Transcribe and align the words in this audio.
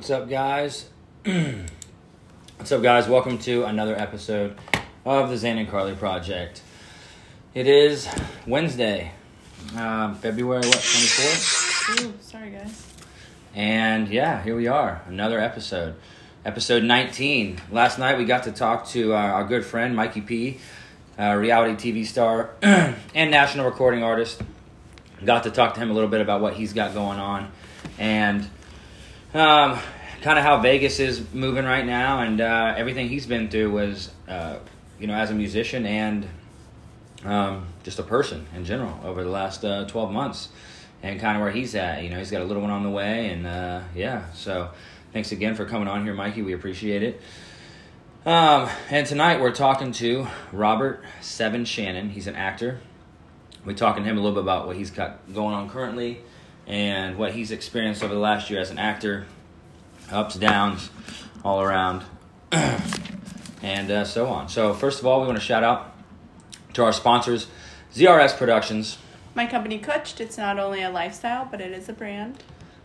What's 0.00 0.08
up, 0.08 0.30
guys? 0.30 0.88
What's 1.24 2.72
up, 2.72 2.82
guys? 2.82 3.06
Welcome 3.06 3.36
to 3.40 3.64
another 3.64 3.94
episode 3.94 4.56
of 5.04 5.28
the 5.28 5.36
Zayne 5.36 5.58
and 5.58 5.68
Carlee 5.68 5.98
Project. 5.98 6.62
It 7.52 7.66
is 7.66 8.08
Wednesday, 8.46 9.12
um, 9.76 10.14
February 10.14 10.66
what 10.66 10.72
twenty 10.72 11.06
fourth, 11.06 12.00
Ooh, 12.00 12.14
sorry 12.22 12.48
guys. 12.48 12.94
and 13.54 14.08
yeah, 14.08 14.42
here 14.42 14.56
we 14.56 14.68
are, 14.68 15.02
another 15.06 15.38
episode, 15.38 15.96
episode 16.46 16.82
nineteen. 16.82 17.60
Last 17.70 17.98
night 17.98 18.16
we 18.16 18.24
got 18.24 18.44
to 18.44 18.52
talk 18.52 18.86
to 18.88 19.12
our, 19.12 19.32
our 19.34 19.44
good 19.44 19.66
friend 19.66 19.94
Mikey 19.94 20.22
P, 20.22 20.60
uh, 21.18 21.34
reality 21.34 21.92
TV 21.92 22.06
star 22.06 22.52
and 22.62 23.30
national 23.30 23.66
recording 23.66 24.02
artist. 24.02 24.40
Got 25.22 25.42
to 25.42 25.50
talk 25.50 25.74
to 25.74 25.80
him 25.80 25.90
a 25.90 25.92
little 25.92 26.08
bit 26.08 26.22
about 26.22 26.40
what 26.40 26.54
he's 26.54 26.72
got 26.72 26.94
going 26.94 27.18
on, 27.18 27.52
and 27.98 28.48
um, 29.34 29.78
kind 30.22 30.38
of 30.38 30.44
how 30.44 30.60
Vegas 30.60 31.00
is 31.00 31.22
moving 31.32 31.64
right 31.64 31.84
now, 31.84 32.20
and 32.20 32.40
uh, 32.40 32.74
everything 32.76 33.08
he's 33.08 33.26
been 33.26 33.48
through 33.48 33.70
was, 33.70 34.10
uh, 34.28 34.58
you 34.98 35.06
know, 35.06 35.14
as 35.14 35.30
a 35.30 35.34
musician 35.34 35.86
and 35.86 36.28
um, 37.24 37.66
just 37.82 37.98
a 37.98 38.02
person 38.02 38.46
in 38.54 38.64
general 38.64 38.98
over 39.04 39.24
the 39.24 39.30
last 39.30 39.64
uh, 39.64 39.86
12 39.86 40.12
months, 40.12 40.48
and 41.02 41.20
kind 41.20 41.36
of 41.36 41.42
where 41.42 41.50
he's 41.50 41.74
at. 41.74 42.02
You 42.02 42.10
know, 42.10 42.18
he's 42.18 42.30
got 42.30 42.42
a 42.42 42.44
little 42.44 42.62
one 42.62 42.70
on 42.70 42.82
the 42.82 42.90
way, 42.90 43.30
and 43.30 43.46
uh, 43.46 43.82
yeah, 43.94 44.30
so 44.32 44.70
thanks 45.12 45.32
again 45.32 45.54
for 45.54 45.64
coming 45.64 45.88
on 45.88 46.04
here, 46.04 46.14
Mikey. 46.14 46.42
We 46.42 46.52
appreciate 46.52 47.02
it. 47.02 47.20
Um, 48.26 48.68
and 48.90 49.06
tonight 49.06 49.40
we're 49.40 49.54
talking 49.54 49.92
to 49.92 50.26
Robert 50.52 51.02
Seven 51.22 51.64
Shannon. 51.64 52.10
He's 52.10 52.26
an 52.26 52.36
actor. 52.36 52.80
We're 53.64 53.72
talking 53.72 54.02
to 54.02 54.08
him 54.08 54.18
a 54.18 54.20
little 54.20 54.34
bit 54.34 54.42
about 54.42 54.66
what 54.66 54.76
he's 54.76 54.90
got 54.90 55.32
going 55.32 55.54
on 55.54 55.70
currently 55.70 56.20
and 56.66 57.16
what 57.16 57.32
he's 57.32 57.50
experienced 57.50 58.02
over 58.04 58.12
the 58.12 58.20
last 58.20 58.50
year 58.50 58.60
as 58.60 58.70
an 58.70 58.78
actor, 58.78 59.26
ups, 60.12 60.34
downs, 60.36 60.90
all 61.44 61.60
around, 61.60 62.04
and 62.52 63.90
uh, 63.90 64.04
so 64.04 64.26
on. 64.26 64.48
So, 64.48 64.74
first 64.74 65.00
of 65.00 65.06
all, 65.06 65.20
we 65.20 65.26
want 65.26 65.38
to 65.38 65.44
shout 65.44 65.64
out 65.64 65.94
to 66.74 66.84
our 66.84 66.92
sponsors, 66.92 67.46
ZRS 67.94 68.36
Productions. 68.36 68.98
My 69.34 69.46
company 69.46 69.78
Kutched, 69.78 70.20
it's 70.20 70.36
not 70.36 70.58
only 70.58 70.82
a 70.82 70.90
lifestyle, 70.90 71.46
but 71.50 71.60
it 71.60 71.72
is 71.72 71.88
a 71.88 71.92
brand. 71.92 72.42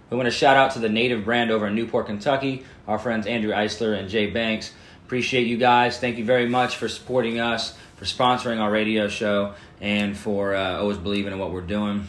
We 0.10 0.18
want 0.18 0.28
to 0.28 0.32
shout 0.32 0.56
out 0.56 0.72
to 0.72 0.80
the 0.80 0.90
native 0.90 1.26
brand 1.26 1.50
over 1.50 1.68
in 1.68 1.76
Newport, 1.76 2.06
Kentucky, 2.06 2.64
our 2.88 3.00
friends 3.00 3.26
Andrew 3.26 3.52
Eisler 3.52 3.98
and 3.98 4.08
Jay 4.08 4.28
Banks. 4.28 4.72
Appreciate 5.06 5.48
you 5.48 5.58
guys. 5.58 6.00
Thank 6.00 6.18
you 6.18 6.26
very 6.26 6.48
much 6.48 6.78
for 6.78 6.88
supporting 6.88 7.40
us, 7.40 7.76
for 7.96 8.06
sponsoring 8.06 8.60
our 8.60 8.72
radio 8.72 9.08
show, 9.08 9.56
and 9.82 10.16
for 10.16 10.56
uh, 10.56 10.80
always 10.80 10.98
believing 10.98 11.34
in 11.34 11.40
what 11.40 11.52
we're 11.52 11.62
doing. 11.62 12.08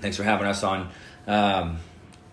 Thanks 0.00 0.16
for 0.16 0.22
having 0.22 0.46
us 0.46 0.62
on 0.62 0.90
um, 1.26 1.78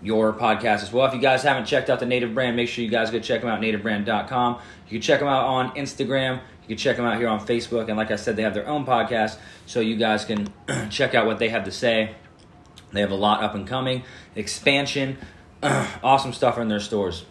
your 0.01 0.33
podcast 0.33 0.83
as 0.83 0.91
well. 0.93 1.07
If 1.07 1.13
you 1.13 1.19
guys 1.19 1.43
haven't 1.43 1.65
checked 1.65 1.89
out 1.89 1.99
the 1.99 2.05
Native 2.05 2.33
Brand, 2.33 2.55
make 2.55 2.69
sure 2.69 2.83
you 2.83 2.89
guys 2.89 3.09
go 3.11 3.19
check 3.19 3.41
them 3.41 3.49
out, 3.49 3.61
nativebrand.com. 3.61 4.59
You 4.87 4.91
can 4.91 5.01
check 5.01 5.19
them 5.19 5.27
out 5.27 5.45
on 5.45 5.71
Instagram. 5.75 6.39
You 6.63 6.75
can 6.75 6.77
check 6.77 6.97
them 6.97 7.05
out 7.05 7.17
here 7.17 7.27
on 7.27 7.39
Facebook. 7.39 7.87
And 7.87 7.97
like 7.97 8.11
I 8.11 8.15
said, 8.15 8.35
they 8.35 8.43
have 8.43 8.53
their 8.53 8.67
own 8.67 8.85
podcast, 8.85 9.37
so 9.65 9.79
you 9.79 9.95
guys 9.95 10.25
can 10.25 10.53
check 10.89 11.15
out 11.15 11.25
what 11.25 11.39
they 11.39 11.49
have 11.49 11.63
to 11.65 11.71
say. 11.71 12.15
They 12.91 13.01
have 13.01 13.11
a 13.11 13.15
lot 13.15 13.41
up 13.43 13.55
and 13.55 13.67
coming, 13.67 14.03
expansion, 14.35 15.17
awesome 15.63 16.33
stuff 16.33 16.57
in 16.57 16.67
their 16.67 16.79
stores. 16.79 17.25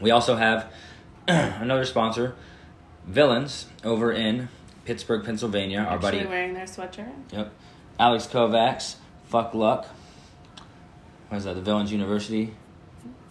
We 0.00 0.10
also 0.10 0.36
have 0.36 0.72
another 1.28 1.84
sponsor, 1.84 2.34
Villains, 3.06 3.66
over 3.84 4.12
in 4.12 4.48
Pittsburgh, 4.84 5.24
Pennsylvania. 5.24 5.78
Our 5.80 5.94
Actually 5.96 6.10
buddy, 6.18 6.26
wearing 6.26 6.54
their 6.54 6.66
sweatshirt. 6.66 7.12
yep, 7.32 7.52
Alex 7.98 8.26
Kovacs. 8.26 8.96
Fuck 9.28 9.54
luck. 9.54 9.86
What 11.30 11.38
is 11.38 11.44
that? 11.44 11.54
The 11.54 11.62
Villains 11.62 11.92
University. 11.92 12.52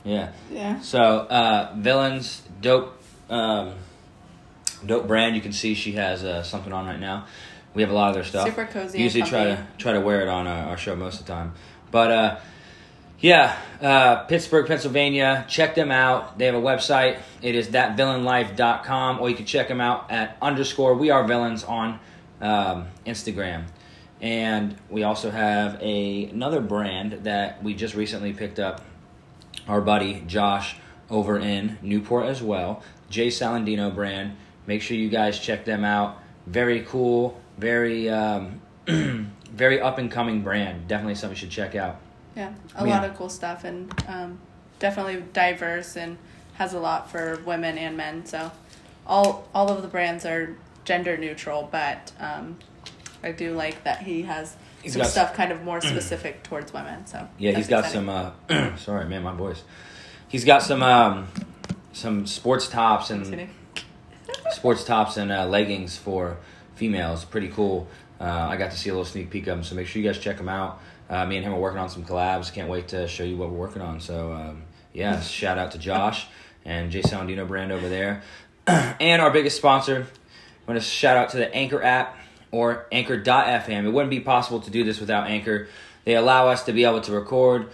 Yeah. 0.06 0.32
Yeah. 0.50 0.80
So 0.80 1.00
uh, 1.02 1.74
Villains, 1.78 2.42
dope, 2.62 2.98
um, 3.30 3.74
dope 4.86 5.06
brand. 5.06 5.36
You 5.36 5.42
can 5.42 5.52
see 5.52 5.74
she 5.76 5.92
has 5.92 6.24
uh, 6.24 6.42
something 6.44 6.72
on 6.72 6.86
right 6.86 7.00
now. 7.00 7.26
We 7.74 7.82
have 7.82 7.92
a 7.92 7.94
lot 7.94 8.08
of 8.08 8.16
their 8.16 8.24
stuff. 8.24 8.48
Super 8.48 8.66
cozy 8.66 9.00
Usually 9.02 9.24
try 9.24 9.44
to 9.44 9.68
try 9.78 9.92
to 9.92 10.00
wear 10.00 10.22
it 10.22 10.30
on 10.30 10.48
our, 10.48 10.70
our 10.70 10.78
show 10.78 10.96
most 10.96 11.20
of 11.20 11.26
the 11.26 11.34
time. 11.34 11.52
But 11.92 12.12
uh, 12.12 12.40
yeah, 13.20 13.58
uh, 13.82 14.24
Pittsburgh, 14.24 14.66
Pennsylvania. 14.66 15.46
Check 15.50 15.76
them 15.76 15.92
out. 15.92 16.38
They 16.38 16.46
have 16.46 16.56
a 16.56 16.62
website. 16.62 17.20
It 17.42 17.54
is 17.54 17.68
thatvillainlife.com, 17.68 19.20
or 19.20 19.30
you 19.30 19.36
can 19.36 19.46
check 19.46 19.68
them 19.68 19.82
out 19.82 20.10
at 20.10 20.38
underscore 20.42 20.94
We 20.96 21.10
Are 21.10 21.28
Villains 21.28 21.66
on 21.66 22.00
um, 22.40 22.88
Instagram. 23.06 23.66
And 24.22 24.76
we 24.90 25.04
also 25.04 25.32
have 25.32 25.82
a, 25.82 26.26
another 26.26 26.60
brand 26.62 27.24
that 27.24 27.64
we 27.64 27.74
just 27.74 27.96
recently 27.96 28.34
picked 28.34 28.60
up. 28.60 28.82
Our 29.68 29.82
buddy 29.82 30.24
Josh 30.28 30.76
over 31.10 31.38
in 31.40 31.78
Newport 31.82 32.26
as 32.26 32.42
well. 32.42 32.84
Jay 33.10 33.28
Salandino 33.28 33.94
brand. 33.94 34.36
Make 34.68 34.82
sure 34.82 34.98
you 34.98 35.10
guys 35.10 35.40
check 35.40 35.64
them 35.66 35.84
out. 35.86 36.22
Very 36.48 36.82
cool, 36.82 37.40
very 37.58 38.10
um, 38.10 38.62
very 38.88 39.80
up 39.80 39.98
and 39.98 40.12
coming 40.12 40.42
brand. 40.42 40.88
Definitely 40.88 41.16
something 41.16 41.36
you 41.36 41.40
should 41.40 41.50
check 41.52 41.76
out. 41.76 42.00
Yeah. 42.36 42.54
A 42.76 42.86
Yeah. 42.86 43.00
lot 43.00 43.10
of 43.10 43.16
cool 43.16 43.30
stuff 43.30 43.64
and 43.64 43.92
um, 44.08 44.40
definitely 44.80 45.24
diverse 45.34 45.96
and 45.96 46.18
has 46.56 46.74
a 46.74 46.80
lot 46.80 47.10
for 47.10 47.40
women 47.46 47.78
and 47.78 47.96
men. 47.98 48.26
So 48.26 48.52
all 49.08 49.48
all 49.54 49.70
of 49.72 49.82
the 49.82 49.88
brands 49.88 50.26
are 50.26 50.56
gender 50.84 51.18
neutral, 51.18 51.68
but 51.72 52.12
um, 52.20 52.58
I 53.24 53.32
do 53.32 53.54
like 53.54 53.84
that 53.84 54.02
he 54.04 54.24
has 54.24 54.56
He's 54.82 54.94
some 54.94 55.04
stuff 55.04 55.34
kind 55.34 55.52
of 55.52 55.64
more 55.64 55.82
specific 55.82 56.44
towards 56.44 56.74
women. 56.74 57.06
So 57.06 57.28
Yeah, 57.38 57.52
he's 57.52 57.68
got 57.68 57.86
exciting. 57.86 58.08
some. 58.08 58.34
Uh, 58.50 58.76
sorry, 58.78 59.06
man, 59.06 59.24
my 59.24 59.34
voice. 59.34 59.64
He's 60.28 60.46
got 60.46 60.62
some 60.62 60.82
um, 60.84 61.28
some 61.92 62.26
sports 62.28 62.68
tops 62.68 63.10
and 63.10 63.50
sports 64.52 64.84
tops 64.84 65.18
and 65.18 65.32
uh, 65.32 65.48
leggings 65.48 65.98
for 65.98 66.38
females. 66.76 67.26
Pretty 67.26 67.50
cool. 67.50 67.88
Uh, 68.20 68.24
I 68.50 68.58
got 68.58 68.72
to 68.72 68.78
see 68.78 68.90
a 68.90 68.94
little 68.94 69.06
sneak 69.06 69.30
peek 69.30 69.48
of 69.48 69.58
them, 69.58 69.64
so 69.64 69.76
make 69.76 69.88
sure 69.88 70.02
you 70.02 70.08
guys 70.08 70.20
check 70.20 70.38
them 70.38 70.50
out. 70.50 70.82
Uh, 71.10 71.26
me 71.26 71.38
and 71.38 71.46
him 71.46 71.54
are 71.54 71.60
working 71.60 71.80
on 71.80 71.90
some 71.90 72.06
collabs. 72.06 72.54
Can't 72.54 72.70
wait 72.70 72.90
to 72.90 73.08
show 73.08 73.24
you 73.24 73.38
what 73.38 73.50
we're 73.50 73.58
working 73.58 73.82
on. 73.82 74.00
So 74.00 74.32
um, 74.34 74.64
yeah, 74.94 75.20
shout 75.22 75.58
out 75.58 75.72
to 75.72 75.78
Josh 75.78 76.28
and 76.66 76.92
Jay 76.92 77.02
Salandino 77.02 77.48
brand 77.48 77.72
over 77.72 77.90
there, 77.90 78.22
and 78.68 79.22
our 79.22 79.32
biggest 79.32 79.58
sponsor. 79.58 80.06
I 80.68 80.72
want 80.72 80.80
to 80.82 80.88
shout 80.88 81.18
out 81.18 81.30
to 81.30 81.38
the 81.38 81.54
Anchor 81.56 81.82
app 81.82 82.16
or 82.52 82.86
Anchor.fm. 82.92 83.86
It 83.86 83.90
wouldn't 83.90 84.10
be 84.10 84.20
possible 84.20 84.60
to 84.62 84.72
do 84.72 84.84
this 84.84 85.00
without 85.00 85.28
Anchor. 85.28 85.68
They 86.06 86.16
allow 86.16 86.48
us 86.48 86.64
to 86.64 86.74
be 86.74 86.86
able 86.86 87.02
to 87.02 87.12
record, 87.12 87.70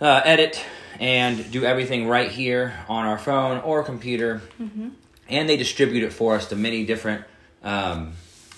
uh, 0.00 0.20
edit, 0.24 0.62
and 1.00 1.50
do 1.50 1.64
everything 1.64 2.06
right 2.06 2.30
here 2.30 2.74
on 2.88 3.04
our 3.06 3.18
phone 3.18 3.60
or 3.60 3.82
computer. 3.82 4.42
And 5.28 5.48
they 5.48 5.56
distribute 5.56 6.04
it 6.04 6.12
for 6.12 6.36
us 6.36 6.48
to 6.50 6.56
many 6.56 6.84
different 6.84 7.24
um, 7.62 8.12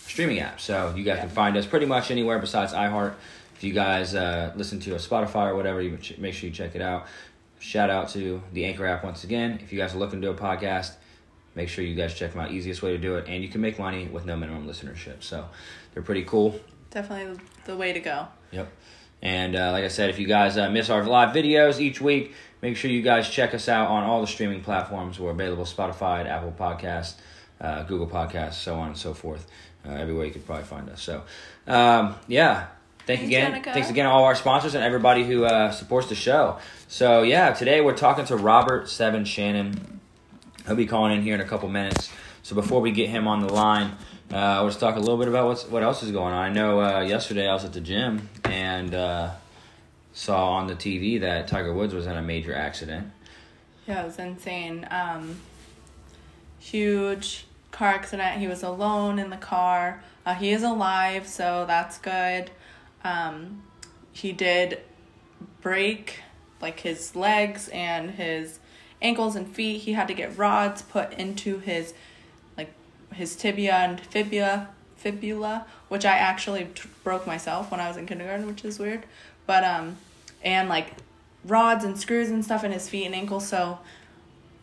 streaming 0.07 0.39
apps. 0.39 0.61
So 0.61 0.93
you 0.97 1.05
guys 1.05 1.21
can 1.21 1.29
find 1.29 1.57
us 1.57 1.67
pretty 1.67 1.87
much 1.87 2.11
anywhere 2.11 2.39
besides 2.39 2.73
iHeart. 2.73 3.15
If 3.55 3.65
you 3.65 3.73
guys 3.73 4.15
uh, 4.15 4.53
listen 4.57 4.81
to 4.81 4.93
a 4.93 4.99
Spotify 4.99 5.51
or 5.51 5.57
whatever, 5.57 5.81
you 5.81 5.99
make 6.19 6.35
sure 6.35 6.49
you 6.49 6.55
check 6.55 6.75
it 6.75 6.83
out. 6.83 7.07
Shout 7.59 7.89
out 7.89 8.11
to 8.11 8.43
the 8.53 8.67
Anchor 8.67 8.85
app 8.87 9.03
once 9.03 9.25
again. 9.25 9.61
If 9.63 9.73
you 9.73 9.79
guys 9.79 9.95
are 9.95 9.99
looking 9.99 10.21
to 10.21 10.27
do 10.27 10.31
a 10.33 10.37
podcast, 10.37 10.95
make 11.57 11.69
sure 11.69 11.83
you 11.83 11.97
guys 11.97 12.15
check 12.15 12.33
them 12.33 12.41
out. 12.41 12.53
Easiest 12.53 12.83
way 12.83 12.93
to 12.93 12.99
do 12.99 13.17
it, 13.17 13.27
and 13.27 13.43
you 13.43 13.49
can 13.49 13.61
make 13.61 13.79
money 13.79 14.07
with 14.07 14.27
no 14.27 14.37
minimum 14.37 14.69
listenership. 14.69 15.23
So 15.23 15.49
they're 15.93 16.03
pretty 16.03 16.23
cool. 16.23 16.61
Definitely 16.91 17.41
the, 17.65 17.77
way 17.77 17.93
to 17.93 18.01
go. 18.01 18.29
Yep. 18.53 18.71
And 19.23 19.57
uh, 19.57 19.73
like 19.73 19.85
I 19.85 19.89
said, 19.89 20.11
if 20.11 20.19
you 20.19 20.27
guys 20.27 20.57
uh, 20.57 20.71
miss 20.71 20.89
our 20.91 21.05
live 21.05 21.35
videos 21.35 21.81
each 21.81 22.01
week, 22.01 22.35
make 22.63 22.77
sure 22.77 22.91
you 22.91 23.03
guys 23.03 23.29
check 23.29 23.55
us 23.55 23.69
out 23.69 23.89
on 23.89 24.05
all 24.05 24.21
the 24.21 24.27
streaming 24.27 24.63
platforms. 24.63 25.19
We're 25.19 25.31
available 25.31 25.65
Spotify, 25.65 26.27
Apple 26.27 26.55
Podcasts, 26.57 27.15
uh, 27.61 27.83
Google 27.85 28.07
Podcasts, 28.07 28.55
so 28.55 28.77
on 28.77 28.89
and 28.89 28.97
so 28.97 29.15
forth. 29.15 29.47
Uh, 29.85 29.93
everywhere 29.93 30.27
you 30.27 30.33
could 30.33 30.47
probably 30.47 30.65
find 30.65 30.89
us. 30.91 31.03
So, 31.03 31.23
um, 31.67 32.15
yeah. 32.29 32.69
Thank 33.07 33.21
Thanks, 33.21 33.25
again. 33.29 33.53
Jenica. 33.53 33.73
Thanks 33.73 33.91
again 33.91 34.07
to 34.07 34.11
all 34.11 34.25
our 34.25 34.35
sponsors 34.35 34.75
and 34.75 34.83
everybody 34.83 35.25
who 35.25 35.45
uh, 35.45 35.71
supports 35.71 36.09
the 36.09 36.17
show. 36.17 36.59
So 36.89 37.23
yeah, 37.23 37.53
today 37.53 37.81
we're 37.81 37.97
talking 37.97 38.25
to 38.27 38.37
Robert 38.37 38.89
Seven 38.89 39.25
Shannon. 39.25 39.96
He'll 40.67 40.77
be 40.77 40.87
calling 40.87 41.17
in 41.17 41.23
here 41.23 41.35
in 41.35 41.41
a 41.41 41.45
couple 41.45 41.69
minutes. 41.69 42.11
So 42.43 42.55
before 42.55 42.81
we 42.81 42.91
get 42.91 43.09
him 43.09 43.29
on 43.29 43.41
the 43.41 43.53
line, 43.53 43.93
uh, 44.33 44.63
let's 44.65 44.77
talk 44.77 44.97
a 44.97 44.99
little 44.99 45.17
bit 45.17 45.29
about 45.29 45.47
what's 45.47 45.65
what 45.65 45.83
else 45.83 46.03
is 46.03 46.11
going 46.11 46.33
on. 46.33 46.51
I 46.51 46.53
know 46.53 46.81
uh, 46.81 47.01
yesterday 47.03 47.49
I 47.49 47.55
was 47.55 47.65
at 47.65 47.73
the 47.73 47.81
gym 47.81 48.29
and 48.45 48.95
uh, 48.95 49.31
saw 50.13 50.53
on 50.55 50.67
the 50.67 50.75
TV 50.75 51.21
that 51.21 51.47
Tiger 51.47 51.73
Woods 51.73 51.95
was 51.95 52.07
in 52.07 52.17
a 52.17 52.23
major 52.23 52.55
accident. 52.55 53.13
Yeah, 53.87 54.03
it 54.03 54.07
was 54.07 54.19
insane. 54.19 54.89
Um, 54.91 55.41
huge 56.59 57.47
car 57.71 57.89
accident. 57.89 58.41
He 58.41 58.49
was 58.49 58.65
alone 58.65 59.21
in 59.21 59.31
the 59.31 59.37
car. 59.37 60.03
Uh, 60.25 60.35
he 60.35 60.51
is 60.51 60.65
alive, 60.65 61.29
so 61.29 61.65
that's 61.69 61.99
good. 61.99 62.51
Um, 63.05 63.63
he 64.11 64.33
did 64.33 64.81
break 65.61 66.21
like 66.61 66.81
his 66.81 67.15
legs 67.15 67.69
and 67.69 68.11
his 68.11 68.59
ankles 69.03 69.37
and 69.37 69.47
feet. 69.47 69.83
He 69.83 69.93
had 69.93 70.09
to 70.09 70.15
get 70.15 70.37
rods 70.37 70.83
put 70.83 71.13
into 71.13 71.59
his 71.59 71.95
like 72.57 72.73
his 73.13 73.37
tibia 73.37 73.75
and 73.75 74.01
fibula 74.01 74.69
fibula, 74.97 75.67
which 75.89 76.05
I 76.05 76.17
actually 76.17 76.65
t- 76.75 76.89
broke 77.05 77.27
myself 77.27 77.71
when 77.71 77.81
I 77.81 77.89
was 77.89 77.97
in 77.97 78.07
kindergarten, 78.07 78.47
which 78.47 78.65
is 78.65 78.79
weird. 78.79 79.05
But 79.47 79.63
um, 79.63 79.99
and 80.43 80.69
like 80.69 80.93
rods 81.45 81.85
and 81.85 81.99
screws 81.99 82.31
and 82.31 82.45
stuff 82.45 82.65
in 82.65 82.73
his 82.73 82.89
feet 82.89 83.07
and 83.07 83.15
ankles. 83.15 83.47
So 83.47 83.79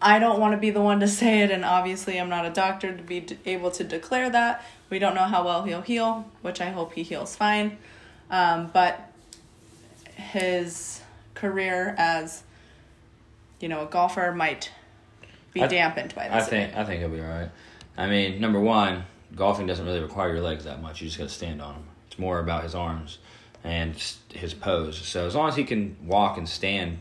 I 0.02 0.20
don't 0.20 0.40
want 0.40 0.54
to 0.54 0.58
be 0.58 0.70
the 0.70 0.82
one 0.82 1.00
to 1.00 1.08
say 1.08 1.42
it, 1.42 1.52
and 1.52 1.64
obviously 1.64 2.20
I'm 2.20 2.30
not 2.30 2.46
a 2.46 2.50
doctor 2.50 2.96
to 2.96 3.04
be 3.04 3.22
d- 3.22 3.38
able 3.46 3.72
to 3.72 3.84
declare 3.84 4.30
that. 4.30 4.66
We 4.90 5.00
don't 5.00 5.16
know 5.16 5.24
how 5.24 5.46
well 5.46 5.64
he'll 5.64 5.82
heal, 5.82 6.30
which 6.42 6.60
I 6.60 6.70
hope 6.70 6.94
he 6.94 7.04
heals 7.04 7.36
fine. 7.36 7.78
Um, 8.30 8.70
but 8.74 9.12
his 10.16 11.02
career 11.36 11.96
as, 11.98 12.44
you 13.63 13.69
know, 13.69 13.83
a 13.83 13.86
golfer 13.86 14.33
might 14.33 14.69
be 15.54 15.63
I- 15.63 15.68
dampened 15.68 16.13
by 16.13 16.27
this. 16.27 16.33
I 16.33 16.38
event. 16.38 16.50
think 16.50 16.75
I 16.75 16.83
think 16.83 17.00
he'll 17.00 17.10
be 17.10 17.21
all 17.21 17.27
right. 17.27 17.50
I 17.98 18.07
mean, 18.07 18.42
number 18.42 18.60
one, 18.60 19.06
golfing 19.36 19.65
doesn't 19.68 19.86
really 19.86 20.01
require 20.01 20.33
your 20.33 20.42
legs 20.42 20.65
that 20.65 20.81
much. 20.81 21.01
You 21.01 21.07
just 21.07 21.18
got 21.18 21.30
to 21.30 21.33
stand 21.33 21.62
on 21.62 21.75
them. 21.75 21.83
It's 22.07 22.19
more 22.19 22.39
about 22.39 22.63
his 22.63 22.75
arms 22.75 23.19
and 23.63 23.95
his 24.33 24.54
pose. 24.54 24.98
So 24.98 25.25
as 25.25 25.33
long 25.33 25.48
as 25.48 25.56
he 25.56 25.63
can 25.63 25.95
walk 26.06 26.38
and 26.38 26.50
stand 26.50 26.98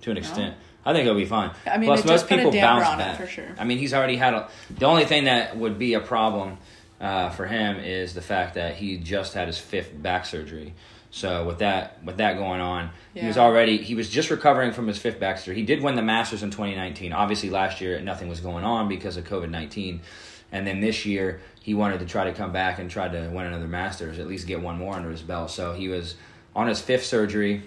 to 0.00 0.10
an 0.10 0.16
extent, 0.16 0.56
I 0.86 0.94
think 0.94 1.04
he'll 1.04 1.14
be 1.14 1.26
fine. 1.26 1.50
I 1.66 1.76
mean, 1.76 1.88
Plus, 1.88 2.04
most 2.04 2.12
just 2.12 2.28
put 2.28 2.38
a 2.38 2.42
people 2.44 2.52
bounce 2.52 2.96
back 2.96 3.18
for 3.20 3.26
sure. 3.26 3.54
I 3.58 3.64
mean, 3.64 3.76
he's 3.76 3.92
already 3.92 4.16
had 4.16 4.32
a. 4.32 4.48
The 4.70 4.86
only 4.86 5.04
thing 5.04 5.24
that 5.24 5.58
would 5.58 5.78
be 5.78 5.92
a 5.92 6.00
problem 6.00 6.56
uh, 7.00 7.28
for 7.30 7.44
him 7.46 7.78
is 7.80 8.14
the 8.14 8.22
fact 8.22 8.54
that 8.54 8.76
he 8.76 8.96
just 8.96 9.34
had 9.34 9.46
his 9.48 9.58
fifth 9.58 9.90
back 10.00 10.24
surgery. 10.24 10.72
So 11.10 11.46
with 11.46 11.58
that 11.58 12.04
with 12.04 12.18
that 12.18 12.36
going 12.36 12.60
on, 12.60 12.90
he 13.14 13.26
was 13.26 13.38
already 13.38 13.78
he 13.78 13.94
was 13.94 14.10
just 14.10 14.30
recovering 14.30 14.72
from 14.72 14.86
his 14.86 14.98
fifth 14.98 15.18
back 15.18 15.38
surgery. 15.38 15.54
He 15.56 15.62
did 15.64 15.82
win 15.82 15.96
the 15.96 16.02
Masters 16.02 16.42
in 16.42 16.50
2019. 16.50 17.12
Obviously, 17.12 17.48
last 17.50 17.80
year 17.80 17.98
nothing 18.00 18.28
was 18.28 18.40
going 18.40 18.62
on 18.64 18.88
because 18.88 19.16
of 19.16 19.24
COVID 19.24 19.48
19, 19.50 20.00
and 20.52 20.66
then 20.66 20.80
this 20.80 21.06
year 21.06 21.40
he 21.62 21.72
wanted 21.74 22.00
to 22.00 22.06
try 22.06 22.24
to 22.24 22.32
come 22.34 22.52
back 22.52 22.78
and 22.78 22.90
try 22.90 23.08
to 23.08 23.28
win 23.30 23.46
another 23.46 23.66
Masters, 23.68 24.18
at 24.18 24.26
least 24.26 24.46
get 24.46 24.60
one 24.60 24.76
more 24.76 24.94
under 24.94 25.10
his 25.10 25.22
belt. 25.22 25.50
So 25.50 25.72
he 25.72 25.88
was 25.88 26.14
on 26.54 26.68
his 26.68 26.80
fifth 26.80 27.06
surgery, 27.06 27.62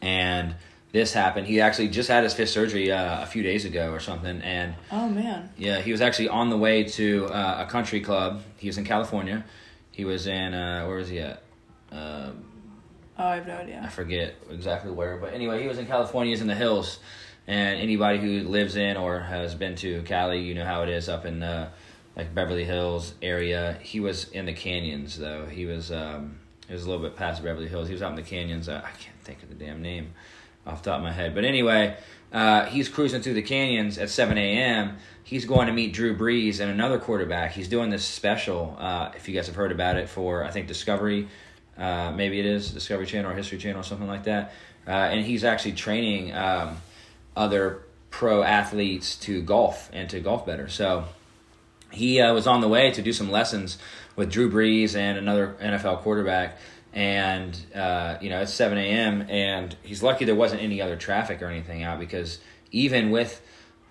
and 0.00 0.54
this 0.92 1.12
happened. 1.12 1.46
He 1.46 1.60
actually 1.60 1.88
just 1.88 2.08
had 2.08 2.24
his 2.24 2.32
fifth 2.32 2.48
surgery 2.50 2.90
uh, 2.90 3.22
a 3.22 3.26
few 3.26 3.42
days 3.42 3.66
ago 3.66 3.92
or 3.92 4.00
something, 4.00 4.40
and 4.40 4.74
Oh 4.90 5.08
man. 5.10 5.50
yeah, 5.58 5.80
he 5.80 5.92
was 5.92 6.00
actually 6.00 6.28
on 6.30 6.48
the 6.48 6.56
way 6.56 6.84
to 6.84 7.26
uh, 7.26 7.64
a 7.66 7.70
country 7.70 8.00
club. 8.00 8.42
He 8.56 8.68
was 8.68 8.78
in 8.78 8.84
California. 8.84 9.44
He 9.92 10.06
was 10.06 10.26
in 10.26 10.54
uh, 10.54 10.86
where 10.86 10.96
was 10.96 11.10
he 11.10 11.18
at? 11.20 11.42
Um 11.92 12.44
Oh, 13.18 13.26
I 13.26 13.36
have 13.36 13.46
no 13.46 13.56
idea. 13.56 13.80
I 13.82 13.88
forget 13.88 14.34
exactly 14.50 14.90
where, 14.90 15.16
but 15.16 15.32
anyway, 15.32 15.62
he 15.62 15.68
was 15.68 15.78
in 15.78 15.86
California. 15.86 16.32
He's 16.32 16.42
in 16.42 16.48
the 16.48 16.54
hills, 16.54 16.98
and 17.46 17.80
anybody 17.80 18.18
who 18.18 18.46
lives 18.46 18.76
in 18.76 18.96
or 18.96 19.20
has 19.20 19.54
been 19.54 19.74
to 19.76 20.02
Cali, 20.02 20.40
you 20.40 20.54
know 20.54 20.64
how 20.64 20.82
it 20.82 20.90
is 20.90 21.08
up 21.08 21.24
in 21.24 21.42
uh, 21.42 21.70
like 22.14 22.34
Beverly 22.34 22.64
Hills 22.64 23.14
area. 23.22 23.78
He 23.80 24.00
was 24.00 24.28
in 24.30 24.44
the 24.44 24.52
canyons 24.52 25.18
though. 25.18 25.46
He 25.46 25.64
was 25.64 25.90
um, 25.90 26.38
it 26.68 26.72
was 26.72 26.84
a 26.84 26.90
little 26.90 27.02
bit 27.02 27.16
past 27.16 27.42
Beverly 27.42 27.68
Hills. 27.68 27.88
He 27.88 27.94
was 27.94 28.02
out 28.02 28.10
in 28.10 28.16
the 28.16 28.22
canyons. 28.22 28.68
Uh, 28.68 28.82
I 28.84 28.90
can't 28.98 29.18
think 29.22 29.42
of 29.42 29.48
the 29.48 29.54
damn 29.54 29.80
name 29.80 30.12
off 30.66 30.82
top 30.82 30.98
of 30.98 31.02
my 31.02 31.12
head, 31.12 31.34
but 31.34 31.44
anyway, 31.44 31.96
uh, 32.32 32.64
he's 32.66 32.88
cruising 32.88 33.22
through 33.22 33.34
the 33.34 33.42
canyons 33.42 33.98
at 33.98 34.10
7 34.10 34.36
a.m. 34.36 34.96
He's 35.22 35.44
going 35.44 35.68
to 35.68 35.72
meet 35.72 35.92
Drew 35.92 36.16
Brees 36.16 36.60
and 36.60 36.70
another 36.70 36.98
quarterback. 36.98 37.52
He's 37.52 37.68
doing 37.68 37.88
this 37.90 38.04
special. 38.04 38.76
Uh, 38.78 39.12
if 39.14 39.28
you 39.28 39.34
guys 39.34 39.46
have 39.46 39.54
heard 39.54 39.72
about 39.72 39.96
it 39.96 40.08
for 40.08 40.44
I 40.44 40.50
think 40.50 40.66
Discovery 40.66 41.28
uh, 41.78 42.12
maybe 42.14 42.38
it 42.38 42.46
is 42.46 42.70
Discovery 42.70 43.06
Channel 43.06 43.30
or 43.30 43.34
History 43.34 43.58
Channel 43.58 43.80
or 43.80 43.84
something 43.84 44.08
like 44.08 44.24
that. 44.24 44.52
Uh, 44.86 44.90
and 44.90 45.24
he's 45.24 45.44
actually 45.44 45.72
training 45.72 46.32
um, 46.34 46.76
other 47.36 47.82
pro 48.10 48.42
athletes 48.42 49.16
to 49.16 49.42
golf 49.42 49.90
and 49.92 50.08
to 50.10 50.20
golf 50.20 50.46
better. 50.46 50.68
So 50.68 51.04
he 51.92 52.20
uh, 52.20 52.32
was 52.32 52.46
on 52.46 52.60
the 52.60 52.68
way 52.68 52.90
to 52.92 53.02
do 53.02 53.12
some 53.12 53.30
lessons 53.30 53.78
with 54.14 54.30
Drew 54.30 54.50
Brees 54.50 54.96
and 54.96 55.18
another 55.18 55.56
NFL 55.60 56.00
quarterback. 56.00 56.58
And 56.92 57.58
uh, 57.74 58.16
you 58.22 58.30
know 58.30 58.40
it's 58.40 58.54
7 58.54 58.78
a.m. 58.78 59.26
and 59.28 59.76
he's 59.82 60.02
lucky 60.02 60.24
there 60.24 60.34
wasn't 60.34 60.62
any 60.62 60.80
other 60.80 60.96
traffic 60.96 61.42
or 61.42 61.46
anything 61.46 61.82
out 61.82 61.98
because 61.98 62.38
even 62.70 63.10
with 63.10 63.42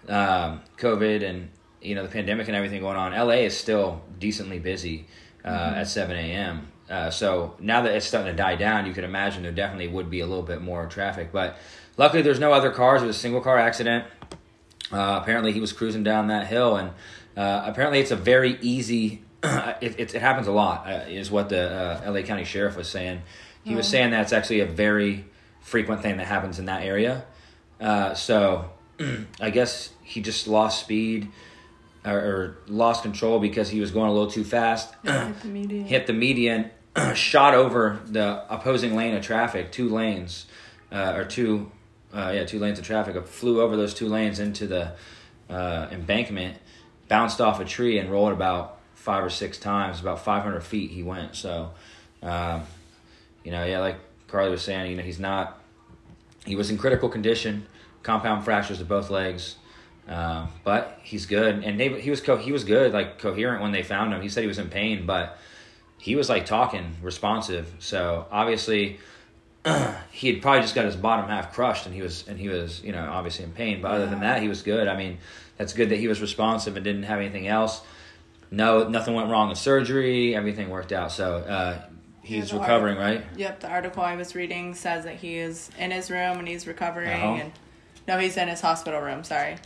um, 0.08 0.62
COVID 0.78 1.24
and 1.24 1.50
you 1.82 1.94
know 1.94 2.02
the 2.02 2.10
pandemic 2.10 2.48
and 2.48 2.56
everything 2.56 2.82
going 2.82 2.98
on, 2.98 3.12
LA 3.12 3.44
is 3.46 3.56
still 3.56 4.02
decently 4.18 4.58
busy 4.58 5.06
uh, 5.44 5.74
at 5.76 5.88
7 5.88 6.18
a.m. 6.18 6.68
Uh, 6.90 7.10
so 7.10 7.56
now 7.60 7.82
that 7.82 7.96
it's 7.96 8.06
starting 8.06 8.32
to 8.32 8.38
die 8.38 8.56
down, 8.56 8.86
you 8.86 8.94
can 8.94 9.04
imagine 9.04 9.44
there 9.44 9.52
definitely 9.52 9.88
would 9.88 10.10
be 10.10 10.20
a 10.20 10.26
little 10.28 10.44
bit 10.44 10.62
more 10.62 10.86
traffic. 10.86 11.32
But 11.32 11.58
luckily, 11.98 12.22
there's 12.22 12.40
no 12.40 12.54
other 12.54 12.72
cars. 12.72 13.02
It 13.02 13.08
was 13.08 13.16
a 13.16 13.20
single 13.20 13.42
car 13.42 13.58
accident. 13.58 14.06
Uh, 14.92 15.20
apparently, 15.22 15.52
he 15.52 15.60
was 15.60 15.74
cruising 15.74 16.04
down 16.04 16.28
that 16.28 16.46
hill, 16.48 16.78
and 16.78 16.90
uh, 17.36 17.64
apparently, 17.66 18.00
it's 18.00 18.12
a 18.12 18.16
very 18.16 18.58
easy. 18.62 19.24
it, 19.44 20.00
it, 20.00 20.16
it 20.16 20.22
happens 20.22 20.48
a 20.48 20.52
lot, 20.52 20.88
uh, 20.88 21.06
is 21.08 21.32
what 21.32 21.50
the 21.50 21.70
uh, 22.06 22.12
LA 22.12 22.22
County 22.22 22.44
Sheriff 22.46 22.76
was 22.78 22.88
saying. 22.88 23.22
He 23.64 23.74
was 23.76 23.88
Oh. 23.88 23.92
saying 23.92 24.12
that's 24.12 24.32
actually 24.32 24.60
a 24.60 24.66
very 24.68 25.26
frequent 25.62 26.04
thing 26.04 26.18
that 26.18 26.28
happens 26.28 26.60
in 26.60 26.66
that 26.66 26.84
area. 26.84 27.26
Uh, 27.82 28.14
so, 28.14 28.70
I 29.42 29.50
guess 29.50 29.90
he 30.04 30.22
just 30.22 30.48
lost 30.48 30.82
speed 30.82 31.30
or, 32.06 32.20
or 32.20 32.58
lost 32.68 33.04
control 33.04 33.40
because 33.40 33.70
he 33.70 33.80
was 33.80 33.92
going 33.92 34.10
a 34.10 34.14
little 34.14 34.30
too 34.30 34.44
fast. 34.44 34.94
Hit 35.04 35.42
the 35.42 35.48
median. 35.50 35.86
hit 35.86 36.08
the 36.08 36.14
median, 36.14 36.72
shot 37.14 37.54
over 37.54 38.00
the 38.06 38.44
opposing 38.50 38.96
lane 38.96 39.16
of 39.16 39.24
traffic, 39.24 39.72
two 39.72 39.90
lanes, 39.90 40.46
uh, 40.92 41.14
or 41.16 41.26
two, 41.26 41.72
uh, 42.14 42.32
yeah, 42.34 42.46
two 42.46 42.60
lanes 42.60 42.80
of 42.80 42.86
traffic. 42.86 43.26
Flew 43.28 43.62
over 43.62 43.76
those 43.76 43.94
two 43.94 44.08
lanes 44.08 44.40
into 44.40 44.68
the 44.68 44.94
uh, 45.50 45.88
embankment, 45.92 46.58
bounced 47.08 47.42
off 47.42 47.60
a 47.60 47.66
tree, 47.66 47.98
and 47.98 48.12
rolled 48.12 48.32
about 48.34 48.80
five 48.94 49.24
or 49.24 49.30
six 49.30 49.58
times. 49.58 50.00
About 50.00 50.24
500 50.24 50.62
feet 50.62 50.92
he 50.92 51.04
went. 51.04 51.36
So, 51.36 51.72
um, 52.22 52.64
you 53.44 53.52
know, 53.52 53.66
yeah, 53.66 53.80
like 53.80 53.98
Carlee 54.28 54.52
was 54.52 54.62
saying, 54.62 54.92
you 54.92 54.98
know, 54.98 55.04
he's 55.04 55.20
not. 55.20 55.62
He 56.46 56.56
was 56.56 56.70
in 56.70 56.78
critical 56.78 57.10
condition, 57.10 57.66
compound 58.04 58.46
fractures 58.46 58.78
to 58.78 58.86
both 58.86 59.10
legs. 59.10 59.56
Um, 60.08 60.50
but 60.64 61.00
he's 61.02 61.26
good, 61.26 61.64
and 61.64 61.80
they, 61.80 62.00
he 62.00 62.10
was 62.10 62.22
co- 62.22 62.38
he 62.38 62.52
was 62.52 62.64
good, 62.64 62.94
like 62.94 63.18
coherent 63.18 63.62
when 63.62 63.72
they 63.72 63.82
found 63.82 64.14
him. 64.14 64.22
He 64.22 64.30
said 64.30 64.42
he 64.42 64.48
was 64.48 64.60
in 64.60 64.70
pain, 64.70 65.06
but 65.06 65.38
he 65.98 66.16
was 66.16 66.30
like 66.30 66.46
talking, 66.46 66.96
responsive. 67.02 67.74
So 67.80 68.28
obviously, 68.32 69.00
he 70.12 70.32
had 70.32 70.42
probably 70.44 70.62
just 70.62 70.76
got 70.76 70.86
his 70.86 70.96
bottom 70.96 71.28
half 71.28 71.54
crushed, 71.54 71.88
and 71.88 71.96
he 71.96 72.02
was 72.02 72.28
and 72.28 72.38
he 72.40 72.50
was 72.50 72.84
you 72.84 72.92
know 72.92 73.04
obviously 73.10 73.46
in 73.46 73.52
pain. 73.52 73.82
But 73.82 73.92
other 73.92 74.06
than 74.06 74.20
that, 74.20 74.44
he 74.44 74.48
was 74.48 74.62
good. 74.62 74.88
I 74.88 74.96
mean, 74.96 75.18
that's 75.58 75.74
good 75.74 75.90
that 75.90 75.98
he 75.98 76.08
was 76.08 76.22
responsive 76.22 76.76
and 76.76 76.84
didn't 76.84 77.04
have 77.04 77.20
anything 77.20 77.48
else. 77.48 77.82
No, 78.52 78.88
nothing 78.88 79.16
went 79.16 79.30
wrong 79.30 79.50
with 79.50 79.58
surgery. 79.58 80.36
Everything 80.36 80.70
worked 80.70 80.92
out. 80.92 81.12
So 81.12 81.38
uh, 81.38 81.82
he's 82.22 82.52
the 82.52 82.60
recovering, 82.60 82.98
right? 82.98 83.24
Yep, 83.36 83.62
the 83.62 83.70
article 83.70 84.04
I 84.04 84.16
was 84.16 84.36
reading 84.36 84.76
says 84.76 85.06
that 85.06 85.16
he 85.16 85.38
is 85.38 85.70
in 85.80 85.92
his 85.92 86.12
room 86.12 86.38
and 86.38 86.48
he's 86.48 86.68
recovering. 86.68 87.20
Home? 87.20 87.40
And 87.40 87.52
no, 88.08 88.20
he's 88.20 88.38
in 88.38 88.48
his 88.48 88.62
hospital 88.62 89.02
room. 89.02 89.24
Sorry, 89.24 89.58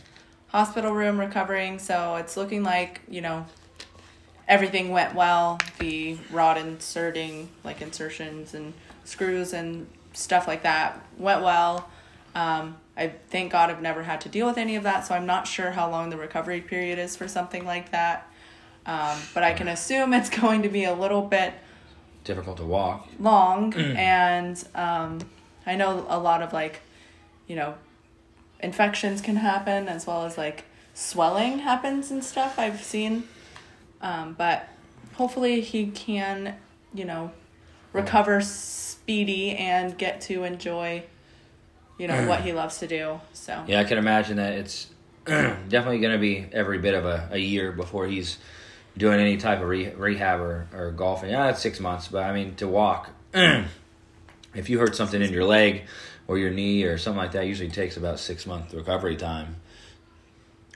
hospital 0.52 0.92
room 0.92 1.18
recovering. 1.18 1.78
So 1.78 2.16
it's 2.16 2.36
looking 2.36 2.62
like 2.62 3.00
you 3.08 3.20
know 3.20 3.46
everything 4.48 4.90
went 4.90 5.14
well. 5.14 5.58
The 5.78 6.18
rod 6.30 6.56
inserting, 6.58 7.48
like 7.64 7.80
insertions 7.82 8.54
and 8.54 8.74
screws 9.04 9.52
and 9.52 9.86
stuff 10.12 10.46
like 10.48 10.62
that, 10.62 11.04
went 11.18 11.42
well. 11.42 11.88
Um, 12.34 12.76
I 12.96 13.08
thank 13.30 13.50
God 13.52 13.70
I've 13.70 13.80
never 13.82 14.02
had 14.02 14.20
to 14.22 14.28
deal 14.28 14.46
with 14.46 14.58
any 14.58 14.76
of 14.76 14.82
that, 14.84 15.06
so 15.06 15.14
I'm 15.14 15.26
not 15.26 15.46
sure 15.48 15.70
how 15.70 15.90
long 15.90 16.10
the 16.10 16.16
recovery 16.16 16.60
period 16.60 16.98
is 16.98 17.16
for 17.16 17.26
something 17.28 17.64
like 17.64 17.90
that. 17.92 18.26
Um, 18.86 19.18
but 19.34 19.42
I 19.42 19.52
can 19.52 19.68
assume 19.68 20.12
it's 20.20 20.30
going 20.30 20.62
to 20.62 20.68
be 20.68 20.84
a 20.84 20.94
little 20.94 21.22
bit 21.22 21.54
Difficult 22.24 22.58
to 22.58 22.64
walk. 22.64 23.08
long 23.18 23.72
and 23.74 24.62
um, 24.74 25.20
i 25.66 25.74
know 25.74 26.04
a 26.08 26.18
lot 26.18 26.42
of 26.42 26.52
like 26.52 26.80
you 27.46 27.56
know 27.56 27.74
infections 28.62 29.20
can 29.20 29.36
happen 29.36 29.88
as 29.88 30.06
well 30.06 30.24
as 30.24 30.36
like 30.38 30.64
swelling 30.94 31.60
happens 31.60 32.10
and 32.10 32.22
stuff 32.24 32.58
i've 32.58 32.82
seen 32.82 33.24
um, 34.02 34.34
but 34.36 34.68
hopefully 35.14 35.60
he 35.60 35.86
can 35.86 36.54
you 36.94 37.04
know 37.04 37.30
recover 37.92 38.40
speedy 38.40 39.56
and 39.56 39.96
get 39.98 40.20
to 40.20 40.44
enjoy 40.44 41.02
you 41.98 42.08
know 42.08 42.26
what 42.26 42.40
he 42.40 42.52
loves 42.52 42.78
to 42.78 42.86
do 42.86 43.20
so 43.32 43.62
Yeah, 43.66 43.80
I 43.80 43.84
can 43.84 43.98
imagine 43.98 44.36
that 44.38 44.54
it's 44.54 44.88
definitely 45.26 45.98
going 45.98 46.14
to 46.14 46.18
be 46.18 46.46
every 46.52 46.78
bit 46.78 46.94
of 46.94 47.04
a, 47.04 47.28
a 47.32 47.38
year 47.38 47.72
before 47.72 48.06
he's 48.06 48.38
doing 48.96 49.20
any 49.20 49.36
type 49.36 49.60
of 49.60 49.68
re- 49.68 49.92
rehab 49.92 50.40
or, 50.40 50.66
or 50.72 50.90
golfing. 50.92 51.30
Yeah, 51.30 51.50
it's 51.50 51.60
six 51.60 51.78
months, 51.78 52.08
but 52.08 52.24
I 52.24 52.32
mean, 52.32 52.54
to 52.56 52.66
walk, 52.66 53.10
if 53.34 54.70
you 54.70 54.78
hurt 54.78 54.96
something 54.96 55.20
in 55.20 55.30
your 55.30 55.44
leg 55.44 55.84
or 56.30 56.38
your 56.38 56.50
knee 56.50 56.84
or 56.84 56.96
something 56.96 57.18
like 57.18 57.32
that, 57.32 57.46
usually 57.48 57.70
takes 57.70 57.96
about 57.96 58.20
six 58.20 58.46
month 58.46 58.72
recovery 58.72 59.16
time 59.16 59.56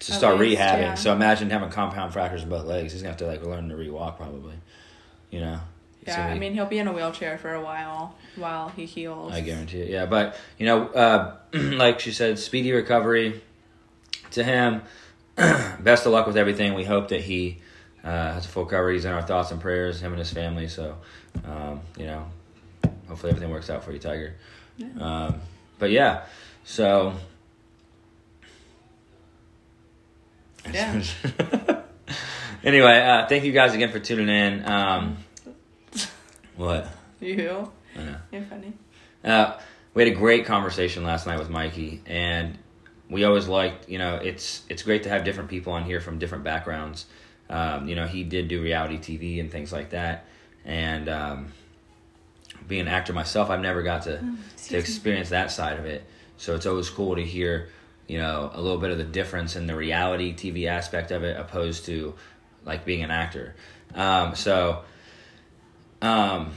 to 0.01 0.13
At 0.13 0.19
start 0.19 0.39
least, 0.41 0.61
rehabbing. 0.61 0.81
yeah. 0.81 0.95
So 0.95 1.13
imagine 1.13 1.49
having 1.49 1.71
compound 1.71 2.13
fractures 2.13 2.43
in 2.43 2.49
both 2.49 2.65
legs. 2.67 2.93
He's 2.93 3.03
going 3.03 3.15
to 3.17 3.25
have 3.25 3.39
to 3.39 3.47
like 3.47 3.49
learn 3.49 3.69
to 3.69 3.77
re-walk 3.77 4.17
probably, 4.17 4.55
you 5.31 5.41
know? 5.41 5.61
Yeah 6.07 6.17
gonna 6.17 6.35
i 6.35 6.39
mean 6.39 6.53
he'll 6.53 6.67
be 6.67 6.79
in 6.79 6.87
a 6.87 6.93
wheelchair 6.93 7.39
for 7.39 7.55
a 7.55 7.63
while 7.63 8.15
while 8.37 8.69
he 8.69 8.85
heals 8.85 9.33
I 9.33 9.41
guarantee 9.41 9.81
it. 9.81 9.89
Yeah, 9.89 10.05
but 10.05 10.37
you 10.59 10.67
know, 10.67 10.89
uh, 10.89 11.37
like 11.55 12.01
she 12.01 12.13
said, 12.13 12.39
speedy 12.39 12.73
recovery 12.73 13.41
to 14.33 14.43
him. 14.45 14.83
Best 15.37 16.05
of 16.05 16.13
luck 16.13 16.27
with 16.27 16.37
everything. 16.37 16.75
We 16.75 16.85
hope 16.85 17.09
that 17.09 17.21
he 17.23 17.61
uh, 18.03 18.09
has 18.35 18.45
a 18.45 18.49
full 18.49 18.65
recovery. 18.65 18.95
He's 18.95 19.05
in 19.05 19.13
our 19.13 19.23
thoughts 19.23 19.51
and 19.51 19.61
prayers. 19.61 20.01
Him 20.01 20.13
and 20.13 20.19
his 20.19 20.33
family. 20.33 20.69
So, 20.69 20.97
um, 21.47 21.81
you 21.97 22.07
know, 22.07 22.27
hopefully 23.09 23.31
everything 23.31 23.51
works 23.51 23.71
out 23.71 23.83
for 23.85 23.93
you, 23.93 23.99
Tiger. 23.99 24.35
Um, 25.01 25.41
but 25.79 25.91
yeah, 25.91 26.25
so 26.65 27.15
Yeah. 30.73 31.03
anyway, 32.65 33.01
uh, 33.01 33.27
thank 33.27 33.45
you 33.45 33.53
guys 33.53 33.75
again 33.75 33.93
for 33.93 34.01
tuning 34.01 34.29
in. 34.29 34.67
Um, 34.67 35.19
what? 36.57 36.89
You, 37.21 37.71
I 37.97 38.03
know. 38.03 38.17
you're 38.33 38.43
funny. 38.43 38.73
Uh, 39.23 39.59
we 39.95 40.05
had 40.05 40.13
a 40.13 40.17
great 40.17 40.47
conversation 40.47 41.05
last 41.05 41.27
night 41.27 41.39
with 41.39 41.51
Mikey, 41.51 42.03
and 42.07 42.59
we 43.09 43.25
always 43.25 43.47
liked, 43.49 43.89
you 43.89 43.99
know, 43.99 44.17
it's 44.17 44.63
it's 44.69 44.83
great 44.83 45.05
to 45.05 45.09
have 45.09 45.25
different 45.25 45.51
people 45.51 45.73
on 45.73 45.85
here 45.85 46.01
from 46.01 46.19
different 46.19 46.45
backgrounds. 46.45 47.07
Um, 47.49 47.89
you 47.89 47.95
know, 47.95 48.07
he 48.07 48.25
did 48.25 48.49
do 48.49 48.63
reality 48.63 48.99
TV 48.99 49.41
and 49.41 49.51
things 49.51 49.73
like 49.73 49.91
that, 49.91 50.27
and 50.65 51.09
um, 51.09 51.53
being 52.69 52.83
an 52.83 52.89
actor 52.89 53.13
myself, 53.13 53.51
I've 53.51 53.61
never 53.61 53.83
got 53.83 54.03
to 54.03 54.17
to 54.19 54.25
Mm, 54.25 54.73
me. 54.73 54.79
experience 54.79 55.29
that 55.31 55.51
side 55.51 55.79
of 55.79 55.85
it. 55.87 56.05
So 56.39 56.55
it's 56.55 56.67
always 56.67 56.89
cool 56.91 57.17
to 57.17 57.23
hear, 57.25 57.69
you 58.09 58.19
know, 58.19 58.51
a 58.55 58.61
little 58.61 58.79
bit 58.79 58.91
of 58.91 58.99
the 58.99 59.05
difference 59.05 59.57
in 59.57 59.67
the 59.67 59.75
reality 59.77 60.35
TV 60.35 60.67
aspect 60.67 61.11
of 61.11 61.23
it, 61.25 61.39
opposed 61.39 61.85
to 61.87 62.15
like 62.65 62.85
being 62.85 63.03
an 63.03 63.11
actor. 63.11 63.55
Um, 63.95 64.35
so, 64.35 64.83
um, 66.03 66.53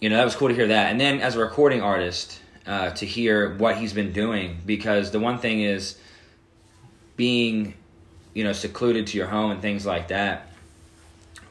you 0.00 0.08
know, 0.08 0.16
that 0.16 0.24
was 0.24 0.34
cool 0.34 0.48
to 0.48 0.54
hear 0.54 0.68
that. 0.68 0.90
And 0.90 1.00
then 1.00 1.20
as 1.20 1.36
a 1.36 1.40
recording 1.40 1.82
artist, 1.82 2.40
uh, 2.66 2.90
to 2.90 3.06
hear 3.06 3.54
what 3.56 3.76
he's 3.76 3.92
been 3.92 4.12
doing, 4.12 4.58
because 4.66 5.10
the 5.10 5.20
one 5.20 5.38
thing 5.38 5.60
is 5.60 5.98
being, 7.16 7.74
you 8.34 8.44
know, 8.44 8.52
secluded 8.52 9.06
to 9.08 9.18
your 9.18 9.26
home 9.26 9.50
and 9.50 9.60
things 9.62 9.84
like 9.84 10.08
that. 10.08 10.46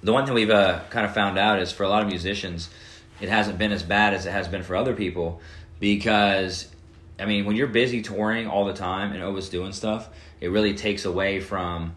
The 0.02 0.14
one 0.14 0.26
thing 0.26 0.34
we've 0.34 0.50
uh, 0.50 0.82
kind 0.90 1.06
of 1.06 1.14
found 1.14 1.38
out 1.38 1.60
is 1.60 1.72
for 1.72 1.84
a 1.84 1.90
lot 1.90 2.02
of 2.02 2.08
musicians, 2.08 2.70
it 3.22 3.30
hasn't 3.30 3.58
been 3.58 3.72
as 3.72 3.84
bad 3.84 4.14
as 4.14 4.26
it 4.26 4.32
has 4.32 4.48
been 4.48 4.64
for 4.64 4.76
other 4.76 4.94
people 4.94 5.42
because, 5.80 6.68
I 7.20 7.26
mean, 7.26 7.46
when 7.46 7.56
you're 7.56 7.68
busy 7.68 8.02
touring 8.02 8.48
all 8.48 8.66
the 8.66 8.74
time 8.74 9.12
and 9.12 9.24
always 9.24 9.50
doing 9.50 9.72
stuff, 9.72 10.10
it 10.42 10.50
really 10.50 10.74
takes 10.74 11.06
away 11.06 11.40
from 11.40 11.96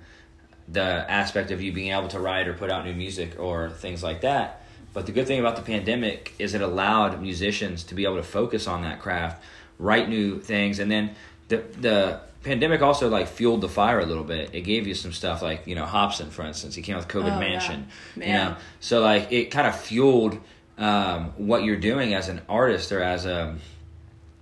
the 0.69 1.11
aspect 1.11 1.51
of 1.51 1.61
you 1.61 1.73
being 1.73 1.93
able 1.93 2.09
to 2.09 2.21
write 2.21 2.49
or 2.49 2.55
put 2.55 2.71
out 2.71 2.85
new 2.85 2.95
music 2.95 3.39
or 3.39 3.71
things 3.71 4.03
like 4.03 4.23
that. 4.23 4.63
But 4.95 5.07
the 5.07 5.13
good 5.13 5.27
thing 5.27 5.41
about 5.41 5.57
the 5.57 5.63
pandemic 5.63 6.35
is 6.39 6.55
it 6.55 6.61
allowed 6.61 7.21
musicians 7.21 7.85
to 7.85 7.95
be 7.95 8.05
able 8.05 8.17
to 8.17 8.23
focus 8.23 8.67
on 8.67 8.83
that 8.83 9.01
craft, 9.01 9.43
write 9.79 10.09
new 10.09 10.41
things, 10.41 10.79
and 10.79 10.91
then 10.91 11.15
the 11.49 11.65
the 11.81 12.21
pandemic 12.43 12.83
also 12.83 13.09
like 13.09 13.29
fueled 13.29 13.61
the 13.61 13.69
fire 13.69 14.01
a 14.01 14.07
little 14.07 14.25
bit. 14.25 14.51
It 14.53 14.63
gave 14.63 14.87
you 14.87 14.95
some 14.95 15.13
stuff 15.13 15.41
like 15.43 15.67
you 15.67 15.75
know 15.75 15.87
Hobson, 15.87 16.31
for 16.31 16.43
instance, 16.43 16.75
he 16.75 16.83
came 16.83 16.97
out 16.97 17.07
with 17.07 17.09
COVID 17.09 17.25
Oh, 17.25 17.27
yeah. 17.29 17.39
Mansion, 17.39 17.89
you 18.17 18.27
know, 18.27 18.57
so 18.81 19.01
like 19.01 19.33
it 19.33 19.47
kind 19.47 19.67
of 19.67 19.79
fueled 19.79 20.39
um, 20.79 21.33
what 21.37 21.65
you're 21.65 21.77
doing 21.77 22.15
as 22.15 22.29
an 22.29 22.41
artist 22.49 22.93
or 22.93 23.03
as 23.03 23.27
a 23.27 23.57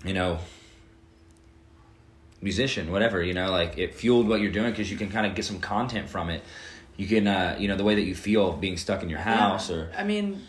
you 0.04 0.14
know 0.14 0.38
musician, 2.42 2.90
whatever, 2.90 3.22
you 3.22 3.34
know, 3.34 3.50
like 3.50 3.76
it 3.76 3.94
fueled 3.94 4.26
what 4.28 4.40
you're 4.40 4.50
doing 4.52 4.70
because 4.70 4.90
you 4.90 4.96
can 4.96 5.10
kind 5.10 5.26
of 5.26 5.34
get 5.34 5.44
some 5.44 5.60
content 5.60 6.08
from 6.08 6.30
it. 6.30 6.42
You 6.96 7.06
can, 7.06 7.26
uh, 7.26 7.56
you 7.58 7.68
know, 7.68 7.76
the 7.76 7.84
way 7.84 7.94
that 7.94 8.02
you 8.02 8.14
feel 8.14 8.52
being 8.52 8.76
stuck 8.76 9.02
in 9.02 9.08
your 9.08 9.18
house 9.18 9.68
Yeah. 9.70 9.76
or, 9.76 9.92
I 9.96 10.04
mean, 10.04 10.42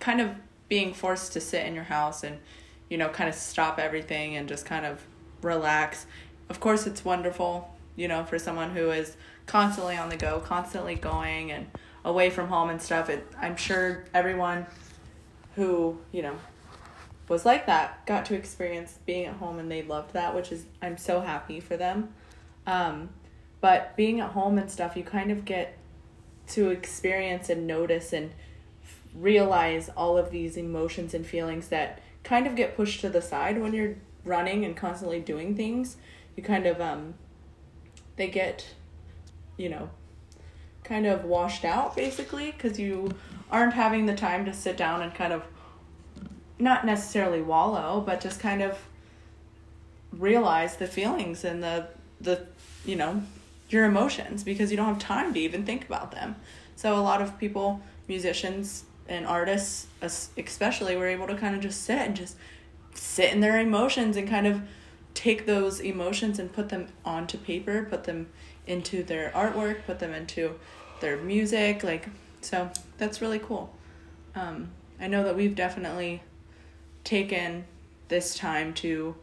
kind 0.00 0.20
of 0.20 0.30
being 0.68 0.92
forced 0.94 1.32
to 1.32 1.40
sit 1.40 1.66
in 1.66 1.74
your 1.74 1.84
house 1.84 2.22
and, 2.22 2.38
you 2.88 2.98
know, 2.98 3.08
kind 3.08 3.28
of 3.28 3.34
stop 3.34 3.78
everything 3.78 4.36
and 4.36 4.48
just 4.48 4.64
kind 4.64 4.86
of 4.86 5.04
relax. 5.42 6.06
Of 6.48 6.60
course, 6.60 6.86
it's 6.86 7.04
wonderful, 7.04 7.76
you 7.96 8.06
know, 8.06 8.24
for 8.24 8.38
someone 8.38 8.70
who 8.70 8.90
is 8.90 9.16
constantly 9.46 9.96
on 9.96 10.08
the 10.10 10.16
go, 10.16 10.40
constantly 10.40 10.94
going 10.94 11.50
and 11.50 11.66
away 12.04 12.30
from 12.30 12.48
home 12.48 12.70
and 12.70 12.80
stuff. 12.80 13.10
It, 13.10 13.26
I'm 13.40 13.56
sure 13.56 14.04
everyone 14.14 14.66
who, 15.58 15.98
you 16.12 16.22
know, 16.22 16.36
was 17.28 17.44
like 17.44 17.66
that 17.66 18.06
got 18.06 18.24
to 18.26 18.34
experience 18.34 18.98
being 19.04 19.26
at 19.26 19.34
home 19.34 19.58
and 19.58 19.70
they 19.70 19.82
loved 19.82 20.12
that, 20.14 20.34
which 20.34 20.52
is, 20.52 20.64
I'm 20.80 20.96
so 20.96 21.20
happy 21.20 21.58
for 21.58 21.76
them. 21.76 22.14
Um, 22.64 23.10
but 23.60 23.96
being 23.96 24.20
at 24.20 24.30
home 24.30 24.56
and 24.56 24.70
stuff, 24.70 24.96
you 24.96 25.02
kind 25.02 25.32
of 25.32 25.44
get 25.44 25.76
to 26.48 26.70
experience 26.70 27.50
and 27.50 27.66
notice 27.66 28.12
and 28.12 28.30
realize 29.14 29.90
all 29.96 30.16
of 30.16 30.30
these 30.30 30.56
emotions 30.56 31.12
and 31.12 31.26
feelings 31.26 31.68
that 31.68 32.00
kind 32.22 32.46
of 32.46 32.54
get 32.54 32.76
pushed 32.76 33.00
to 33.00 33.08
the 33.08 33.20
side 33.20 33.60
when 33.60 33.74
you're 33.74 33.96
running 34.24 34.64
and 34.64 34.76
constantly 34.76 35.18
doing 35.18 35.56
things. 35.56 35.96
You 36.36 36.44
kind 36.44 36.66
of 36.66 36.80
um 36.80 37.14
they 38.16 38.28
get 38.28 38.74
you 39.56 39.68
know 39.68 39.90
kind 40.84 41.06
of 41.06 41.24
washed 41.24 41.64
out 41.64 41.96
basically 41.96 42.52
cuz 42.52 42.78
you 42.78 43.10
aren't 43.50 43.74
having 43.74 44.06
the 44.06 44.14
time 44.14 44.44
to 44.44 44.52
sit 44.52 44.76
down 44.76 45.02
and 45.02 45.14
kind 45.14 45.32
of 45.32 45.42
not 46.58 46.84
necessarily 46.84 47.40
wallow, 47.40 48.02
but 48.04 48.20
just 48.20 48.40
kind 48.40 48.62
of 48.62 48.78
realize 50.12 50.76
the 50.76 50.86
feelings 50.86 51.44
and 51.44 51.62
the 51.62 51.86
the 52.20 52.46
you 52.84 52.96
know 52.96 53.22
your 53.68 53.84
emotions 53.84 54.42
because 54.42 54.70
you 54.70 54.76
don't 54.76 54.86
have 54.86 54.98
time 54.98 55.34
to 55.34 55.40
even 55.40 55.64
think 55.64 55.84
about 55.84 56.10
them. 56.10 56.36
So 56.76 56.96
a 56.96 57.00
lot 57.00 57.20
of 57.20 57.38
people, 57.38 57.80
musicians 58.06 58.84
and 59.08 59.26
artists 59.26 59.86
especially, 60.02 60.96
were 60.96 61.06
able 61.06 61.26
to 61.26 61.34
kind 61.34 61.54
of 61.54 61.60
just 61.60 61.82
sit 61.82 61.98
and 61.98 62.16
just 62.16 62.36
sit 62.94 63.32
in 63.32 63.40
their 63.40 63.58
emotions 63.58 64.16
and 64.16 64.28
kind 64.28 64.46
of 64.46 64.62
take 65.14 65.46
those 65.46 65.80
emotions 65.80 66.38
and 66.38 66.52
put 66.52 66.68
them 66.68 66.88
onto 67.04 67.36
paper, 67.36 67.86
put 67.88 68.04
them 68.04 68.28
into 68.66 69.02
their 69.02 69.30
artwork, 69.30 69.84
put 69.86 69.98
them 69.98 70.12
into 70.12 70.54
their 71.00 71.16
music. 71.16 71.82
Like 71.82 72.08
so, 72.40 72.70
that's 72.98 73.20
really 73.20 73.38
cool. 73.38 73.74
Um, 74.34 74.70
I 75.00 75.08
know 75.08 75.24
that 75.24 75.36
we've 75.36 75.54
definitely 75.54 76.22
taken 77.04 77.64
this 78.08 78.34
time 78.34 78.74
to 78.74 79.16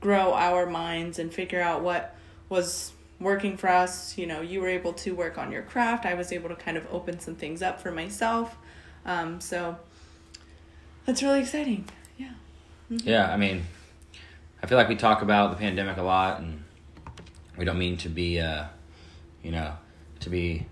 grow 0.00 0.32
our 0.32 0.66
minds 0.66 1.18
and 1.18 1.32
figure 1.32 1.60
out 1.60 1.82
what 1.82 2.14
was 2.48 2.92
working 3.20 3.56
for 3.56 3.68
us. 3.68 4.16
You 4.16 4.26
know, 4.26 4.40
you 4.40 4.60
were 4.60 4.68
able 4.68 4.92
to 4.94 5.14
work 5.14 5.38
on 5.38 5.52
your 5.52 5.62
craft. 5.62 6.06
I 6.06 6.14
was 6.14 6.32
able 6.32 6.48
to 6.48 6.56
kind 6.56 6.76
of 6.76 6.86
open 6.90 7.18
some 7.20 7.34
things 7.34 7.62
up 7.62 7.80
for 7.80 7.90
myself. 7.90 8.56
Um, 9.04 9.40
so 9.40 9.76
that's 11.04 11.22
really 11.22 11.40
exciting. 11.40 11.86
Yeah. 12.16 12.32
yeah, 12.90 13.32
I 13.32 13.36
mean, 13.36 13.64
I 14.62 14.66
feel 14.66 14.78
like 14.78 14.88
we 14.88 14.96
talk 14.96 15.22
about 15.22 15.50
the 15.50 15.56
pandemic 15.56 15.96
a 15.96 16.02
lot 16.02 16.40
and 16.40 16.62
we 17.56 17.64
don't 17.64 17.78
mean 17.78 17.96
to 17.98 18.08
be, 18.08 18.40
uh, 18.40 18.64
you 19.42 19.50
know, 19.50 19.72
to 20.20 20.30
be, 20.30 20.66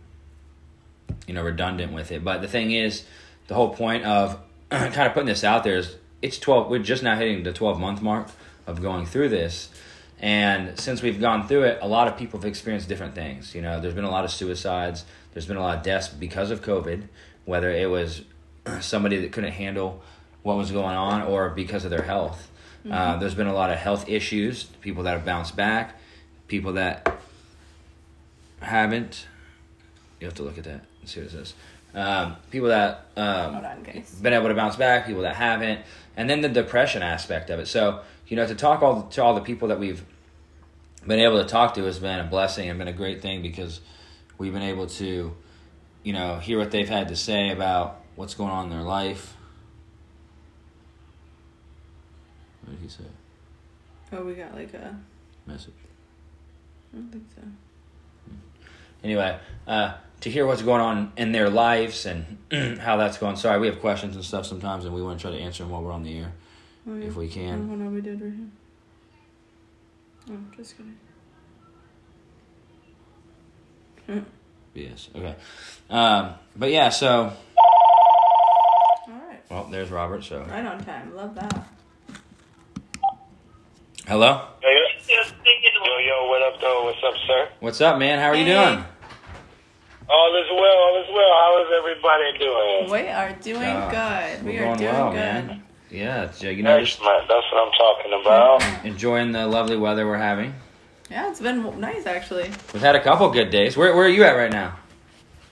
you 1.27 1.35
know, 1.35 1.43
redundant 1.43 1.93
with 1.93 2.13
it. 2.13 2.25
But 2.25 2.41
the 2.41 2.49
thing 2.49 2.71
is, 2.73 3.05
the 3.49 3.55
whole 3.55 3.71
point 3.75 4.05
of 4.05 4.39
kind 4.71 4.95
of 4.95 5.13
putting 5.13 5.27
this 5.27 5.45
out 5.45 5.65
there 5.65 5.77
is 5.77 5.97
it's 6.23 6.39
12, 6.39 6.71
we're 6.71 6.79
just 6.79 7.03
now 7.03 7.17
hitting 7.17 7.43
the 7.43 7.53
12 7.53 7.79
month 7.79 8.03
mark 8.03 8.29
of 8.67 8.83
going 8.83 9.07
through 9.07 9.29
this. 9.29 9.69
And 10.19 10.79
since 10.79 11.03
we've 11.03 11.21
gone 11.21 11.47
through 11.47 11.65
it, 11.65 11.79
a 11.83 11.89
lot 11.89 12.09
of 12.09 12.17
people 12.17 12.41
have 12.41 12.47
experienced 12.47 12.89
different 12.89 13.15
things. 13.15 13.55
You 13.55 13.63
know, 13.63 13.81
there's 13.81 13.95
been 13.95 14.05
a 14.05 14.11
lot 14.11 14.25
of 14.25 14.31
suicides, 14.31 15.05
there's 15.33 15.47
been 15.47 15.59
a 15.59 15.63
lot 15.63 15.77
of 15.77 15.83
deaths 15.83 16.09
because 16.09 16.51
of 16.51 16.63
COVID, 16.63 17.09
whether 17.45 17.71
it 17.71 17.91
was 17.91 18.23
somebody 18.81 19.19
that 19.19 19.33
couldn't 19.33 19.53
handle 19.53 20.03
what 20.43 20.57
was 20.57 20.71
going 20.71 20.97
on 20.97 21.23
or 21.23 21.51
because 21.51 21.85
of 21.85 21.91
their 21.91 22.03
health. 22.03 22.51
Uh, 22.89 23.17
there's 23.17 23.35
been 23.35 23.49
a 23.49 23.53
lot 23.53 23.71
of 23.71 23.79
health 23.79 24.09
issues, 24.09 24.65
people 24.81 25.03
that 25.03 25.11
have 25.11 25.25
bounced 25.25 25.57
back, 25.57 25.99
people 26.47 26.75
that 26.75 27.19
haven't. 28.61 29.27
You 30.21 30.27
have 30.27 30.35
to 30.37 30.45
look 30.45 30.57
at 30.57 30.65
that 30.65 30.85
and 31.07 31.11
see 31.11 31.21
what 31.21 31.33
it 31.33 31.33
says. 31.33 31.55
Um, 31.95 32.37
people 32.51 32.69
that 32.69 33.07
um, 33.17 33.55
on, 33.55 34.05
been 34.21 34.33
able 34.33 34.49
to 34.49 34.55
bounce 34.55 34.77
back, 34.77 35.07
people 35.07 35.23
that 35.23 35.37
haven't, 35.37 35.81
and 36.17 36.29
then 36.29 36.43
the 36.43 36.49
depression 36.49 37.03
aspect 37.03 37.49
of 37.49 37.59
it. 37.59 37.69
So 37.69 38.03
you 38.29 38.37
know, 38.37 38.47
to 38.47 38.55
talk 38.55 38.83
all 38.83 39.03
to 39.03 39.23
all 39.23 39.35
the 39.35 39.41
people 39.41 39.69
that 39.69 39.79
we've 39.79 40.05
been 41.07 41.21
able 41.21 41.43
to 41.43 41.49
talk 41.49 41.75
to 41.75 41.85
has 41.85 41.99
been 41.99 42.19
a 42.19 42.25
blessing 42.25 42.69
and 42.69 42.79
been 42.79 42.89
a 42.89 42.93
great 42.93 43.23
thing 43.23 43.41
because 43.41 43.81
we've 44.39 44.53
been 44.53 44.63
able 44.63 44.89
to, 44.89 45.35
you 46.03 46.13
know, 46.13 46.39
hear 46.39 46.59
what 46.59 46.71
they've 46.71 46.89
had 46.89 47.09
to 47.09 47.17
say 47.17 47.51
about 47.51 48.03
what's 48.17 48.35
going 48.35 48.51
on 48.51 48.65
in 48.65 48.71
their 48.71 48.83
life. 48.83 49.35
What 52.65 52.73
did 52.73 52.83
he 52.83 52.89
say? 52.89 53.05
Oh, 54.13 54.25
we 54.25 54.35
got 54.35 54.55
like 54.55 54.75
a. 54.75 54.99
Message. 55.47 55.75
I 56.93 56.97
don't 56.97 57.13
think 57.13 57.25
so. 57.37 57.43
Anyway, 59.05 59.39
uh, 59.69 59.95
to 60.27 60.31
hear 60.33 60.45
what's 60.45 60.61
going 60.63 60.81
on 60.81 61.13
in 61.17 61.31
their 61.31 61.49
lives 61.49 62.05
and 62.05 62.37
how 62.81 62.97
that's 62.97 63.17
going. 63.17 63.37
Sorry, 63.37 63.61
we 63.61 63.69
have 63.69 63.79
questions 63.79 64.17
and 64.17 64.25
stuff 64.25 64.45
sometimes, 64.45 64.85
and 64.85 64.93
we 64.93 65.01
want 65.01 65.21
to 65.21 65.23
try 65.23 65.31
to 65.31 65.41
answer 65.41 65.63
them 65.63 65.71
while 65.71 65.83
we're 65.85 65.93
on 65.93 66.03
the 66.03 66.19
air 66.19 66.33
Oh, 66.89 66.97
yeah. 66.97 67.07
if 67.07 67.15
we 67.15 67.29
can. 67.29 67.55
Oh, 67.55 67.69
can. 67.69 67.85
no, 67.85 67.91
we 67.93 68.01
did 68.01 68.21
right 68.21 68.33
here. 68.33 68.49
Oh, 70.33 70.57
just 70.57 70.75
kidding. 70.77 70.97
Yes. 74.75 75.09
Okay. 75.17 75.35
Um, 75.89 76.35
but 76.55 76.71
yeah, 76.71 76.91
so 76.91 77.33
All 77.57 79.15
right. 79.27 79.41
well, 79.49 79.65
there's 79.71 79.91
Robert. 79.91 80.23
So 80.25 80.41
Right 80.43 80.67
on 80.67 80.85
time. 80.85 81.15
Love 81.17 81.35
that. 81.37 81.67
hello. 84.07 84.49
Yo, 84.63 84.69
yo, 84.69 85.23
yo, 85.49 85.99
yo, 85.99 86.29
what 86.29 86.43
up, 86.43 86.61
though? 86.61 86.85
What's 86.85 86.99
up, 87.07 87.15
sir? 87.27 87.49
What's 87.61 87.81
up, 87.81 87.99
man? 87.99 88.19
How 88.19 88.27
are 88.27 88.37
you 88.37 88.45
doing? 88.45 88.85
All 90.09 90.37
is 90.41 90.49
well, 90.51 90.77
all 90.79 91.03
is 91.03 91.09
well. 91.13 91.33
How 91.33 91.63
is 91.63 91.69
everybody 91.79 92.39
doing? 92.39 92.91
We 92.91 93.09
are 93.09 93.33
doing 93.43 93.77
Uh, 93.77 93.91
good. 93.91 94.45
We 94.47 94.53
we're 94.61 94.77
doing 94.77 94.93
well, 94.93 95.11
good. 95.11 95.17
man. 95.17 95.63
Yeah, 95.91 96.25
it's, 96.25 96.43
you 96.43 96.63
know, 96.63 96.79
just 96.81 96.99
Excellent. 97.01 97.29
That's 97.29 97.47
what 97.53 97.67
I'm 97.67 97.73
talking 97.73 98.21
about. 98.21 98.85
enjoying 98.87 99.33
the 99.33 99.47
lovely 99.47 99.77
weather 99.77 100.07
we're 100.07 100.19
having. 100.19 100.55
Yeah, 101.11 101.31
it's 101.31 101.41
been 101.41 101.81
nice 101.81 102.07
actually. 102.07 102.51
We've 102.73 102.83
had 102.83 102.97
a 102.97 103.03
couple 103.03 103.29
good 103.31 103.51
days. 103.51 103.77
Where 103.77 103.95
where 103.95 104.07
are 104.07 104.09
you 104.09 104.25
at 104.25 104.33
right 104.37 104.51
now? 104.51 104.77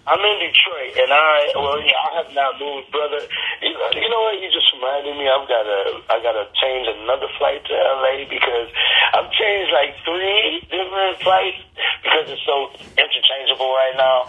I'm 0.05 0.21
in 0.21 0.37
Detroit, 0.37 0.93
and 1.01 1.11
I 1.13 1.53
well, 1.57 1.81
yeah, 1.81 1.97
I 1.97 2.11
have 2.21 2.31
now 2.37 2.53
moved, 2.61 2.93
brother. 2.93 3.25
You 3.65 3.73
know, 3.73 3.89
you 3.97 4.09
know 4.13 4.21
what? 4.29 4.37
You 4.37 4.53
just 4.53 4.69
reminded 4.77 5.17
me. 5.17 5.25
I've 5.25 5.49
got 5.49 5.65
to, 5.65 5.81
I 6.13 6.17
got 6.21 6.37
to 6.37 6.45
change 6.61 6.85
another 6.93 7.29
flight 7.41 7.65
to 7.65 7.73
LA 7.73 8.29
because 8.29 8.69
I've 9.17 9.33
changed 9.33 9.73
like 9.73 9.97
three 10.05 10.61
different 10.69 11.25
flights 11.25 11.61
because 12.05 12.29
it's 12.29 12.45
so 12.45 12.69
interchangeable 13.01 13.73
right 13.73 13.97
now. 13.97 14.29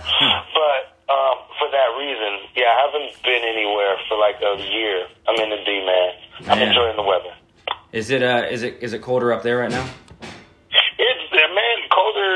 But 0.56 0.96
um, 1.12 1.36
for 1.60 1.68
that 1.70 1.90
reason, 2.00 2.48
yeah, 2.56 2.72
I 2.72 2.88
haven't 2.88 3.12
been 3.28 3.44
anywhere 3.44 4.00
for 4.08 4.16
like 4.18 4.40
a 4.40 4.56
year. 4.72 5.06
I'm 5.28 5.36
in 5.44 5.50
the 5.52 5.60
D, 5.68 5.84
man. 5.84 6.12
I'm 6.50 6.62
enjoying 6.64 6.96
the 6.96 7.04
weather. 7.04 7.36
Is 7.92 8.10
it 8.10 8.24
uh 8.24 8.48
is 8.50 8.64
it 8.64 8.80
is 8.82 8.94
it 8.94 9.02
colder 9.02 9.32
up 9.32 9.44
there 9.44 9.58
right 9.60 9.72
now? 9.72 9.88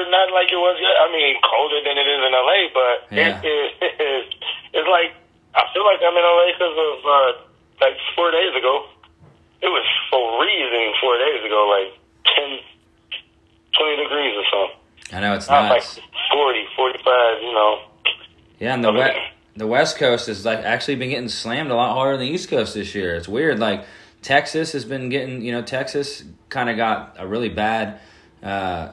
Not 0.09 0.31
like 0.33 0.49
it 0.51 0.57
was. 0.59 0.75
I 0.79 1.07
mean, 1.11 1.35
colder 1.43 1.79
than 1.85 1.95
it 1.97 2.07
is 2.07 2.19
in 2.23 2.31
LA, 2.33 2.59
but 2.73 2.95
Yeah. 3.11 3.41
it 3.43 3.95
is. 3.99 4.25
It's 4.73 4.89
like 4.89 5.13
I 5.55 5.63
feel 5.73 5.85
like 5.85 5.99
I'm 6.01 6.15
in 6.15 6.23
LA 6.23 6.47
because 6.53 6.77
of 6.77 6.95
uh, 7.05 7.31
like 7.81 7.95
four 8.15 8.31
days 8.31 8.53
ago. 8.55 8.85
It 9.61 9.67
was 9.67 9.85
freezing 10.07 10.93
four 11.01 11.17
days 11.19 11.43
ago, 11.43 11.59
like 11.67 11.91
10, 12.37 12.59
20 13.77 14.03
degrees 14.03 14.33
or 14.37 14.45
something. 14.47 14.77
I 15.11 15.19
know 15.19 15.33
it's 15.35 15.49
Not 15.49 15.69
like 15.69 15.83
nuts. 15.83 15.99
40, 16.31 16.65
45, 16.75 17.41
You 17.41 17.53
know. 17.53 17.81
Yeah, 18.59 18.73
and 18.73 18.83
the 18.83 18.93
west 18.93 19.17
the 19.55 19.67
West 19.67 19.97
Coast 19.97 20.27
has 20.27 20.45
like 20.45 20.59
actually 20.59 20.95
been 20.95 21.09
getting 21.09 21.27
slammed 21.27 21.71
a 21.71 21.75
lot 21.75 21.93
harder 21.93 22.17
than 22.17 22.27
the 22.27 22.31
East 22.33 22.49
Coast 22.49 22.73
this 22.73 22.95
year. 22.95 23.15
It's 23.15 23.27
weird. 23.27 23.59
Like 23.59 23.83
Texas 24.21 24.71
has 24.71 24.85
been 24.85 25.09
getting, 25.09 25.41
you 25.41 25.51
know, 25.51 25.61
Texas 25.61 26.23
kind 26.49 26.69
of 26.69 26.77
got 26.77 27.15
a 27.17 27.27
really 27.27 27.49
bad 27.49 27.99
uh, 28.43 28.89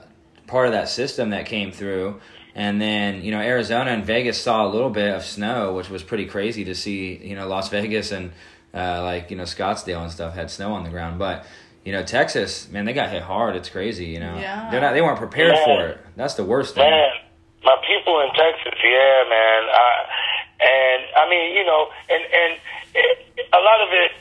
part 0.47 0.67
of 0.67 0.73
that 0.73 0.88
system 0.88 1.31
that 1.31 1.47
came 1.47 1.73
through. 1.73 2.21
And 2.55 2.81
then, 2.81 3.23
you 3.23 3.31
know, 3.33 3.41
Arizona 3.41 3.91
and 3.91 4.05
Vegas 4.05 4.41
saw 4.41 4.67
a 4.67 4.71
little 4.71 4.88
bit 4.88 5.15
of 5.15 5.25
snow, 5.25 5.75
which 5.75 5.91
was 5.91 6.03
pretty 6.03 6.25
crazy 6.26 6.65
to 6.65 6.75
see. 6.75 7.17
You 7.17 7.37
know, 7.37 7.47
Las 7.47 7.69
Vegas 7.69 8.12
and 8.12 8.33
uh, 8.73 9.03
like 9.03 9.31
you 9.31 9.37
know 9.37 9.45
Scottsdale 9.45 10.03
and 10.03 10.11
stuff 10.11 10.35
had 10.35 10.50
snow 10.50 10.73
on 10.73 10.83
the 10.85 10.91
ground, 10.91 11.19
but 11.19 11.45
you 11.85 11.93
know 11.93 12.03
Texas, 12.03 12.69
man, 12.71 12.85
they 12.87 12.93
got 12.95 13.11
hit 13.11 13.23
hard. 13.23 13.57
It's 13.57 13.69
crazy. 13.69 14.07
You 14.07 14.21
know, 14.21 14.37
Yeah. 14.38 14.69
they're 14.71 14.81
not, 14.81 14.93
they 14.95 15.03
weren't 15.03 15.19
prepared 15.19 15.55
Yeah. 15.55 15.65
for 15.65 15.87
it. 15.88 15.99
That's 16.17 16.35
the 16.35 16.45
worst 16.45 16.75
thing. 16.75 16.88
Man, 16.88 17.11
my 17.65 17.76
people 17.87 18.21
in 18.21 18.29
Texas, 18.29 18.79
yeah, 18.83 19.25
man. 19.29 19.62
I, 19.73 20.07
and 20.61 21.03
I 21.17 21.29
mean, 21.31 21.55
you 21.57 21.65
know, 21.65 21.88
and 22.09 22.23
and 22.25 22.61
it, 22.95 23.47
a 23.53 23.59
lot 23.61 23.81
of 23.83 23.88
it 23.93 24.12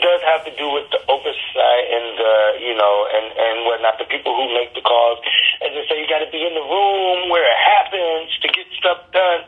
does 0.00 0.20
have 0.26 0.42
to 0.44 0.52
do 0.58 0.66
with 0.74 0.90
the 0.90 0.98
oversight 1.06 1.84
and 1.90 2.06
the, 2.18 2.34
you 2.66 2.74
know, 2.74 2.94
and 3.14 3.26
and 3.34 3.56
whatnot. 3.66 3.98
The 3.98 4.08
people 4.10 4.34
who 4.34 4.50
make 4.54 4.74
the 4.74 4.82
calls, 4.82 5.22
as 5.62 5.70
they 5.70 5.84
say, 5.86 6.02
you 6.02 6.08
got 6.10 6.24
to 6.24 6.30
be 6.34 6.42
in 6.42 6.54
the 6.54 6.66
room 6.66 7.30
where 7.30 7.46
it 7.46 7.60
happens 7.62 8.30
to 8.42 8.48
get 8.50 8.66
stuff 8.74 9.06
done. 9.14 9.46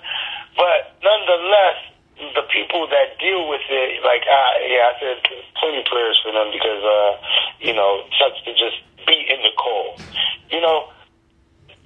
But 0.55 0.95
nonetheless, 1.03 1.79
the 2.17 2.47
people 2.49 2.89
that 2.89 3.19
deal 3.21 3.49
with 3.49 3.65
it, 3.69 4.01
like, 4.01 4.25
I, 4.25 4.45
yeah, 4.65 4.89
I 4.89 4.95
said 4.97 5.19
plenty 5.61 5.85
prayers 5.85 6.17
for 6.25 6.33
them 6.33 6.49
because, 6.49 6.83
uh, 6.83 7.13
you 7.61 7.75
know, 7.75 8.07
sucks 8.17 8.41
to 8.49 8.53
just 8.57 8.81
be 9.05 9.19
in 9.29 9.43
the 9.43 9.53
cold. 9.59 10.01
You 10.49 10.61
know, 10.63 10.89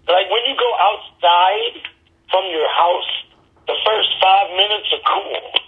like 0.06 0.28
when 0.30 0.44
you 0.46 0.54
go 0.54 0.70
outside 0.78 1.82
from 2.30 2.44
your 2.52 2.68
house, 2.70 3.10
the 3.66 3.74
first 3.86 4.10
five 4.22 4.50
minutes 4.54 4.88
are 4.94 5.04
cool. 5.06 5.60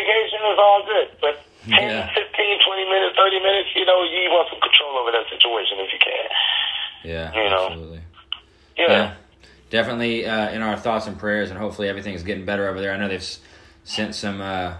It's 0.00 0.08
like 0.08 0.08
a 0.08 0.32
vacation, 0.32 0.38
it's 0.48 0.60
all 0.60 0.82
good. 0.86 1.08
But 1.20 1.34
10, 1.68 1.90
Yeah. 1.90 2.14
15, 2.14 2.58
20 2.64 2.84
minutes, 2.88 3.16
30 3.16 3.40
minutes, 3.40 3.68
you 3.76 3.84
know, 3.84 4.02
you 4.02 4.30
want 4.32 4.48
some 4.50 4.60
control 4.60 4.96
over 4.98 5.12
that 5.12 5.28
situation 5.28 5.78
if 5.80 5.92
you 5.92 5.98
can. 6.00 6.26
Yeah, 7.04 7.32
You 7.36 7.50
know. 7.50 7.66
absolutely. 7.68 8.00
Yeah. 8.76 8.86
Yeah, 8.88 9.14
definitely 9.70 10.26
uh, 10.26 10.50
in 10.50 10.62
our 10.62 10.76
thoughts 10.76 11.06
and 11.06 11.18
prayers, 11.18 11.50
and 11.50 11.58
hopefully 11.58 11.88
everything's 11.88 12.22
getting 12.22 12.44
better 12.46 12.68
over 12.68 12.80
there. 12.80 12.92
I 12.92 12.96
know 12.96 13.08
they've 13.08 13.20
s- 13.20 13.40
sent 13.84 14.14
some 14.14 14.40
uh, 14.40 14.74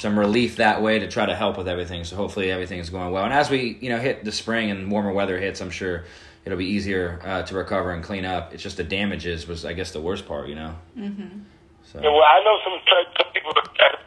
some 0.00 0.18
relief 0.18 0.56
that 0.56 0.82
way 0.82 0.98
to 0.98 1.06
try 1.08 1.24
to 1.26 1.36
help 1.36 1.56
with 1.56 1.68
everything. 1.68 2.02
So 2.02 2.16
hopefully 2.16 2.50
everything's 2.50 2.90
going 2.90 3.12
well. 3.12 3.24
And 3.24 3.32
as 3.32 3.48
we 3.50 3.78
you 3.80 3.90
know 3.90 3.98
hit 3.98 4.24
the 4.24 4.32
spring 4.32 4.70
and 4.72 4.90
warmer 4.90 5.12
weather 5.12 5.38
hits, 5.38 5.60
I'm 5.60 5.70
sure 5.70 6.04
it'll 6.44 6.58
be 6.58 6.66
easier 6.66 7.20
uh, 7.24 7.42
to 7.42 7.54
recover 7.54 7.92
and 7.92 8.02
clean 8.02 8.24
up. 8.24 8.52
It's 8.54 8.62
just 8.62 8.76
the 8.76 8.82
damages 8.84 9.46
was 9.46 9.64
I 9.64 9.72
guess 9.72 9.92
the 9.92 10.00
worst 10.00 10.26
part, 10.26 10.48
you 10.48 10.56
know. 10.56 10.74
Mm-hmm. 10.98 11.38
So 11.84 12.00
Yeah, 12.02 12.10
well, 12.10 12.22
I 12.22 12.42
know 12.42 12.58
some 12.64 12.78
Texas 12.86 13.30
people 13.34 13.52
that 13.54 13.70
they 13.78 13.84
would 13.90 14.03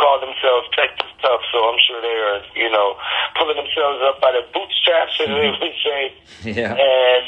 call 0.00 0.16
themselves 0.18 0.66
Texas 0.72 1.12
tough, 1.20 1.44
so 1.52 1.68
I'm 1.68 1.76
sure 1.84 2.00
they 2.00 2.16
are, 2.16 2.40
you 2.56 2.72
know, 2.72 2.96
pulling 3.36 3.60
themselves 3.60 4.00
up 4.08 4.18
by 4.24 4.32
the 4.32 4.42
bootstraps, 4.50 5.20
as 5.20 5.28
they 5.28 5.52
would 5.52 5.76
say. 5.84 6.02
yeah, 6.56 6.72
and 6.72 7.24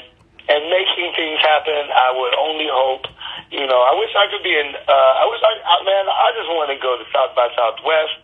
and 0.49 0.61
making 0.73 1.13
things 1.15 1.39
happen. 1.45 1.93
I 1.93 2.11
would 2.17 2.35
only 2.35 2.67
hope, 2.67 3.07
you 3.53 3.63
know. 3.69 3.81
I 3.85 3.95
wish 3.95 4.11
I 4.17 4.27
could 4.33 4.43
be 4.43 4.57
in. 4.57 4.75
Uh, 4.75 5.13
I 5.23 5.25
wish 5.29 5.39
I, 5.45 5.53
I 5.61 5.75
man. 5.85 6.05
I 6.09 6.29
just 6.35 6.51
want 6.51 6.73
to 6.73 6.79
go 6.81 6.97
to 6.99 7.05
South 7.13 7.37
by 7.37 7.53
Southwest. 7.55 8.17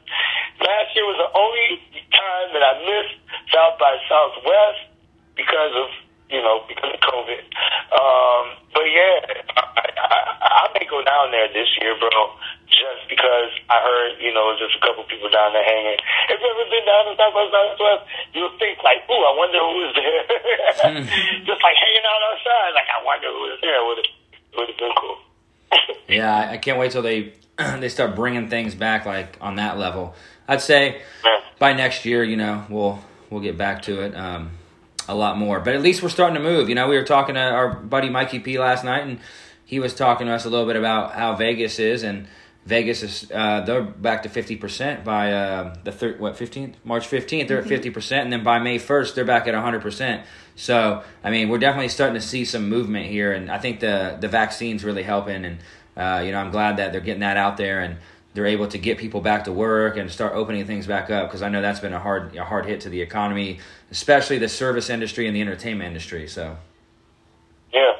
Last 0.59 0.91
year 0.97 1.07
was 1.07 1.21
the 1.21 1.31
only 1.39 1.79
time 2.11 2.49
that 2.57 2.65
I 2.65 2.75
missed 2.83 3.21
South 3.55 3.79
by 3.79 3.95
Southwest 4.11 4.91
because 5.37 5.73
of 5.79 5.89
you 6.33 6.43
know 6.43 6.65
because 6.67 6.91
of 6.91 7.01
COVID. 7.05 7.45
Um, 7.95 8.45
but 8.75 8.87
yeah, 8.91 9.17
I, 9.55 9.87
I, 9.95 10.49
I 10.49 10.65
may 10.75 10.87
go 10.91 11.05
down 11.05 11.31
there 11.31 11.47
this 11.53 11.69
year, 11.79 11.95
bro. 12.01 12.35
Just 12.69 13.09
because 13.09 13.51
I 13.73 13.81
heard, 13.81 14.21
you 14.21 14.33
know, 14.33 14.53
just 14.61 14.77
a 14.77 14.81
couple 14.85 15.03
people 15.09 15.29
down 15.33 15.53
there 15.57 15.65
hanging. 15.65 15.97
If 16.29 16.37
you've 16.39 16.53
ever 16.53 16.69
been 16.69 16.85
down 16.85 17.09
to 17.09 17.17
South 17.17 17.33
by 17.35 17.49
Southwest, 17.49 18.05
you'll 18.37 18.53
think 18.61 18.79
like, 18.85 19.03
ooh, 19.09 19.25
I 19.25 19.33
wonder 19.37 19.59
who 19.59 19.77
is 19.89 19.95
there. 19.97 20.23
just 21.49 21.61
like 21.65 21.77
hanging 21.81 22.05
out 22.07 22.21
outside, 22.29 22.71
like 22.77 22.89
I 22.93 22.99
wonder 23.05 23.29
who 23.33 23.45
is 23.53 23.59
there. 23.63 23.81
Would 23.85 23.99
would 24.57 24.69
have 24.69 24.79
been 24.79 24.93
cool. 25.01 25.17
yeah. 26.09 26.35
I- 26.37 26.53
I 26.53 26.57
can't 26.59 26.79
wait 26.79 26.93
till 26.93 27.03
they 27.03 27.33
they 27.81 27.89
start 27.89 28.15
bringing 28.15 28.49
things 28.49 28.75
back 28.75 29.07
like 29.07 29.37
on 29.41 29.57
that 29.57 29.79
level. 29.79 30.15
I'd 30.47 30.61
say 30.61 31.01
Yeah. 31.25 31.41
by 31.59 31.73
next 31.73 32.05
year, 32.05 32.23
you 32.23 32.37
know, 32.37 32.65
we'll 32.69 32.99
we'll 33.31 33.41
get 33.43 33.57
back 33.59 33.83
to 33.83 34.03
it 34.03 34.15
um, 34.15 34.51
a 35.09 35.15
lot 35.15 35.37
more. 35.39 35.59
But 35.61 35.75
at 35.75 35.83
least 35.83 36.03
we're 36.03 36.09
starting 36.11 36.35
to 36.37 36.43
move. 36.43 36.69
You 36.69 36.75
know, 36.75 36.87
we 36.89 36.97
were 36.97 37.05
talking 37.05 37.35
to 37.35 37.41
our 37.41 37.69
buddy 37.75 38.09
Mikey 38.11 38.41
P 38.41 38.59
last 38.59 38.85
night, 38.85 39.05
and 39.07 39.19
he 39.65 39.81
was 39.81 39.95
talking 39.95 40.27
to 40.27 40.33
us 40.35 40.45
a 40.45 40.51
little 40.51 40.67
bit 40.67 40.77
about 40.77 41.13
how 41.15 41.35
Vegas 41.35 41.79
is, 41.79 42.03
and 42.03 42.27
Vegas 42.69 43.03
is 43.03 43.33
uh, 43.35 43.63
they're 43.63 43.81
back 43.83 44.25
to 44.25 44.29
fifty 44.29 44.55
percent 44.55 45.03
by 45.03 45.33
uh, 45.33 45.75
the 45.85 45.91
thir- 45.91 46.17
what 46.19 46.37
fifteenth 46.37 46.77
March 46.85 47.07
fifteenth. 47.07 47.49
They're 47.49 47.61
at 47.61 47.67
fifty 47.67 47.89
percent, 47.89 48.25
and 48.25 48.33
then 48.33 48.45
by 48.45 48.59
May 48.59 48.77
first, 48.77 49.15
they're 49.15 49.25
back 49.25 49.47
at 49.49 49.55
hundred 49.55 49.81
percent. 49.81 50.27
So 50.55 51.03
I 51.25 51.31
mean, 51.31 51.49
we're 51.49 51.59
definitely 51.59 51.89
starting 51.89 52.15
to 52.15 52.27
see 52.27 52.45
some 52.45 52.69
movement 52.69 53.07
here, 53.07 53.33
and 53.33 53.51
I 53.51 53.59
think 53.59 53.81
the 53.81 54.19
the 54.21 54.29
vaccine's 54.29 54.85
really 54.85 55.03
helping. 55.03 55.47
And 55.47 55.59
uh, 55.97 56.21
you 56.25 56.31
know, 56.31 56.39
I'm 56.39 56.51
glad 56.51 56.77
that 56.77 56.93
they're 56.93 57.01
getting 57.01 57.21
that 57.21 57.39
out 57.39 57.57
there 57.57 57.81
and 57.81 57.97
they're 58.35 58.47
able 58.47 58.69
to 58.69 58.79
get 58.79 58.99
people 58.99 59.21
back 59.21 59.45
to 59.45 59.53
work 59.53 59.97
and 59.97 60.11
start 60.11 60.35
opening 60.35 60.65
things 60.67 60.87
back 60.87 61.11
up 61.11 61.29
because 61.29 61.43
I 61.43 61.49
know 61.49 61.63
that's 61.63 61.81
been 61.81 61.95
a 61.95 61.99
hard 61.99 62.37
a 62.37 62.45
hard 62.45 62.67
hit 62.67 62.83
to 62.83 62.91
the 62.91 63.01
economy, 63.01 63.59
especially 63.91 64.39
the 64.39 64.49
service 64.49 64.91
industry 64.91 65.27
and 65.27 65.35
the 65.35 65.41
entertainment 65.41 65.89
industry. 65.89 66.29
So 66.29 66.57
Yeah, 67.73 67.93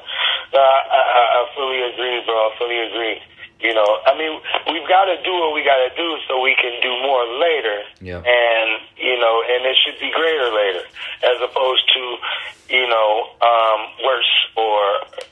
no, 0.53 0.59
I, 0.59 0.79
I, 0.91 1.01
I 1.33 1.55
fully 1.55 1.81
agree, 1.91 2.21
bro. 2.25 2.35
I 2.35 2.55
fully 2.57 2.79
agree. 2.79 3.21
You 3.59 3.73
know, 3.75 3.99
I 4.07 4.15
mean, 4.15 4.39
we've 4.71 4.87
got 4.87 5.11
to 5.11 5.19
do 5.19 5.35
what 5.35 5.51
we 5.51 5.67
got 5.67 5.83
to 5.83 5.91
do 5.91 6.09
so 6.27 6.39
we 6.39 6.55
can 6.55 6.79
do 6.79 6.95
more 7.03 7.27
later. 7.43 7.77
Yeah. 7.99 8.23
And 8.23 8.69
you 8.95 9.19
know, 9.19 9.43
and 9.43 9.67
it 9.67 9.75
should 9.83 9.99
be 9.99 10.11
greater 10.15 10.47
later, 10.47 10.87
as 11.27 11.37
opposed 11.43 11.83
to, 11.91 12.01
you 12.71 12.87
know, 12.87 13.35
um, 13.43 13.79
worse 13.99 14.33
or 14.55 14.79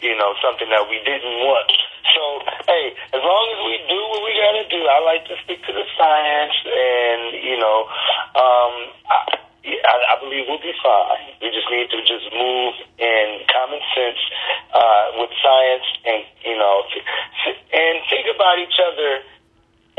you 0.04 0.16
know 0.20 0.36
something 0.44 0.68
that 0.68 0.84
we 0.92 1.00
didn't 1.08 1.40
want. 1.48 1.72
So, 2.16 2.24
hey, 2.68 2.96
as 3.16 3.24
long 3.24 3.46
as 3.56 3.60
we 3.64 3.76
do 3.88 4.00
what 4.12 4.22
we 4.24 4.32
got 4.36 4.56
to 4.60 4.68
do, 4.68 4.82
I 4.84 5.00
like 5.08 5.24
to 5.28 5.36
stick 5.44 5.64
to 5.64 5.72
the 5.72 5.88
science, 5.96 6.56
and 6.68 7.22
you 7.44 7.58
know, 7.60 7.88
um, 8.36 8.74
I, 9.08 9.40
I, 9.68 9.96
I 10.14 10.16
believe 10.24 10.48
we'll 10.48 10.64
be 10.64 10.76
fine. 10.80 11.36
We 11.44 11.52
just 11.52 11.68
need 11.68 11.92
to 11.92 12.00
just 12.08 12.32
move 12.32 12.74
in 12.96 13.44
common 13.52 13.84
sense 13.92 14.22
uh, 14.72 15.06
with 15.20 15.32
science, 15.44 15.88
and 16.08 16.24
you 16.48 16.56
know, 16.56 16.88
and 17.76 17.96
think 18.08 18.32
about 18.32 18.56
each 18.64 18.80
other 18.80 19.12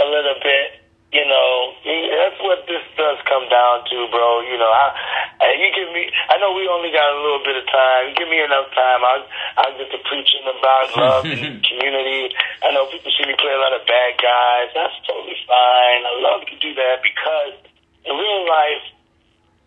a 0.01 0.07
little 0.09 0.39
bit. 0.41 0.89
You 1.09 1.25
know, 1.25 1.73
that's 1.89 2.37
what 2.45 2.69
this 2.69 2.85
does 3.01 3.17
come 3.25 3.49
down 3.49 3.81
to, 3.89 3.97
bro. 4.13 4.45
You 4.45 4.61
know, 4.61 4.69
I, 4.69 4.93
I 5.41 5.47
you 5.57 5.73
give 5.73 5.89
me. 5.93 6.05
I 6.29 6.37
know 6.37 6.53
we 6.53 6.69
only 6.69 6.93
got 6.93 7.09
a 7.09 7.19
little 7.21 7.41
bit 7.41 7.57
of 7.57 7.65
time. 7.69 8.13
Give 8.13 8.29
me 8.29 8.41
enough 8.45 8.69
time. 8.77 9.01
I'll 9.01 9.25
I'll 9.57 9.75
get 9.77 9.89
to 9.89 10.01
preaching 10.05 10.45
about 10.45 10.93
love 11.01 11.25
and 11.25 11.65
community. 11.65 12.33
I 12.61 12.77
know 12.77 12.89
people 12.93 13.09
see 13.17 13.25
me 13.25 13.37
play 13.41 13.57
a 13.57 13.61
lot 13.61 13.73
of 13.73 13.89
bad 13.89 14.21
guys. 14.21 14.69
That's 14.77 14.97
totally 15.09 15.37
fine. 15.49 16.01
I 16.05 16.13
love 16.21 16.45
to 16.45 16.57
do 16.61 16.77
that 16.77 17.01
because 17.01 17.57
in 18.05 18.13
real 18.13 18.45
life, 18.45 18.85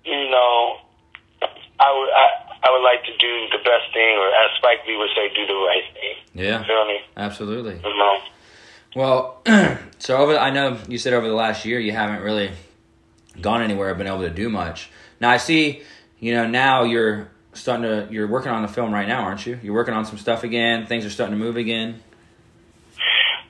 you 0.05 0.29
know, 0.29 0.77
I 1.79 1.89
would 1.97 2.09
I, 2.09 2.27
I 2.63 2.71
would 2.71 2.83
like 2.83 3.03
to 3.05 3.17
do 3.17 3.47
the 3.51 3.57
best 3.63 3.91
thing, 3.93 4.17
or 4.17 4.27
as 4.27 4.51
Spike 4.57 4.85
Lee 4.87 4.97
would 4.97 5.09
say, 5.15 5.33
do 5.35 5.45
the 5.47 5.53
right 5.53 5.83
thing. 5.93 6.43
yeah, 6.45 6.59
You 6.59 6.65
feel 6.65 6.85
me? 6.85 6.99
absolutely. 7.17 7.75
You 7.83 7.97
know? 7.97 8.17
Well, 8.95 9.41
so 9.99 10.17
over 10.17 10.37
I 10.37 10.49
know 10.51 10.77
you 10.87 10.97
said 10.97 11.13
over 11.13 11.27
the 11.27 11.33
last 11.35 11.65
year 11.65 11.79
you 11.79 11.91
haven't 11.91 12.21
really 12.21 12.51
gone 13.39 13.61
anywhere, 13.61 13.93
been 13.95 14.07
able 14.07 14.21
to 14.21 14.29
do 14.29 14.49
much. 14.49 14.89
Now 15.19 15.29
I 15.29 15.37
see, 15.37 15.81
you 16.19 16.33
know, 16.33 16.45
now 16.47 16.83
you're 16.83 17.29
starting 17.53 17.83
to 17.83 18.07
you're 18.13 18.27
working 18.27 18.51
on 18.51 18.61
the 18.61 18.67
film 18.67 18.93
right 18.93 19.07
now, 19.07 19.23
aren't 19.23 19.45
you? 19.45 19.59
You're 19.63 19.73
working 19.73 19.93
on 19.93 20.05
some 20.05 20.17
stuff 20.17 20.43
again. 20.43 20.85
Things 20.87 21.05
are 21.05 21.09
starting 21.09 21.37
to 21.37 21.43
move 21.43 21.57
again. 21.57 22.01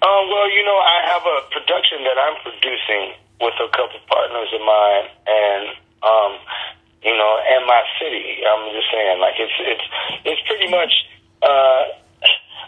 Um, 0.02 0.24
well, 0.34 0.50
you 0.50 0.64
know, 0.66 0.78
I 0.78 0.98
have 1.14 1.22
a 1.22 1.38
production 1.52 2.04
that 2.04 2.18
I'm 2.18 2.38
producing 2.42 3.14
with 3.40 3.54
a 3.62 3.70
couple 3.70 4.00
partners 4.08 4.50
of 4.54 4.62
mine, 4.62 5.06
and 5.28 5.64
um, 6.04 6.38
you 7.04 7.16
know, 7.18 7.32
and 7.50 7.66
my 7.66 7.82
city. 8.00 8.42
I'm 8.46 8.70
just 8.74 8.90
saying, 8.92 9.20
like 9.20 9.36
it's 9.38 9.58
it's 9.60 9.86
it's 10.26 10.42
pretty 10.48 10.70
much. 10.70 10.94
Uh, 11.42 11.98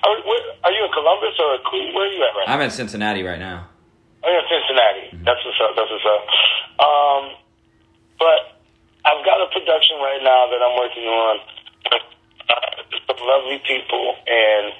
are, 0.04 0.18
are 0.66 0.72
you 0.74 0.84
in 0.84 0.92
Columbus 0.92 1.38
or 1.40 1.58
where 1.96 2.10
are 2.10 2.12
you 2.12 2.24
at 2.24 2.36
right 2.36 2.48
now? 2.48 2.54
I'm 2.54 2.62
in 2.62 2.72
Cincinnati 2.72 3.24
right 3.24 3.40
now. 3.40 3.70
Oh, 4.24 4.32
yeah, 4.32 4.44
Cincinnati. 4.48 5.24
That's 5.24 5.40
what's 5.44 5.60
up. 5.64 5.76
That's 5.76 5.92
what's 5.92 6.08
up. 6.08 6.24
Um, 6.80 7.24
but 8.20 8.40
I've 9.04 9.24
got 9.24 9.40
a 9.44 9.48
production 9.52 10.00
right 10.00 10.24
now 10.24 10.48
that 10.48 10.60
I'm 10.64 10.76
working 10.80 11.08
on 11.08 11.36
with 11.92 12.08
uh, 12.48 12.72
some 13.08 13.20
lovely 13.20 13.60
people, 13.68 14.16
and 14.28 14.72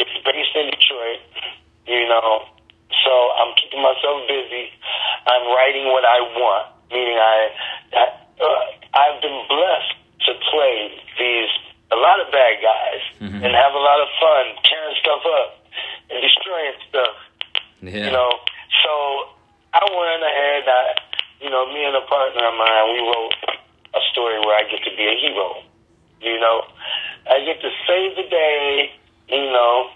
it's 0.00 0.16
based 0.24 0.54
in 0.56 0.72
Detroit. 0.72 1.20
You 1.86 2.08
know, 2.08 2.48
so 3.04 3.12
I'm 3.36 3.52
keeping 3.60 3.84
myself 3.84 4.24
busy. 4.28 4.72
I'm 5.28 5.44
writing 5.56 5.92
what 5.92 6.04
I 6.04 6.18
want, 6.40 6.66
meaning 6.90 7.18
I, 7.18 7.36
I 7.94 8.04
uh, 8.40 8.62
I've 8.94 9.20
been 9.22 9.40
blessed 9.48 9.94
to 10.26 10.32
play 10.50 10.92
these 11.18 11.50
a 11.92 11.96
lot 11.96 12.18
of 12.20 12.30
bad 12.32 12.58
guys 12.60 13.02
Mhm. 13.22 13.40
and 13.46 13.50
have 13.54 13.74
a 13.74 13.78
lot 13.78 14.00
of 14.00 14.08
fun 14.20 14.44
tearing 14.66 14.96
stuff 15.00 15.22
up 15.38 15.48
and 16.10 16.20
destroying 16.20 16.74
stuff. 16.88 17.16
Yeah. 17.80 18.06
You 18.06 18.12
know, 18.12 18.30
so 18.82 18.92
I 19.72 19.84
went 19.86 20.22
ahead. 20.22 20.64
I, 20.66 20.82
you 21.40 21.50
know, 21.50 21.66
me 21.72 21.84
and 21.84 21.94
a 21.94 22.00
partner 22.08 22.42
of 22.48 22.54
mine, 22.58 22.92
we 22.92 23.00
wrote 23.06 23.34
a 23.94 24.00
story 24.12 24.40
where 24.40 24.56
I 24.56 24.64
get 24.68 24.82
to 24.84 24.90
be 24.96 25.06
a 25.06 25.16
hero. 25.20 25.62
You 26.20 26.40
know, 26.40 26.64
I 27.30 27.44
get 27.44 27.60
to 27.60 27.70
save 27.86 28.16
the 28.16 28.24
day. 28.28 28.90
You 29.28 29.50
know, 29.52 29.90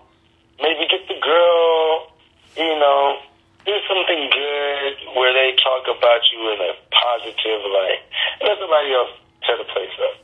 maybe 0.61 0.87
get 0.89 1.09
the 1.09 1.19
girl. 1.21 2.13
You 2.57 2.79
know, 2.79 3.19
do 3.67 3.73
something 3.89 4.31
good 4.33 4.95
where 5.17 5.33
they 5.33 5.55
talk 5.63 5.85
about 5.97 6.21
you 6.33 6.41
in 6.53 6.59
a 6.61 6.73
positive 6.91 7.61
light. 7.71 8.01
Let 8.43 8.59
somebody 8.59 8.93
else 8.93 9.11
tear 9.47 9.57
the 9.59 9.65
place 9.65 9.95
up. 10.01 10.15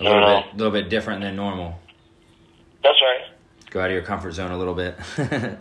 a 0.00 0.04
little 0.04 0.24
Uh, 0.24 0.42
bit, 0.42 0.56
little 0.56 0.72
bit 0.72 0.88
different 0.90 1.22
than 1.22 1.36
normal. 1.36 1.78
That's 2.82 3.00
right. 3.02 3.24
Go 3.70 3.80
out 3.80 3.86
of 3.86 3.92
your 3.92 4.02
comfort 4.02 4.32
zone 4.32 4.50
a 4.52 4.58
little 4.58 4.74
bit. 4.74 4.96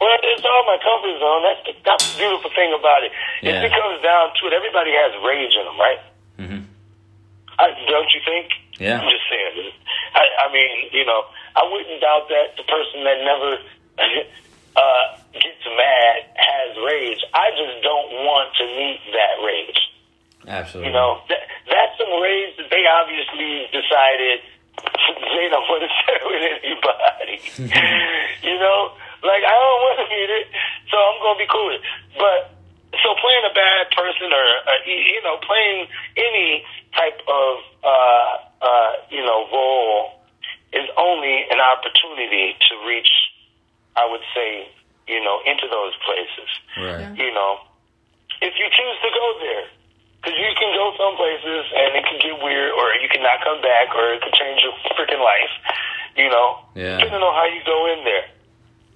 Well, 0.00 0.16
it's 0.24 0.40
all 0.48 0.64
my 0.64 0.80
comfort 0.80 1.12
zone. 1.20 1.42
That's 1.44 1.60
the, 1.68 1.72
that's 1.84 2.04
the 2.08 2.18
beautiful 2.24 2.48
thing 2.56 2.72
about 2.72 3.04
it. 3.04 3.12
Yeah. 3.44 3.60
If 3.60 3.68
it 3.68 3.76
comes 3.76 4.00
down 4.00 4.32
to 4.32 4.48
it, 4.48 4.56
everybody 4.56 4.96
has 4.96 5.12
rage 5.20 5.52
in 5.52 5.64
them, 5.68 5.76
right? 5.76 6.00
Mm-hmm. 6.40 6.62
I, 7.60 7.64
don't 7.84 8.08
you 8.16 8.20
think? 8.24 8.48
Yeah. 8.80 8.96
I'm 8.96 9.04
just 9.12 9.28
saying. 9.28 9.68
I, 10.16 10.24
I 10.48 10.52
mean, 10.56 10.88
you 10.96 11.04
know, 11.04 11.28
I 11.52 11.68
wouldn't 11.68 12.00
doubt 12.00 12.32
that 12.32 12.56
the 12.56 12.64
person 12.64 13.04
that 13.04 13.20
never 13.28 13.60
uh, 14.76 15.04
gets 15.32 15.64
mad 15.66 16.16
has 16.36 16.76
rage. 16.78 17.22
I 17.34 17.50
just 17.56 17.82
don't 17.82 18.10
want 18.26 18.54
to 18.58 18.64
meet 18.66 19.00
that 19.12 19.34
rage. 19.42 19.80
Absolutely. 20.46 20.88
You 20.88 20.94
know, 20.96 21.20
that, 21.28 21.42
that's 21.68 21.94
some 21.98 22.12
rage 22.20 22.56
that 22.58 22.68
they 22.70 22.84
obviously 22.88 23.68
decided 23.70 24.40
they 24.80 25.48
don't 25.52 25.66
want 25.68 25.82
to 25.84 25.90
share 26.02 26.24
with 26.24 26.42
anybody. 26.42 27.36
you 28.46 28.56
know, 28.58 28.78
like 29.22 29.44
I 29.44 29.54
don't 29.54 29.82
want 29.84 29.98
to 30.00 30.06
meet 30.08 30.30
it, 30.32 30.46
so 30.88 30.96
I'm 30.96 31.18
gonna 31.20 31.40
be 31.40 31.48
cool 31.50 31.66
with 31.68 31.80
it. 31.80 31.86
But 32.16 32.40
so 32.98 33.08
playing 33.20 33.44
a 33.46 33.54
bad 33.54 33.92
person 33.94 34.32
or 34.32 34.46
uh, 34.66 34.80
you 34.86 35.22
know 35.22 35.36
playing 35.44 35.86
any 36.16 36.64
type 36.96 37.20
of 37.28 37.52
uh, 37.84 38.32
uh, 38.64 38.92
you 39.10 39.22
know 39.22 39.46
role 39.52 40.20
is 40.72 40.86
only 40.96 41.46
an 41.50 41.60
opportunity 41.60 42.56
to 42.56 42.72
reach. 42.86 43.10
I 44.00 44.08
would 44.08 44.24
say 44.32 44.72
you 45.06 45.20
know 45.20 45.44
into 45.44 45.68
those 45.68 45.92
places 46.08 46.48
Right. 46.80 47.12
you 47.18 47.30
know, 47.34 47.60
if 48.40 48.52
you 48.56 48.66
choose 48.72 48.96
to 49.04 49.10
go 49.12 49.26
there. 49.44 49.66
Because 50.20 50.36
you 50.36 50.52
can 50.52 50.68
go 50.76 50.92
some 51.00 51.16
places 51.16 51.64
and 51.72 51.96
it 51.96 52.04
can 52.04 52.20
get 52.20 52.36
weird, 52.44 52.76
or 52.76 52.92
you 53.00 53.08
can 53.08 53.24
not 53.24 53.40
come 53.40 53.56
back, 53.64 53.88
or 53.96 54.12
it 54.12 54.20
could 54.20 54.36
change 54.36 54.60
your 54.60 54.76
freaking 54.92 55.16
life, 55.24 55.48
you 56.12 56.28
know. 56.28 56.60
Yeah. 56.76 57.00
Depending 57.00 57.24
on 57.24 57.32
how 57.32 57.48
you 57.48 57.64
go 57.64 57.88
in 57.88 58.04
there, 58.04 58.28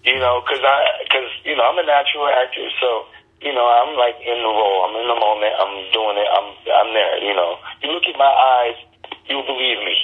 you 0.04 0.20
know. 0.20 0.44
Because 0.44 0.60
I, 0.60 0.76
because 1.00 1.32
you 1.48 1.56
know, 1.56 1.64
I'm 1.64 1.80
a 1.80 1.86
natural 1.88 2.28
actor, 2.28 2.68
so 2.76 3.08
you 3.40 3.56
know, 3.56 3.64
I'm 3.64 3.96
like 3.96 4.20
in 4.20 4.36
the 4.36 4.52
role. 4.52 4.84
I'm 4.84 5.00
in 5.00 5.08
the 5.08 5.16
moment. 5.16 5.52
I'm 5.56 5.74
doing 5.96 6.16
it. 6.20 6.28
I'm, 6.28 6.48
I'm 6.68 6.90
there. 6.92 7.16
You 7.24 7.32
know, 7.32 7.56
you 7.80 7.88
look 7.88 8.04
at 8.04 8.20
my 8.20 8.28
eyes, 8.28 8.76
you'll 9.24 9.48
believe 9.48 9.80
me. 9.80 9.96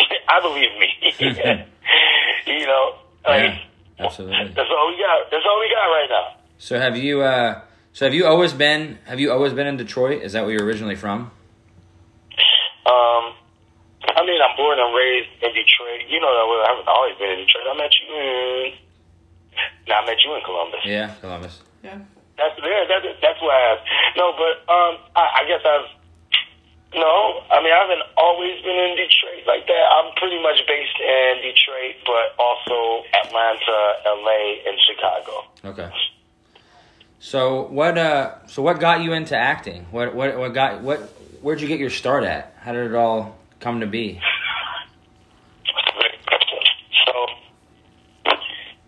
I 0.32 0.40
believe 0.40 0.72
me. 0.80 0.88
you 2.48 2.64
know, 2.64 2.96
like, 3.28 3.52
Yeah, 3.52 3.58
absolutely. 3.98 4.52
That's 4.54 4.70
all 4.70 4.88
we 4.90 4.96
got. 4.98 5.30
That's 5.30 5.44
all 5.48 5.60
we 5.60 5.68
got 5.70 5.86
right 5.86 6.08
now. 6.10 6.40
So 6.58 6.78
have 6.78 6.96
you? 6.96 7.22
Uh, 7.22 7.60
so 7.92 8.06
have 8.06 8.14
you 8.14 8.26
always 8.26 8.52
been? 8.52 8.98
Have 9.04 9.20
you 9.20 9.30
always 9.30 9.52
been 9.52 9.66
in 9.66 9.76
Detroit? 9.76 10.22
Is 10.22 10.32
that 10.32 10.44
where 10.44 10.52
you're 10.52 10.64
originally 10.64 10.96
from? 10.96 11.30
Um, 12.86 13.24
I 14.16 14.22
mean, 14.26 14.40
I'm 14.42 14.56
born 14.56 14.78
and 14.78 14.94
raised 14.94 15.30
in 15.42 15.50
Detroit. 15.54 16.08
You 16.08 16.20
know, 16.20 16.28
that 16.28 16.44
I 16.66 16.70
haven't 16.70 16.88
always 16.88 17.16
been 17.18 17.30
in 17.30 17.38
Detroit. 17.46 17.64
I 17.70 17.76
met 17.76 17.92
you 18.00 18.14
in. 18.14 18.72
Now 19.88 20.00
I 20.02 20.06
met 20.06 20.18
you 20.24 20.34
in 20.34 20.42
Columbus. 20.44 20.80
Yeah, 20.84 21.14
Columbus. 21.20 21.62
Yeah. 21.82 21.98
That's 22.36 22.58
yeah, 22.58 22.84
that, 22.88 23.02
that's 23.22 23.40
why 23.40 23.54
I 23.54 23.62
asked. 23.78 23.86
No, 24.16 24.34
but 24.34 24.54
um, 24.66 24.98
I, 25.14 25.42
I 25.42 25.48
guess 25.48 25.62
I've. 25.64 26.03
No, 26.94 27.42
I 27.50 27.58
mean 27.62 27.72
I 27.74 27.80
haven't 27.82 28.06
always 28.16 28.62
been 28.62 28.76
in 28.76 28.94
Detroit 28.94 29.46
like 29.46 29.66
that. 29.66 29.84
I'm 29.98 30.14
pretty 30.14 30.40
much 30.40 30.62
based 30.66 30.98
in 31.02 31.42
Detroit, 31.42 31.96
but 32.06 32.38
also 32.38 33.02
Atlanta, 33.12 33.78
LA, 34.06 34.62
and 34.66 34.78
Chicago. 34.86 35.44
Okay. 35.64 35.90
So 37.18 37.62
what? 37.68 37.98
Uh, 37.98 38.46
so 38.46 38.62
what 38.62 38.78
got 38.80 39.02
you 39.02 39.12
into 39.12 39.36
acting? 39.36 39.86
What? 39.90 40.14
What? 40.14 40.38
What 40.38 40.54
got? 40.54 40.82
What? 40.82 41.00
Where'd 41.42 41.60
you 41.60 41.68
get 41.68 41.80
your 41.80 41.90
start 41.90 42.22
at? 42.24 42.54
How 42.60 42.72
did 42.72 42.86
it 42.86 42.94
all 42.94 43.36
come 43.60 43.80
to 43.80 43.86
be? 43.86 44.20
So, 47.06 47.12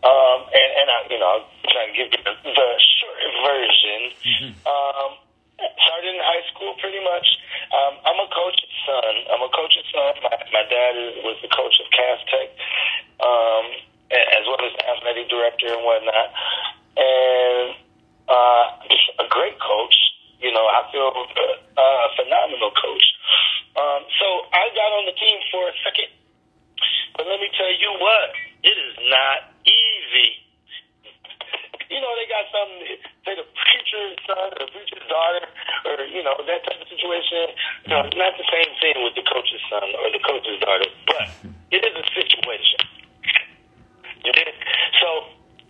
um, 0.05 0.39
and, 0.53 0.71
and 0.79 0.89
I, 0.91 1.07
you 1.11 1.19
know, 1.19 1.41
I'm 1.41 1.45
trying 1.73 1.93
to 1.93 1.97
give 1.97 2.13
you 2.13 2.25
the, 2.25 2.33
the 2.45 2.69
short 3.01 3.19
version. 3.43 4.55
Um, 4.67 5.17
started 5.83 6.15
in 6.15 6.21
high 6.21 6.45
school, 6.53 6.73
pretty 6.81 7.03
much. 7.05 7.27
Um, 7.73 7.95
I'm 8.07 8.19
a 8.23 8.29
coach's 8.31 8.75
son. 8.87 9.13
I'm 9.33 9.43
a 9.43 9.51
coach's 9.53 9.89
son. 9.93 10.13
My, 10.25 10.37
my 10.53 10.65
dad 10.71 10.95
was 11.27 11.37
the 11.43 11.51
coach 11.53 11.77
of 11.83 11.87
Cass 11.93 12.21
Tech, 12.31 12.49
um, 13.21 13.65
as 14.13 14.45
well 14.49 14.61
as 14.63 14.73
athletic 14.87 15.29
director 15.29 15.69
and 15.73 15.83
whatnot. 15.85 16.29
And 16.97 17.69
uh, 18.29 18.65
just 18.89 19.07
a 19.21 19.27
great 19.29 19.59
coach. 19.61 19.97
You 20.41 20.53
know, 20.53 20.65
I 20.69 20.85
feel 20.93 21.09
uh, 21.11 21.81
a 21.81 22.11
phenomenal 22.17 22.73
coach. 22.77 23.07
Um, 23.77 24.03
so 24.21 24.27
I 24.53 24.69
got 24.73 24.91
on 25.01 25.05
the 25.09 25.17
team 25.17 25.39
for 25.53 25.69
a 25.69 25.75
second. 25.85 26.13
But 27.17 27.27
let 27.29 27.41
me 27.41 27.49
tell 27.57 27.73
you 27.73 27.91
what, 28.01 28.27
it 28.65 28.77
is 28.77 28.97
not 29.09 29.53
easy. 29.65 30.46
You 31.91 32.01
know, 32.03 32.13
they 32.19 32.27
got 32.27 32.45
some, 32.51 32.71
say 33.23 33.35
the 33.39 33.47
preacher's 33.47 34.19
son 34.27 34.47
or 34.59 34.67
the 34.67 34.71
preacher's 34.75 35.07
daughter, 35.07 35.47
or, 35.87 36.03
you 36.11 36.23
know, 36.23 36.35
that 36.43 36.67
type 36.67 36.83
of 36.83 36.89
situation. 36.91 37.55
No, 37.87 38.03
it's 38.03 38.19
not 38.19 38.35
the 38.35 38.49
same 38.51 38.71
thing 38.83 39.07
with 39.07 39.15
the 39.15 39.23
coach's 39.23 39.63
son 39.71 39.87
or 40.03 40.11
the 40.11 40.23
coach's 40.23 40.59
daughter, 40.59 40.89
but 41.07 41.27
it 41.71 41.83
is 41.87 41.95
a 41.95 42.07
situation. 42.11 42.81
You 44.27 44.33
did? 44.35 44.51
So, 44.99 45.09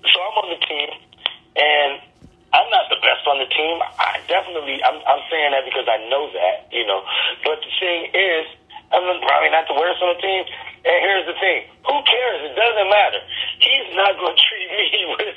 so 0.09 0.17
I'm 0.17 0.37
on 0.41 0.49
the 0.57 0.61
team, 0.65 0.89
and 1.61 2.01
I'm 2.57 2.69
not 2.73 2.89
the 2.89 2.97
best 3.05 3.29
on 3.29 3.37
the 3.37 3.51
team. 3.53 3.77
I 4.01 4.17
definitely, 4.25 4.81
I'm, 4.81 4.97
I'm 5.05 5.23
saying 5.29 5.53
that 5.53 5.69
because 5.69 5.85
I 5.85 6.01
know 6.09 6.33
that, 6.33 6.73
you 6.73 6.89
know. 6.89 7.05
But 7.45 7.61
the 7.61 7.73
thing 7.77 8.09
is, 8.17 8.49
I'm 8.95 9.05
probably 9.21 9.51
not 9.51 9.67
the 9.69 9.77
worst 9.77 10.01
on 10.01 10.15
the 10.17 10.21
team. 10.23 10.43
And 10.87 10.97
here's 11.03 11.27
the 11.27 11.37
thing: 11.37 11.67
who 11.85 11.97
cares? 12.07 12.39
It 12.47 12.55
doesn't 12.55 12.89
matter. 12.89 13.21
He's 13.59 13.89
not 13.99 14.15
going 14.17 14.37
to 14.39 14.41
treat 14.41 14.69
me 14.73 14.87
with. 15.21 15.36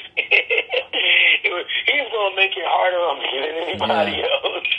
Harder 2.69 3.01
on 3.09 3.17
me 3.19 3.29
than 3.41 3.55
anybody 3.65 4.13
Yeah. 4.21 4.29
else. 4.29 4.67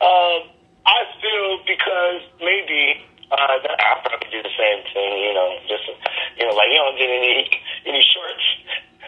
Um, 0.00 0.40
I 0.86 1.04
feel 1.20 1.60
because 1.68 2.24
maybe 2.40 3.04
uh, 3.30 3.56
that 3.62 3.76
I 3.78 4.00
probably 4.00 4.28
do 4.32 4.40
the 4.42 4.54
same 4.56 4.80
thing. 4.96 5.12
You 5.22 5.32
know, 5.36 5.48
just 5.68 5.84
you 6.40 6.44
know, 6.48 6.54
like 6.56 6.68
you 6.72 6.78
don't 6.80 6.96
get 6.96 7.10
any 7.12 7.44
any 7.86 8.02
shorts. 8.10 8.46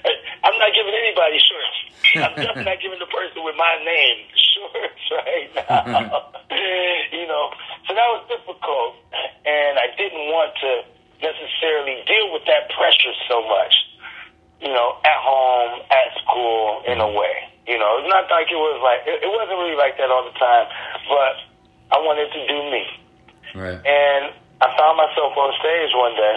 I'm 0.45 0.57
not 0.61 0.71
giving 0.77 0.93
anybody 0.95 1.41
shorts. 1.41 1.79
I'm 2.29 2.35
definitely 2.37 2.69
not 2.69 2.81
giving 2.85 3.01
the 3.01 3.09
person 3.09 3.41
with 3.45 3.57
my 3.57 3.75
name 3.83 4.19
shorts 4.37 5.05
right 5.17 5.49
now. 5.57 6.29
you 7.13 7.25
know, 7.27 7.45
so 7.89 7.97
that 7.97 8.09
was 8.13 8.23
difficult, 8.29 9.01
and 9.49 9.81
I 9.81 9.89
didn't 9.97 10.29
want 10.29 10.53
to 10.61 10.71
necessarily 11.25 12.05
deal 12.05 12.33
with 12.37 12.45
that 12.47 12.69
pressure 12.77 13.15
so 13.33 13.41
much. 13.49 13.75
you 14.61 14.71
know, 14.71 15.01
at 15.09 15.19
home, 15.19 15.81
at 15.91 16.09
school, 16.23 16.83
in 16.87 17.01
a 17.01 17.09
way. 17.11 17.49
You 17.67 17.79
know, 17.79 17.99
it's 18.03 18.11
not 18.11 18.27
like 18.27 18.51
it 18.51 18.59
was 18.59 18.79
like 18.83 19.07
it, 19.07 19.23
it 19.23 19.31
wasn't 19.31 19.55
really 19.63 19.79
like 19.93 20.01
that 20.01 20.11
all 20.11 20.25
the 20.25 20.39
time, 20.39 20.67
but 21.09 21.37
I 21.93 22.01
wanted 22.01 22.33
to 22.33 22.41
do 22.49 22.59
me. 22.73 22.85
Right. 23.55 23.77
And 23.85 24.33
I 24.61 24.67
found 24.79 24.97
myself 24.97 25.37
on 25.37 25.53
stage 25.61 25.93
one 25.93 26.17
day, 26.17 26.37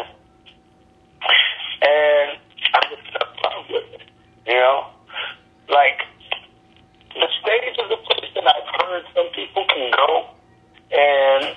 and 1.87 2.27
I 2.75 2.79
just 2.91 3.03
fell 3.15 3.31
in 3.31 3.39
love 3.39 3.65
with 3.71 3.87
it. 3.95 4.07
You 4.47 4.59
know, 4.59 4.91
like 5.69 6.03
the 7.15 7.27
stage 7.39 7.79
is 7.79 7.91
a 7.91 8.01
place 8.03 8.31
that 8.35 8.43
I've 8.43 8.69
heard 8.83 9.03
some 9.15 9.29
people 9.31 9.63
can 9.71 9.91
go, 9.95 10.35
and 10.91 11.55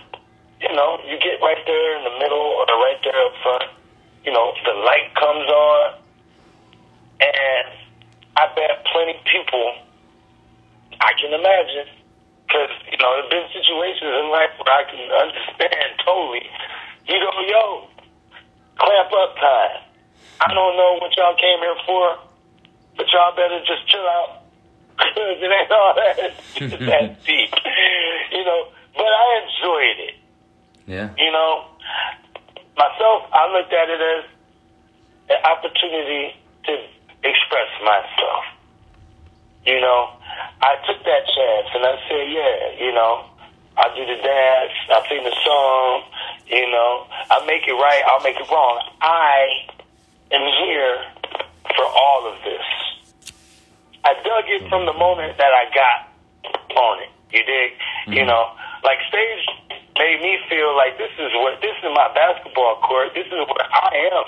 you 0.62 0.70
know, 0.74 1.02
you 1.02 1.18
get 1.18 1.42
right 1.42 1.62
there 1.66 1.98
in 1.98 2.04
the 2.04 2.14
middle 2.22 2.62
or 2.62 2.66
right 2.78 2.98
there 3.02 3.18
up 3.26 3.34
front. 3.42 3.70
You 4.24 4.32
know, 4.32 4.52
the 4.64 4.74
light 4.86 5.10
comes 5.18 5.50
on, 5.50 5.94
and 7.26 7.66
I 8.36 8.46
bet 8.54 8.86
plenty 8.92 9.18
of 9.18 9.24
people 9.24 9.88
I 11.00 11.14
can 11.14 11.30
imagine 11.30 11.86
because 12.46 12.74
you 12.90 12.98
know 12.98 13.10
there've 13.14 13.30
been 13.30 13.46
situations 13.54 14.10
in 14.18 14.26
life 14.34 14.50
where 14.58 14.74
I 14.74 14.82
can 14.90 14.98
understand 14.98 15.88
totally. 16.02 16.42
You 17.06 17.22
go, 17.22 17.30
yo, 17.46 17.88
clamp 18.76 19.10
up 19.14 19.36
time. 19.38 19.74
I 20.40 20.54
don't 20.54 20.76
know 20.76 20.98
what 21.00 21.14
y'all 21.16 21.38
came 21.38 21.58
here 21.62 21.78
for, 21.86 22.18
but 22.96 23.06
y'all 23.12 23.34
better 23.34 23.62
just 23.62 23.86
chill 23.86 24.06
out 24.06 24.42
because 24.98 25.38
it 25.38 25.50
ain't 25.50 25.70
all 25.70 25.94
that 26.86 27.24
deep, 27.24 27.50
you 28.32 28.44
know. 28.44 28.68
But 28.94 29.06
I 29.06 29.42
enjoyed 29.46 30.08
it, 30.08 30.14
Yeah. 30.86 31.10
you 31.16 31.30
know. 31.32 31.64
Myself, 32.76 33.22
I 33.32 33.50
looked 33.52 33.72
at 33.72 33.88
it 33.90 34.00
as 34.00 34.24
an 35.30 35.44
opportunity 35.44 36.34
to 36.66 36.72
express 37.22 37.70
myself. 37.84 38.44
You 39.66 39.80
know, 39.80 40.10
I 40.62 40.76
took 40.86 41.02
that 41.04 41.22
chance 41.26 41.68
and 41.74 41.84
I 41.84 41.94
said, 42.08 42.30
yeah, 42.30 42.84
you 42.86 42.92
know, 42.92 43.24
I 43.76 43.94
do 43.94 44.06
the 44.06 44.20
dance, 44.22 44.72
I 44.90 45.06
sing 45.08 45.22
the 45.24 45.34
song, 45.44 46.02
you 46.46 46.70
know, 46.70 47.06
I 47.30 47.44
make 47.46 47.66
it 47.66 47.72
right, 47.74 48.02
I'll 48.06 48.22
make 48.22 48.36
it 48.36 48.48
wrong. 48.50 48.82
I 49.00 49.66
am 50.32 50.42
here 50.64 50.98
for 51.76 51.84
all 51.84 52.26
of 52.32 52.42
this. 52.44 53.32
I 54.04 54.14
dug 54.14 54.44
it 54.48 54.68
from 54.68 54.86
the 54.86 54.92
moment 54.94 55.36
that 55.38 55.52
I 55.52 55.66
got 55.74 56.07
on 56.76 57.02
it. 57.02 57.10
You 57.32 57.44
dig? 57.44 57.72
You 58.08 58.24
know, 58.24 58.52
like 58.84 58.98
stage 59.08 59.44
made 59.98 60.22
me 60.22 60.38
feel 60.48 60.76
like 60.76 60.96
this 60.96 61.12
is 61.18 61.32
what 61.34 61.60
this 61.60 61.76
is 61.82 61.90
my 61.92 62.08
basketball 62.14 62.80
court. 62.80 63.12
This 63.14 63.26
is 63.26 63.32
where 63.32 63.68
I 63.68 64.08
am. 64.12 64.24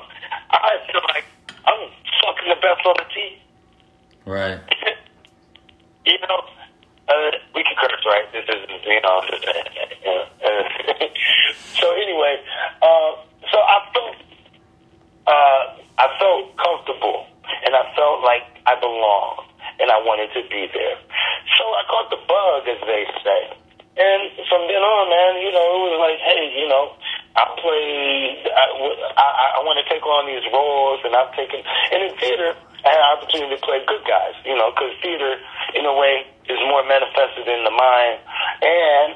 I 0.50 0.76
feel 0.90 1.00
like 1.14 1.24
I'm 1.64 1.88
fucking 2.20 2.48
the 2.48 2.60
best 2.60 2.84
on 2.84 2.94
the 2.98 3.08
team. 3.14 3.38
Right. 4.26 4.60
you 6.06 6.18
know, 6.28 6.40
uh, 7.08 7.30
we 7.54 7.62
can 7.62 7.74
curse, 7.78 8.04
right? 8.06 8.26
This 8.32 8.44
isn't, 8.48 8.84
you 8.84 9.00
know. 9.02 9.22
uh, 10.06 10.64
so 11.80 11.92
anyway, 11.94 12.38
uh, 12.82 13.10
so 13.50 13.58
I 13.58 13.78
felt, 13.92 14.16
uh, 15.26 15.62
I 15.98 16.06
felt 16.18 16.56
comfortable, 16.56 17.26
and 17.66 17.74
I 17.74 17.92
felt 17.96 18.22
like 18.22 18.46
I 18.66 18.78
belonged, 18.78 19.49
and 19.80 19.90
I 19.90 19.98
wanted 20.04 20.30
to 20.36 20.42
be 20.48 20.68
there. 20.70 20.96
So 21.58 21.64
I 21.64 21.82
caught 21.88 22.08
the 22.12 22.20
bug, 22.28 22.68
as 22.68 22.80
they 22.84 23.04
say, 23.24 23.42
and 24.00 24.32
from 24.48 24.64
then 24.70 24.80
on, 24.80 25.10
man, 25.10 25.42
you 25.42 25.50
know, 25.52 25.66
it 25.76 25.80
was 25.92 26.00
like, 26.00 26.20
hey, 26.22 26.54
you 26.56 26.68
know. 26.68 26.94
I 27.30 27.46
play. 27.62 28.42
I, 28.42 28.74
I, 29.14 29.26
I 29.54 29.62
want 29.62 29.78
to 29.78 29.86
take 29.86 30.02
on 30.02 30.26
these 30.26 30.42
roles, 30.50 30.98
and 31.06 31.14
I've 31.14 31.30
taken. 31.38 31.62
And 31.62 32.10
in 32.10 32.18
theater, 32.18 32.58
I 32.82 32.90
had 32.90 32.98
an 32.98 33.06
opportunity 33.14 33.54
to 33.54 33.62
play 33.62 33.78
good 33.86 34.02
guys. 34.02 34.34
You 34.42 34.58
know, 34.58 34.74
because 34.74 34.98
theater, 34.98 35.38
in 35.78 35.86
a 35.86 35.94
way, 35.94 36.26
is 36.50 36.58
more 36.66 36.82
manifested 36.82 37.46
in 37.46 37.62
the 37.62 37.70
mind. 37.70 38.18
And 38.66 39.14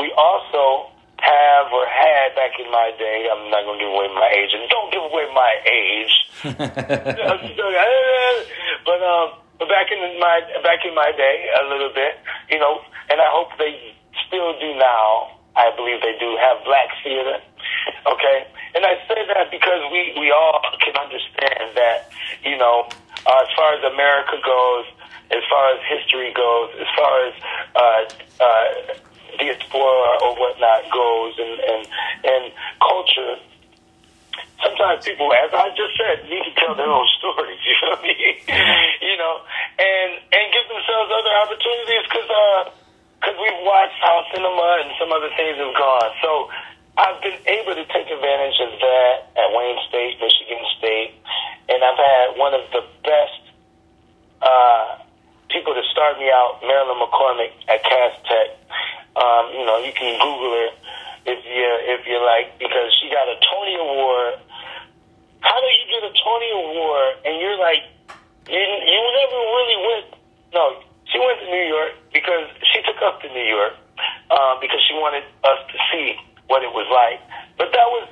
we 0.00 0.08
also 0.16 0.88
have 1.20 1.68
or 1.68 1.84
had 1.84 2.32
back 2.32 2.56
in 2.56 2.72
my 2.72 2.96
day. 2.96 3.28
I'm 3.28 3.52
not 3.52 3.68
going 3.68 3.76
to 3.76 3.84
give 3.84 3.92
away 3.92 4.08
my 4.08 4.32
age, 4.32 4.56
and 4.56 4.64
don't 4.72 4.88
give 4.88 5.04
away 5.04 5.28
my 5.36 5.52
age. 5.68 6.16
but 8.88 9.04
um, 9.04 9.43
but 9.58 9.68
back 9.68 9.86
in 9.92 9.98
my 10.18 10.40
back 10.62 10.84
in 10.84 10.94
my 10.94 11.12
day, 11.16 11.46
a 11.60 11.64
little 11.68 11.92
bit, 11.94 12.18
you 12.50 12.58
know, 12.58 12.80
and 13.10 13.20
I 13.20 13.28
hope 13.30 13.54
they 13.58 13.94
still 14.26 14.58
do 14.58 14.74
now. 14.74 15.38
I 15.56 15.70
believe 15.76 16.02
they 16.02 16.18
do 16.18 16.36
have 16.40 16.64
black 16.64 16.90
theater. 17.02 17.38
Okay, 18.06 18.46
and 18.74 18.84
I 18.84 18.96
say 19.06 19.20
that 19.28 19.50
because 19.50 19.80
we 19.92 20.14
we 20.18 20.30
all 20.32 20.60
can 20.80 20.96
understand 20.96 21.76
that 21.76 22.10
you 22.42 22.56
know 22.56 22.88
uh, 23.26 23.44
as 23.44 23.50
far 23.56 23.74
as 23.74 23.82
America 23.84 24.36
goes, 24.44 24.86
as 25.30 25.42
far 25.48 25.72
as 25.72 25.80
history 25.88 26.32
goes, 26.34 26.70
as 26.80 26.88
far 26.96 27.14
as 27.28 27.34
uh, 27.76 28.02
uh, 28.42 28.64
diaspora 29.38 30.10
or 30.22 30.34
whatnot 30.36 30.82
goes, 30.92 31.34
and 31.38 31.60
and 31.60 31.82
and 32.24 32.52
culture. 32.80 33.36
Sometimes 34.62 35.04
people, 35.04 35.28
as 35.32 35.52
I 35.52 35.68
just 35.76 35.92
said, 35.98 36.24
need 36.30 36.44
to 36.48 36.54
tell 36.56 36.74
their 36.74 36.88
own 36.90 37.06
stories. 37.18 37.58
You 37.64 37.76
know 37.84 37.90
what 37.96 38.00
I 38.00 38.08
mean? 38.08 38.36
you 39.02 39.16
know, 39.18 39.34
and 39.78 40.10
and 40.32 40.44
give 40.52 40.66
themselves 40.68 41.10
other 41.12 41.34
opportunities 41.42 42.04
because. 42.08 42.30
Uh, 42.30 42.70
because 43.24 43.40
we've 43.40 43.64
watched 43.64 43.96
how 44.04 44.20
cinema 44.36 44.84
and 44.84 44.92
some 45.00 45.08
other 45.08 45.32
things 45.32 45.56
have 45.56 45.72
gone. 45.72 46.12
So 46.20 46.52
I've 47.00 47.16
been 47.24 47.40
able 47.48 47.72
to 47.72 47.84
take 47.88 48.12
advantage 48.12 48.58
of 48.60 48.76
that 48.76 49.14
at 49.32 49.48
Wayne 49.56 49.80
State, 49.88 50.20
Michigan 50.20 50.60
State, 50.76 51.16
and 51.72 51.80
I've 51.80 51.96
had 51.96 52.36
one 52.36 52.52
of 52.52 52.68
the 52.76 52.84
best 53.00 53.40
uh, 54.44 55.00
people 55.48 55.72
to 55.72 55.80
start 55.88 56.20
me 56.20 56.28
out, 56.28 56.60
Marilyn 56.60 57.00
McCormick 57.00 57.56
at 57.72 57.80
Cass 57.82 58.12
Tech. 58.28 58.48
Um, 59.16 59.56
you 59.56 59.64
know, 59.64 59.80
you 59.80 59.92
can 59.96 60.20
Google 60.20 60.52
her 60.52 60.68
if 61.24 61.40
you 61.48 61.68
if 61.96 62.04
you 62.04 62.20
like 62.20 62.58
because 62.60 62.92
she 63.00 63.08
got 63.08 63.24
a 63.24 63.40
Tony 63.40 63.74
Award. 63.80 64.36
How 65.40 65.56
do 65.60 65.66
you 65.66 65.86
get 65.88 66.02
a 66.04 66.12
Tony 66.12 66.50
Award 66.52 67.24
and 67.24 67.40
you're 67.40 67.56
like 67.56 67.88
you 68.52 68.60
you 68.60 69.00
never 69.16 69.38
really 69.38 69.78
went? 69.88 70.06
No, 70.52 70.82
she 71.14 71.18
went 71.22 71.38
to 71.40 71.46
New 71.46 71.66
York 71.70 71.92
because 72.12 72.50
she 72.74 72.82
took 72.82 72.98
us 72.98 73.22
to 73.22 73.28
New 73.30 73.46
York 73.46 73.74
uh, 74.30 74.58
because 74.60 74.82
she 74.88 74.94
wanted 74.98 75.22
us 75.46 75.60
to 75.70 75.76
see 75.92 76.18
what 76.50 76.62
it 76.66 76.72
was 76.74 76.90
like. 76.90 77.22
But 77.56 77.70
that 77.70 77.86
was 77.86 78.04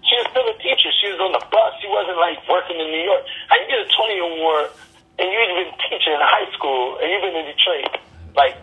she 0.00 0.16
was 0.16 0.26
still 0.32 0.48
a 0.48 0.56
teacher. 0.56 0.88
She 1.04 1.12
was 1.12 1.20
on 1.20 1.36
the 1.36 1.44
bus. 1.52 1.72
She 1.84 1.88
wasn't 1.92 2.16
like 2.16 2.40
working 2.48 2.80
in 2.80 2.88
New 2.88 3.04
York. 3.04 3.20
How 3.52 3.60
you 3.60 3.68
get 3.68 3.84
a 3.84 3.88
Tony 3.92 4.16
Award 4.16 4.72
and 5.20 5.26
you've 5.28 5.60
been 5.60 5.74
teaching 5.92 6.14
in 6.16 6.22
high 6.24 6.48
school 6.56 6.96
and 7.02 7.06
you've 7.10 7.20
been 7.20 7.36
in 7.36 7.46
Detroit 7.52 8.00
like 8.32 8.56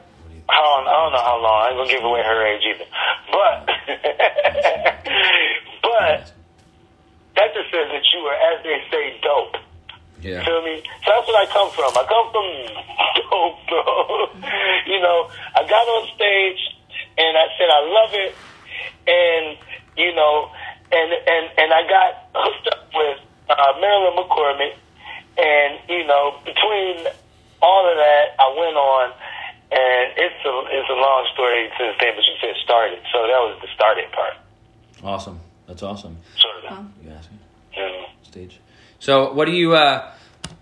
how 0.49 0.81
I 0.81 0.89
don't 0.89 1.13
know 1.13 1.25
how 1.25 1.37
long. 1.41 1.57
I 1.61 1.69
ain't 1.69 1.77
gonna 1.77 1.89
give 1.93 2.03
away 2.05 2.21
her 2.25 2.39
age 2.47 2.63
either. 2.65 2.89
But 3.29 3.69
but 5.85 6.31
that 7.35 7.47
just 7.53 7.69
says 7.69 7.87
that 7.91 8.05
you 8.13 8.19
are, 8.25 8.37
as 8.53 8.63
they 8.63 8.79
say, 8.89 9.19
dope. 9.21 9.57
Yeah. 10.21 10.43
Feel 10.45 10.63
me? 10.63 10.81
So 11.05 11.11
that's 11.13 11.27
where 11.27 11.37
I 11.37 11.45
come 11.53 11.69
from. 11.69 11.91
I 11.93 12.03
come 12.09 12.27
from 12.33 12.47
dope, 13.29 13.61
bro. 13.69 13.85
you 14.89 14.99
know, 15.01 15.29
I 15.53 15.61
got 15.67 15.85
on 15.85 16.07
stage 16.15 16.61
and 17.17 17.37
I 17.37 17.45
said 17.57 17.69
I 17.69 17.81
love 17.85 18.11
it, 18.13 18.33
and 19.05 19.57
you 19.97 20.15
know, 20.15 20.49
and 20.91 21.13
and 21.13 21.45
and 21.57 21.69
I 21.73 21.81
got 21.87 22.11
hooked 22.33 22.67
up 22.73 22.89
with 22.93 23.19
uh, 23.49 23.73
Marilyn 23.79 24.17
McCormick, 24.17 24.75
and 25.37 25.79
you 25.89 26.05
know, 26.07 26.39
between 26.45 27.05
all 27.61 27.89
of 27.89 27.97
that, 27.97 28.35
I 28.39 28.49
went 28.57 28.77
on, 28.77 29.11
and 29.71 30.05
it's 30.17 30.41
a 30.41 30.53
it's 30.73 30.89
a 30.89 30.97
long 30.97 31.27
story 31.33 31.69
since 31.77 31.95
then, 31.99 32.13
but 32.15 32.25
you 32.25 32.35
said 32.41 32.55
started, 32.63 32.99
so 33.13 33.21
that 33.29 33.41
was 33.45 33.59
the 33.61 33.67
starting 33.75 34.09
part. 34.11 34.33
Awesome. 35.03 35.39
That's 35.67 35.83
awesome. 35.83 36.17
Sort 36.37 36.63
of. 36.63 36.63
Huh. 36.65 36.83
You 37.03 37.11
asking? 37.11 37.39
You 37.75 37.81
know. 37.81 38.05
Stage. 38.23 38.59
So, 39.05 39.33
what 39.33 39.45
do 39.45 39.51
you 39.51 39.75
uh, 39.75 40.11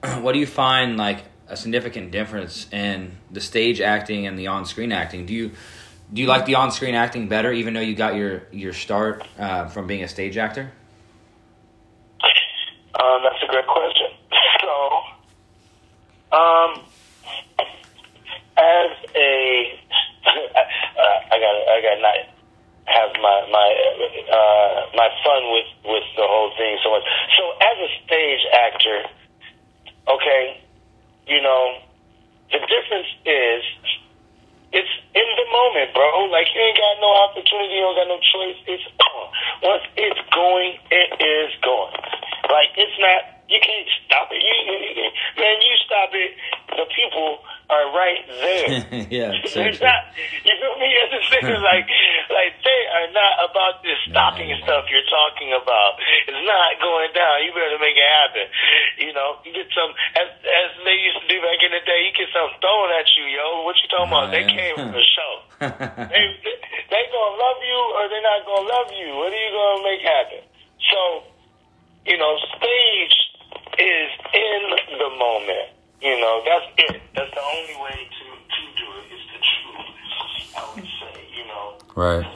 what 0.20 0.34
do 0.34 0.40
you 0.40 0.46
find 0.46 0.98
like 0.98 1.24
a 1.48 1.56
significant 1.56 2.12
difference 2.12 2.68
in 2.74 3.16
the 3.32 3.40
stage 3.40 3.80
acting 3.80 4.28
and 4.28 4.38
the 4.38 4.48
on-screen 4.48 4.92
acting? 4.92 5.26
Do 5.26 5.34
you 5.34 5.52
do 6.12 6.22
you 6.22 6.28
like 6.28 6.46
the 6.46 6.56
on-screen 6.56 6.94
acting 6.94 7.30
better, 7.30 7.54
even 7.54 7.74
though 7.74 7.80
you 7.80 7.96
got 7.96 8.16
your 8.16 8.44
your 8.52 8.74
start 8.74 9.26
uh, 9.40 9.68
from 9.70 9.88
being 9.88 10.04
a 10.04 10.10
stage 10.10 10.36
actor? 10.36 10.74
Um, 13.00 13.22
that's 13.24 13.42
a 13.42 13.48
great 13.48 13.66
question. 13.66 14.08
So, 14.60 16.38
um, 16.38 16.84
as 18.58 18.92
a, 19.16 19.80
uh, 20.26 21.32
I 21.32 21.40
got, 21.40 21.56
I 21.70 21.82
got 21.82 22.02
not 22.02 22.16
have 22.88 23.12
my 23.54 23.70
uh, 24.34 24.76
my 24.98 25.10
fun 25.22 25.42
with 25.54 25.70
with 25.86 26.08
the 26.18 26.26
whole 26.26 26.50
thing 26.58 26.82
so 26.82 26.90
much. 26.90 27.06
So, 27.38 27.44
as 27.62 27.78
a 27.78 27.90
stage 28.04 28.44
actor, 28.50 29.00
okay, 30.10 30.58
you 31.30 31.40
know, 31.42 31.78
the 32.50 32.60
difference 32.66 33.10
is 33.30 33.62
it's 34.74 34.94
in 35.14 35.30
the 35.38 35.48
moment, 35.54 35.94
bro. 35.94 36.34
Like 36.34 36.50
you 36.50 36.60
ain't 36.60 36.78
got 36.82 36.98
no 36.98 37.14
opportunity, 37.30 37.78
you 37.78 37.86
don't 37.86 37.94
got 37.96 38.10
no 38.10 38.18
choice. 38.18 38.58
It's 38.66 38.88
on. 38.90 39.26
Once 39.62 39.86
it's 39.96 40.22
going, 40.34 40.74
it 40.90 41.10
is 41.22 41.54
going. 41.62 41.94
Like 42.50 42.74
it's 42.76 42.98
not 42.98 43.22
You 43.54 43.60
can't 43.62 43.90
stop 44.06 44.34
it. 44.34 44.42
You, 44.42 44.56
you, 44.98 45.10
man, 45.38 45.56
you 45.62 45.76
stop 45.86 46.10
it. 46.16 46.32
The 46.74 46.86
people 46.90 47.38
are 47.74 47.86
right 47.98 48.22
there. 48.30 48.70
yeah, 49.18 49.34
It's 49.42 49.54
true. 49.58 49.66
not, 49.82 50.02
you 50.46 50.54
feel 50.62 50.76
me? 50.78 50.90
It's 50.94 51.26
just 51.34 51.34
like, 51.74 51.90
like 52.30 52.54
they 52.62 52.82
are 52.94 53.10
not 53.10 53.34
about 53.50 53.82
this 53.82 53.98
stopping 54.10 54.54
No. 54.54 54.62
stuff 54.62 54.86
you're 54.94 55.10
talking 55.10 55.50
about. 55.58 55.98
It's 56.30 56.44
not 56.46 56.78
going 56.78 57.10
down. 57.18 57.42
You 57.42 57.52
better 57.58 57.82
make 57.82 57.98
it 57.98 58.10
happen. 58.22 58.46
You 59.02 59.12
know, 59.18 59.42
you 59.42 59.52
get 59.58 59.66
some, 59.74 59.90
as, 60.18 60.30
as 60.46 60.70
they 60.86 60.98
used 61.02 61.18
to 61.26 61.28
do 61.28 61.42
back 61.42 61.60
in 61.66 61.74
the 61.74 61.82
day, 61.84 62.06
you 62.06 62.14
get 62.14 62.30
something 62.30 62.62
thrown 62.62 62.94
at 62.94 63.10
you, 63.18 63.26
yo. 63.34 63.66
What 63.66 63.76
you 63.82 63.88
talking 63.90 64.14
about? 64.14 64.30
They 64.30 64.46
came 64.46 64.76
from 64.78 64.94
the 64.94 65.06
show. 65.10 65.32
They, 66.14 66.26
they 66.92 67.04
gonna 67.10 67.38
love 67.40 67.60
you 67.64 67.80
or 67.98 68.04
they 68.12 68.22
not 68.22 68.46
gonna 68.46 68.68
love 68.68 68.90
you. 68.94 69.16
What 69.18 69.32
are 69.32 69.42
you 69.42 69.52
gonna 69.56 69.84
make 69.88 70.02
happen? 70.04 70.42
So, 70.92 71.00
you 72.06 72.18
know, 72.20 72.36
stage 72.60 73.16
is 73.80 74.10
in 74.36 74.62
the 75.00 75.10
moment. 75.18 75.72
You 76.04 76.20
know, 76.20 76.44
that's 76.44 76.68
it. 76.92 77.02
That's 77.16 77.32
the 77.32 77.40
only 77.40 77.80
way 77.80 77.96
to, 77.96 78.26
to 78.36 78.62
do 78.76 78.88
it 79.00 79.08
is 79.08 79.24
to 79.24 79.38
choose, 79.40 80.52
I 80.52 80.62
would 80.76 80.84
say, 80.84 81.16
you 81.32 81.48
know. 81.48 81.80
right. 81.96 82.28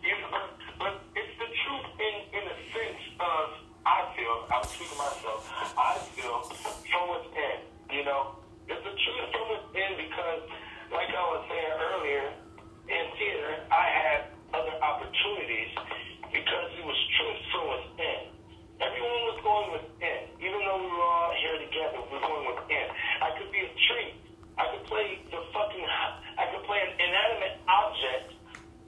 You 0.00 0.16
know, 0.16 0.28
but, 0.32 0.48
but 0.80 0.92
it's 1.12 1.36
the 1.36 1.52
truth 1.52 1.84
in, 2.00 2.14
in 2.32 2.44
a 2.48 2.56
sense 2.72 3.02
of, 3.20 3.44
I 3.84 4.08
feel, 4.16 4.48
I'm 4.48 4.64
speaking 4.64 4.96
myself, 4.96 5.44
I 5.76 6.00
feel 6.16 6.48
from 6.88 7.04
within, 7.12 7.60
you 7.92 8.08
know. 8.08 8.40
It's 8.72 8.80
the 8.80 8.96
truth 8.96 9.26
from 9.36 9.46
within 9.52 10.08
because, 10.08 10.48
like 10.88 11.12
I 11.12 11.24
was 11.28 11.44
saying 11.44 11.76
earlier, 11.92 12.24
in 12.88 13.04
theater, 13.20 13.52
I 13.68 13.84
had 13.84 14.20
other 14.56 14.72
opportunities 14.80 15.76
because 16.32 16.68
it 16.72 16.84
was 16.88 16.96
truth 17.20 17.40
from 17.52 17.64
within. 17.68 18.32
Everyone 18.80 19.22
was 19.28 19.38
going 19.44 19.68
within. 19.76 20.27
Even 20.48 20.64
though 20.64 20.80
we 20.80 20.88
were 20.88 21.04
all 21.04 21.32
here 21.36 21.56
together, 21.60 22.00
we 22.08 22.16
were 22.16 22.24
going 22.24 22.46
within. 22.56 22.86
I 23.20 23.36
could 23.36 23.52
be 23.52 23.60
a 23.60 23.70
tree. 23.84 24.16
I 24.56 24.64
could 24.72 24.84
play 24.88 25.20
the 25.28 25.44
fucking, 25.52 25.84
I 25.84 26.44
could 26.50 26.64
play 26.64 26.80
an 26.88 26.92
inanimate 26.96 27.60
object 27.68 28.32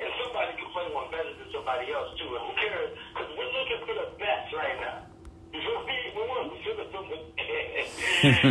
and 0.00 0.08
somebody 0.24 0.56
could 0.56 0.72
play 0.72 0.88
one 0.96 1.12
better 1.12 1.28
than 1.36 1.46
somebody 1.52 1.92
else 1.92 2.16
too. 2.16 2.32
And 2.32 2.42
who 2.48 2.52
cares? 2.56 2.90
Because 3.12 3.28
we're 3.36 3.52
looking 3.52 3.80
for 3.84 3.92
the 3.92 4.08
best 4.16 4.48
right 4.56 4.80
now. 4.80 5.04
You 5.52 5.60
feel 5.60 5.84
me? 5.84 5.96
We 6.16 6.22
want 6.24 6.48
to 6.48 6.56
feel 6.64 6.76
it 6.80 6.88
from 6.88 7.04
the 7.12 7.18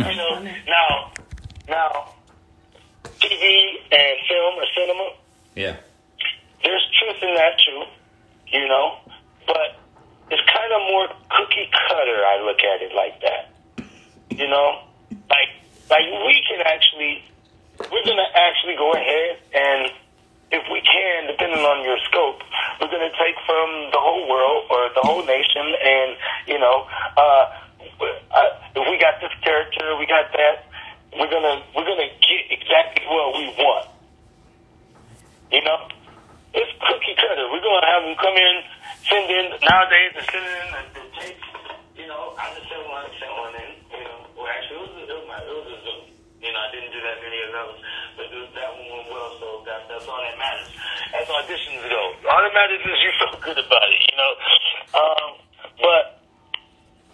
You 0.06 0.14
know. 0.14 0.32
Now, 0.70 1.10
now, 1.66 1.90
TV 3.18 3.42
and 3.90 4.14
film 4.30 4.54
or 4.54 4.66
cinema, 4.78 5.06
Yeah. 5.58 5.76
there's 6.62 6.86
truth 6.98 7.22
in 7.26 7.34
that 7.34 7.58
too. 7.58 7.82
You 8.54 8.66
know, 8.68 8.98
but 9.46 9.79
it's 10.30 10.42
kind 10.46 10.70
of 10.72 10.80
more 10.90 11.06
cookie 11.30 11.68
cutter. 11.70 12.18
I 12.24 12.42
look 12.46 12.60
at 12.62 12.82
it 12.82 12.94
like 12.94 13.20
that. 13.22 13.50
You 14.30 14.48
know, 14.48 14.86
like 15.28 15.50
like 15.90 16.06
we 16.06 16.42
can 16.48 16.62
actually, 16.64 17.24
we're 17.90 18.06
gonna 18.06 18.30
actually 18.34 18.76
go 18.76 18.92
ahead 18.92 19.38
and 19.54 19.90
if 20.50 20.66
we 20.70 20.82
can, 20.82 21.30
depending 21.30 21.62
on 21.62 21.84
your 21.86 21.98
scope, 22.10 22.42
we're 22.80 22.90
to 22.90 23.14
take 23.14 23.38
from 23.46 23.90
the 23.94 24.00
whole 24.02 24.26
world 24.26 24.66
or 24.70 24.90
the 24.94 25.02
whole 25.06 25.22
nation, 25.22 25.62
and 25.62 26.10
you 26.46 26.58
know, 26.58 26.86
uh, 27.16 27.44
uh, 27.80 28.50
if 28.74 28.84
we 28.90 28.98
got 28.98 29.20
this 29.22 29.30
character, 29.42 29.96
we 29.96 30.06
got 30.06 30.26
that, 30.34 30.66
we're 31.14 31.30
gonna 31.30 31.62
we're 31.74 31.86
gonna 31.86 32.10
get 32.18 32.42
exactly 32.50 33.06
what 33.06 33.38
we 33.38 33.46
want. 33.62 33.86
You 35.52 35.62
know, 35.62 35.88
it's 36.54 36.70
cookie 36.82 37.14
cutter. 37.14 37.46
We're 37.50 37.62
gonna 37.62 37.86
have 37.86 38.02
them 38.02 38.16
come 38.18 38.36
in, 38.36 38.56
send 39.10 39.26
in. 39.26 39.46
Nowadays, 39.58 40.10
they're 40.14 40.30
sending 40.30 40.56
in 40.62 40.68
the, 40.70 40.82
the 40.94 41.04
tapes. 41.18 41.48
You 41.98 42.06
know, 42.06 42.32
I 42.38 42.54
just 42.54 42.70
sent 42.70 42.86
one, 42.86 43.04
sent 43.18 43.34
one 43.34 43.54
in. 43.58 43.70
You 43.90 44.04
know, 44.06 44.18
well, 44.38 44.48
actually, 44.48 44.78
it 44.78 44.82
was, 44.86 44.92
it 45.02 45.16
was 45.18 45.26
my, 45.26 45.38
it 45.42 45.50
was 45.50 45.66
a 45.66 45.78
Zoom. 45.82 46.02
You 46.40 46.50
know, 46.54 46.60
I 46.62 46.68
didn't 46.72 46.92
do 46.94 47.00
that 47.04 47.18
many 47.20 47.38
of 47.44 47.50
those, 47.52 47.78
but 48.16 48.24
it 48.30 48.38
was, 48.40 48.50
that 48.56 48.70
one 48.72 48.88
went 48.88 49.06
well, 49.12 49.30
so 49.36 49.46
that, 49.68 49.84
that's 49.90 50.06
all 50.08 50.22
that 50.22 50.38
matters. 50.40 50.70
As 51.12 51.26
auditions 51.28 51.84
go, 51.90 52.02
all 52.30 52.40
that 52.40 52.54
matters 52.54 52.80
is 52.80 52.96
you 53.02 53.12
feel 53.18 53.34
good 53.44 53.58
about 53.60 53.88
it. 53.92 54.00
You 54.08 54.16
know, 54.16 54.32
um, 54.96 55.28
but 55.82 56.20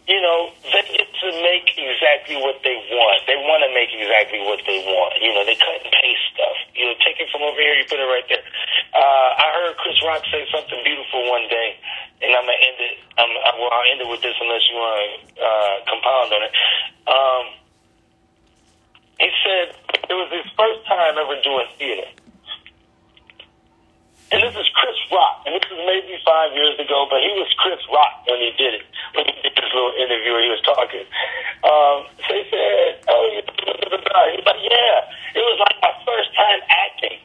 you 0.07 0.23
know, 0.23 0.55
they 0.63 0.87
get 0.87 1.11
to 1.11 1.29
make 1.43 1.67
exactly 1.75 2.39
what 2.39 2.63
they 2.63 2.79
want. 2.95 3.19
They 3.27 3.35
want 3.43 3.67
to 3.67 3.71
make 3.75 3.91
exactly 3.91 4.39
what 4.47 4.63
they 4.63 4.79
want. 4.87 5.19
You 5.19 5.35
know, 5.35 5.43
they 5.43 5.59
cut 5.59 5.83
and 5.83 5.91
paste 5.91 6.27
stuff. 6.31 6.57
You 6.79 6.87
know, 6.87 6.95
take 7.03 7.19
it 7.19 7.27
from 7.35 7.43
over 7.43 7.59
here, 7.59 7.75
you 7.75 7.87
put 7.91 7.99
it 7.99 8.07
right 8.07 8.23
there. 8.31 8.47
Uh, 8.95 9.31
I 9.35 9.47
heard 9.59 9.75
Chris 9.83 9.99
Rock 10.07 10.23
say 10.31 10.47
something 10.55 10.79
beautiful 10.87 11.27
one 11.27 11.51
day, 11.51 11.75
and 12.23 12.31
I'm 12.33 12.45
gonna 12.45 12.61
end 12.65 12.79
it. 12.81 12.97
I'm, 13.19 13.31
I, 13.31 13.51
well, 13.61 13.73
I'll 13.73 13.89
end 13.93 14.01
it 14.01 14.09
with 14.09 14.23
this 14.23 14.37
unless 14.41 14.65
you 14.69 14.77
want 14.77 14.97
to 14.97 15.09
uh, 15.41 15.75
compound 15.89 16.29
on 16.33 16.41
it. 16.45 16.53
Um, 17.09 17.45
he 19.21 19.29
said 19.45 19.67
it 20.09 20.17
was 20.17 20.29
his 20.33 20.49
first 20.57 20.85
time 20.87 21.17
ever 21.17 21.37
doing 21.43 21.69
theater. 21.79 22.09
And 24.27 24.43
this 24.43 24.59
is 24.59 24.67
Chris 24.75 24.99
Rock, 25.15 25.47
and 25.47 25.55
this 25.55 25.63
is 25.71 25.79
maybe 25.87 26.19
five 26.27 26.51
years 26.51 26.75
ago, 26.83 27.07
but 27.07 27.23
he 27.23 27.31
was 27.39 27.47
Chris 27.63 27.79
Rock 27.95 28.27
when 28.27 28.43
he 28.43 28.51
did 28.59 28.83
it, 28.83 28.85
when 29.15 29.23
he 29.23 29.35
did 29.39 29.55
this 29.55 29.71
little 29.71 29.95
interview 29.95 30.35
he 30.43 30.51
was 30.51 30.63
talking. 30.67 31.07
Um, 31.63 32.11
so 32.27 32.35
he 32.35 32.43
said, 32.51 33.07
oh, 33.07 33.23
you. 33.31 33.43
He's 33.47 34.43
like, 34.43 34.63
yeah, 34.67 35.07
it 35.31 35.45
was 35.47 35.59
like 35.63 35.79
my 35.79 35.95
first 36.03 36.35
time 36.35 36.61
acting. 36.67 37.19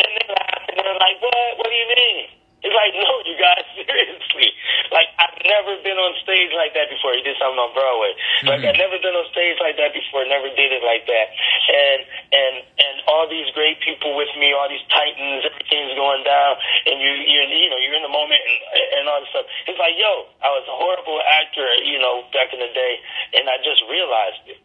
And 0.00 0.10
they 0.16 0.26
laughed, 0.32 0.64
and 0.72 0.80
they're 0.80 0.96
like, 0.96 1.20
what? 1.20 1.58
What 1.60 1.68
do 1.68 1.76
you 1.76 1.88
mean? 1.92 2.35
He's 2.66 2.74
like, 2.82 2.94
no, 2.98 3.10
you 3.22 3.38
guys, 3.38 3.62
seriously. 3.78 4.50
Like, 4.90 5.14
I've 5.22 5.38
never 5.46 5.78
been 5.86 5.94
on 6.02 6.18
stage 6.18 6.50
like 6.58 6.74
that 6.74 6.90
before. 6.90 7.14
He 7.14 7.22
did 7.22 7.38
something 7.38 7.62
on 7.62 7.70
Broadway. 7.70 8.10
Like, 8.42 8.66
I've 8.66 8.78
never 8.78 8.98
been 8.98 9.14
on 9.14 9.26
stage 9.30 9.54
like 9.62 9.78
that 9.78 9.94
before. 9.94 10.26
Never 10.26 10.50
did 10.50 10.74
it 10.74 10.82
like 10.82 11.06
that. 11.06 11.26
And 11.70 12.00
and 12.34 12.54
and 12.78 12.94
all 13.06 13.30
these 13.30 13.46
great 13.54 13.78
people 13.82 14.18
with 14.18 14.30
me, 14.34 14.50
all 14.50 14.66
these 14.66 14.82
titans, 14.90 15.46
everything's 15.46 15.94
going 15.94 16.26
down, 16.26 16.58
and 16.90 16.98
you 16.98 17.10
you 17.22 17.38
you 17.46 17.68
know 17.70 17.78
you're 17.78 17.94
in 17.94 18.02
the 18.02 18.10
moment 18.10 18.42
and 18.42 18.58
and 18.98 19.02
all 19.06 19.22
this 19.22 19.30
stuff. 19.30 19.46
He's 19.66 19.78
like, 19.78 19.94
yo, 19.94 20.26
I 20.42 20.50
was 20.50 20.66
a 20.66 20.74
horrible 20.74 21.22
actor, 21.22 21.66
you 21.86 22.02
know, 22.02 22.26
back 22.34 22.50
in 22.50 22.58
the 22.58 22.70
day, 22.74 22.94
and 23.38 23.46
I 23.46 23.62
just 23.62 23.82
realized 23.86 24.42
it. 24.50 24.60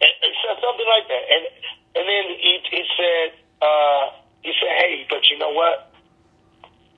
And, 0.00 0.12
and 0.24 0.32
so 0.44 0.48
something 0.60 0.88
like 0.88 1.06
that. 1.08 1.24
And 1.28 1.42
and 1.96 2.04
then 2.04 2.24
he 2.36 2.52
he 2.68 2.82
said 2.96 3.28
uh, 3.60 4.16
he 4.40 4.52
said, 4.56 4.72
hey, 4.80 5.04
but 5.08 5.28
you 5.28 5.36
know 5.36 5.52
what? 5.52 5.89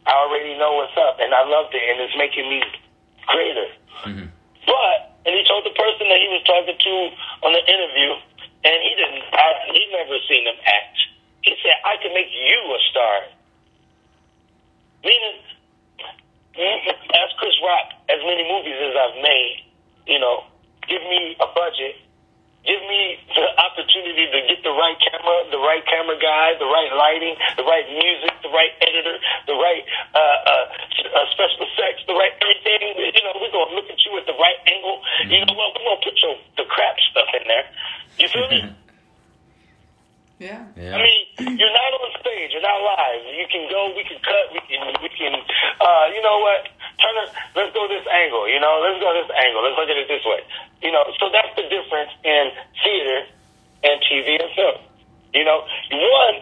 I 0.07 0.13
already 0.19 0.59
know 0.59 0.75
what's 0.83 0.97
up, 0.99 1.19
and 1.21 1.33
I 1.35 1.47
loved 1.47 1.75
it, 1.75 1.83
and 1.83 2.01
it's 2.03 2.17
making 2.19 2.49
me 2.49 2.63
greater. 3.27 3.69
Mhm. 4.03 4.29
But, 4.67 4.99
and 5.27 5.35
he 5.35 5.43
told 5.47 5.65
the 5.65 5.75
person 5.79 6.09
that 6.11 6.19
he 6.19 6.29
was 6.29 6.43
talking 6.43 6.75
to 6.79 6.95
on 7.47 7.53
the 7.53 7.63
interview, 7.63 8.11
and 8.65 8.77
he 8.83 8.93
didn't, 8.99 9.23
I, 9.33 9.47
he 9.71 9.83
never 9.95 10.19
seen 10.29 10.47
him 10.47 10.59
act. 10.67 10.99
He 11.43 11.55
said, 11.63 11.75
I 11.85 11.97
can 12.03 12.15
make 12.15 12.31
you 12.31 12.59
a 12.75 12.79
star. 12.91 13.17
Meaning, 15.03 15.39
as 16.59 17.31
Chris 17.39 17.55
Rock, 17.63 17.95
as 18.09 18.21
many 18.23 18.47
movies 18.47 18.79
as 18.79 18.95
I've 18.95 19.19
made, 19.23 19.65
you 20.07 20.19
know, 20.19 20.45
give 20.87 21.03
me 21.03 21.37
a 21.41 21.47
budget, 21.55 21.97
give 22.63 22.83
me 22.87 23.19
the 23.35 23.47
opportunity 23.59 24.27
to 24.31 24.39
get 24.47 24.63
the 24.63 24.75
right 24.75 24.99
camera, 24.99 25.37
the 25.51 25.63
right 25.63 25.83
camera 25.87 26.19
guy, 26.19 26.55
the 26.59 26.67
right 26.67 26.93
lighting, 26.95 27.35
the 27.59 27.67
right 27.67 27.87
music, 27.91 28.33
the 28.43 28.53
right 28.55 28.73
editor, 28.83 29.19
the 29.47 29.57
right 29.59 29.83
uh, 30.15 30.19
uh, 30.19 30.65
uh, 31.11 31.27
special 31.35 31.67
effects, 31.67 32.07
the 32.07 32.15
right 32.15 32.35
everything. 32.39 32.95
You 32.99 33.23
know, 33.27 33.35
we're 33.43 33.55
gonna 33.55 33.75
look 33.75 33.91
at 33.91 33.99
you 34.07 34.15
at 34.19 34.27
the 34.27 34.39
right 34.39 34.61
angle. 34.67 35.03
You 35.27 35.43
know 35.43 35.55
what? 35.55 35.75
We're 35.75 35.87
gonna 35.87 36.03
put 36.07 36.17
your 36.23 36.35
the 36.57 36.67
crap 36.71 36.97
stuff 37.11 37.29
in 37.35 37.45
there. 37.51 37.67
You 38.19 38.29
feel 38.31 38.49
me? 38.49 38.61
Yeah. 40.43 40.67
Yeah. 40.75 40.99
I 40.99 40.99
mean, 40.99 41.55
you're 41.55 41.71
not 41.71 41.91
on 42.03 42.11
stage. 42.19 42.51
You're 42.51 42.67
not 42.67 42.83
live. 42.83 43.23
You 43.31 43.47
can 43.47 43.63
go. 43.71 43.95
We 43.95 44.03
can 44.03 44.19
cut. 44.27 44.51
We 44.51 44.59
can. 44.67 44.83
We 44.99 45.07
can. 45.15 45.39
Uh, 45.39 46.11
you 46.11 46.19
know 46.19 46.43
what? 46.43 46.67
Turn 46.99 47.15
it. 47.23 47.31
Let's 47.55 47.71
go 47.71 47.87
this 47.87 48.03
angle. 48.11 48.51
You 48.51 48.59
know. 48.59 48.83
Let's 48.83 48.99
go 48.99 49.15
this 49.15 49.31
angle. 49.31 49.63
Let's 49.63 49.79
look 49.79 49.87
at 49.87 49.95
it 49.95 50.11
this 50.11 50.27
way. 50.27 50.43
You 50.83 50.93
know. 50.93 51.05
So 51.19 51.31
that's 51.33 51.55
the 51.57 51.63
difference 51.63 52.11
in 52.25 52.51
theater 52.83 53.27
and 53.85 53.97
TV 54.03 54.43
and 54.43 54.51
film. 54.55 54.79
You 55.35 55.45
know, 55.45 55.65
one, 55.91 56.37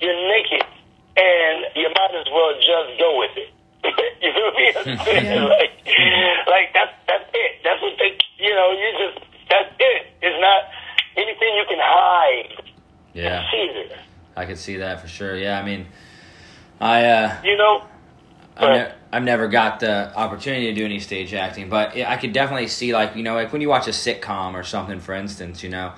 you're 0.00 0.14
naked, 0.28 0.66
and 1.16 1.66
you 1.74 1.88
might 1.88 2.14
as 2.14 2.26
well 2.30 2.54
just 2.56 2.98
go 2.98 3.18
with 3.18 3.36
it. 3.36 3.50
you 4.22 4.30
feel 4.30 4.50
me? 4.54 4.66
Yeah. 4.86 5.44
like, 5.58 5.74
like 6.46 6.68
that's 6.74 6.94
that's 7.06 7.28
it. 7.34 7.52
That's 7.64 7.82
what 7.82 7.94
they. 7.98 8.18
You 8.38 8.54
know, 8.54 8.72
you 8.72 8.88
just 8.98 9.26
that's 9.48 9.74
it. 9.78 10.06
It's 10.22 10.40
not 10.40 10.64
anything 11.16 11.54
you 11.56 11.64
can 11.68 11.78
hide 11.80 12.72
yeah. 13.14 13.50
theater. 13.50 13.96
I 14.36 14.46
could 14.46 14.58
see 14.58 14.76
that 14.78 15.00
for 15.00 15.08
sure. 15.08 15.36
Yeah, 15.36 15.60
I 15.60 15.64
mean, 15.64 15.86
I 16.80 17.04
uh, 17.04 17.36
You 17.44 17.56
know, 17.56 17.84
I've, 18.56 18.68
ne- 18.70 18.92
I've 19.12 19.22
never 19.24 19.48
got 19.48 19.80
the 19.80 20.14
opportunity 20.16 20.66
to 20.66 20.74
do 20.74 20.84
any 20.84 21.00
stage 21.00 21.32
acting, 21.34 21.68
but 21.68 21.96
I 21.96 22.16
could 22.16 22.32
definitely 22.32 22.68
see 22.68 22.92
like 22.92 23.16
you 23.16 23.22
know 23.22 23.34
like 23.34 23.52
when 23.52 23.62
you 23.62 23.68
watch 23.68 23.86
a 23.88 23.90
sitcom 23.92 24.54
or 24.54 24.62
something, 24.62 25.00
for 25.00 25.14
instance, 25.14 25.62
you 25.62 25.70
know, 25.70 25.92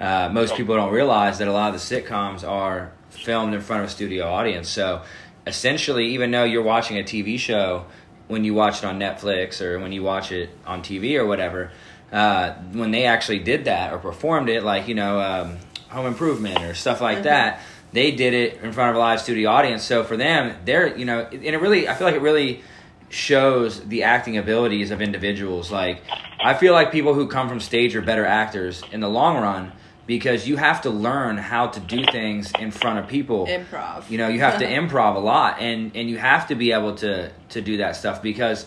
uh, 0.00 0.28
most 0.32 0.54
people 0.56 0.74
don't 0.76 0.92
realize 0.92 1.38
that 1.38 1.48
a 1.48 1.52
lot 1.52 1.74
of 1.74 1.80
the 1.80 1.94
sitcoms 2.00 2.46
are 2.46 2.92
filmed 3.10 3.54
in 3.54 3.60
front 3.60 3.82
of 3.82 3.88
a 3.88 3.92
studio 3.92 4.26
audience. 4.26 4.68
So 4.68 5.02
essentially, 5.46 6.08
even 6.08 6.30
though 6.30 6.44
you're 6.44 6.62
watching 6.62 6.98
a 6.98 7.02
TV 7.02 7.38
show, 7.38 7.86
when 8.28 8.44
you 8.44 8.54
watch 8.54 8.78
it 8.78 8.84
on 8.84 8.98
Netflix 8.98 9.60
or 9.60 9.78
when 9.78 9.92
you 9.92 10.02
watch 10.02 10.32
it 10.32 10.50
on 10.66 10.82
TV 10.82 11.16
or 11.18 11.26
whatever. 11.26 11.70
Uh, 12.12 12.52
when 12.72 12.92
they 12.92 13.04
actually 13.04 13.40
did 13.40 13.64
that 13.64 13.92
or 13.92 13.98
performed 13.98 14.48
it, 14.48 14.62
like 14.62 14.86
you 14.88 14.94
know, 14.94 15.20
um, 15.20 15.56
Home 15.88 16.06
Improvement 16.06 16.62
or 16.62 16.72
stuff 16.74 17.00
like 17.00 17.18
Mhm. 17.18 17.22
that, 17.24 17.60
they 17.96 18.10
did 18.10 18.34
it 18.34 18.60
in 18.62 18.72
front 18.72 18.90
of 18.90 18.96
a 18.96 18.98
live 18.98 19.20
studio 19.20 19.50
audience. 19.50 19.82
So 19.82 20.04
for 20.04 20.16
them, 20.16 20.56
they're 20.64 20.96
you 20.96 21.04
know, 21.04 21.20
and 21.20 21.44
it 21.44 21.60
really, 21.60 21.88
I 21.88 21.94
feel 21.94 22.06
like 22.06 22.16
it 22.16 22.22
really 22.22 22.62
shows 23.08 23.80
the 23.86 24.02
acting 24.02 24.36
abilities 24.36 24.90
of 24.90 25.00
individuals. 25.00 25.70
Like 25.70 26.02
I 26.40 26.54
feel 26.54 26.72
like 26.72 26.92
people 26.92 27.14
who 27.14 27.26
come 27.28 27.48
from 27.48 27.60
stage 27.60 27.96
are 27.96 28.02
better 28.02 28.26
actors 28.26 28.82
in 28.92 29.00
the 29.00 29.08
long 29.08 29.36
run 29.36 29.72
because 30.06 30.46
you 30.46 30.56
have 30.56 30.82
to 30.82 30.90
learn 30.90 31.36
how 31.36 31.66
to 31.68 31.80
do 31.80 32.04
things 32.04 32.52
in 32.58 32.70
front 32.70 32.98
of 32.98 33.08
people. 33.08 33.46
Improv. 33.46 34.08
You 34.08 34.18
know, 34.18 34.28
you 34.28 34.40
have 34.40 34.58
to 34.58 34.66
improv 34.66 35.16
a 35.16 35.20
lot, 35.20 35.60
and 35.60 35.96
and 35.96 36.08
you 36.08 36.18
have 36.18 36.48
to 36.48 36.54
be 36.54 36.72
able 36.72 36.94
to 36.96 37.30
to 37.50 37.60
do 37.60 37.78
that 37.78 37.96
stuff 37.96 38.22
because 38.22 38.66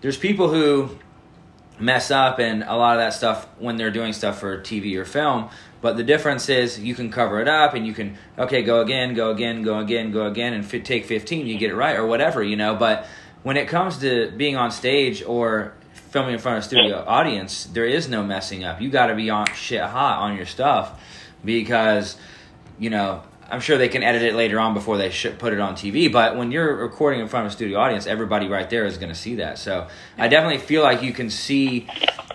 there's 0.00 0.16
people 0.16 0.48
who 0.48 0.96
mess 1.80 2.10
up 2.10 2.38
and 2.38 2.62
a 2.64 2.76
lot 2.76 2.96
of 2.96 3.00
that 3.00 3.14
stuff 3.14 3.46
when 3.58 3.76
they're 3.76 3.90
doing 3.90 4.12
stuff 4.12 4.40
for 4.40 4.58
TV 4.58 4.96
or 4.96 5.04
film. 5.04 5.48
But 5.80 5.96
the 5.96 6.02
difference 6.02 6.48
is 6.48 6.78
you 6.80 6.94
can 6.94 7.10
cover 7.10 7.40
it 7.40 7.48
up 7.48 7.74
and 7.74 7.86
you 7.86 7.94
can 7.94 8.16
okay 8.36 8.62
go 8.62 8.80
again, 8.80 9.14
go 9.14 9.30
again, 9.30 9.62
go 9.62 9.78
again, 9.78 10.10
go 10.10 10.26
again, 10.26 10.52
and 10.52 10.64
fi- 10.66 10.80
take 10.80 11.06
fifteen, 11.06 11.46
you 11.46 11.58
get 11.58 11.70
it 11.70 11.76
right 11.76 11.96
or 11.96 12.06
whatever 12.06 12.42
you 12.42 12.56
know. 12.56 12.74
But 12.74 13.06
when 13.42 13.56
it 13.56 13.68
comes 13.68 13.98
to 13.98 14.30
being 14.32 14.56
on 14.56 14.70
stage 14.70 15.22
or 15.22 15.74
filming 15.92 16.34
in 16.34 16.40
front 16.40 16.58
of 16.58 16.64
a 16.64 16.66
studio 16.66 17.04
audience, 17.06 17.64
there 17.66 17.84
is 17.84 18.08
no 18.08 18.22
messing 18.22 18.64
up. 18.64 18.80
You 18.80 18.90
got 18.90 19.06
to 19.06 19.14
be 19.14 19.30
on 19.30 19.46
shit 19.54 19.82
hot 19.82 20.18
on 20.18 20.36
your 20.36 20.46
stuff 20.46 21.00
because 21.44 22.16
you 22.78 22.90
know 22.90 23.22
I'm 23.50 23.60
sure 23.60 23.78
they 23.78 23.88
can 23.88 24.02
edit 24.02 24.22
it 24.22 24.34
later 24.34 24.60
on 24.60 24.74
before 24.74 24.98
they 24.98 25.10
put 25.38 25.54
it 25.54 25.60
on 25.60 25.74
TV. 25.74 26.12
But 26.12 26.36
when 26.36 26.52
you're 26.52 26.76
recording 26.76 27.20
in 27.20 27.28
front 27.28 27.46
of 27.46 27.52
a 27.52 27.54
studio 27.54 27.78
audience, 27.78 28.06
everybody 28.06 28.46
right 28.46 28.68
there 28.68 28.84
is 28.84 28.98
going 28.98 29.08
to 29.08 29.14
see 29.14 29.36
that. 29.36 29.58
So 29.58 29.88
I 30.18 30.28
definitely 30.28 30.58
feel 30.58 30.82
like 30.82 31.02
you 31.02 31.12
can 31.12 31.30
see 31.30 31.88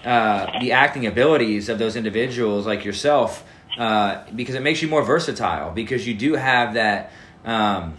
uh, 0.04 0.60
the 0.60 0.72
acting 0.72 1.06
abilities 1.06 1.70
of 1.70 1.78
those 1.78 1.96
individuals 1.96 2.66
like 2.66 2.84
yourself 2.84 3.46
uh, 3.78 4.24
because 4.36 4.56
it 4.56 4.64
makes 4.64 4.82
you 4.82 4.88
more 4.88 5.04
versatile 5.04 5.72
because 5.72 6.08
you 6.08 6.16
do 6.16 6.34
have 6.34 6.74
that. 6.74 7.12
Um, 7.46 7.94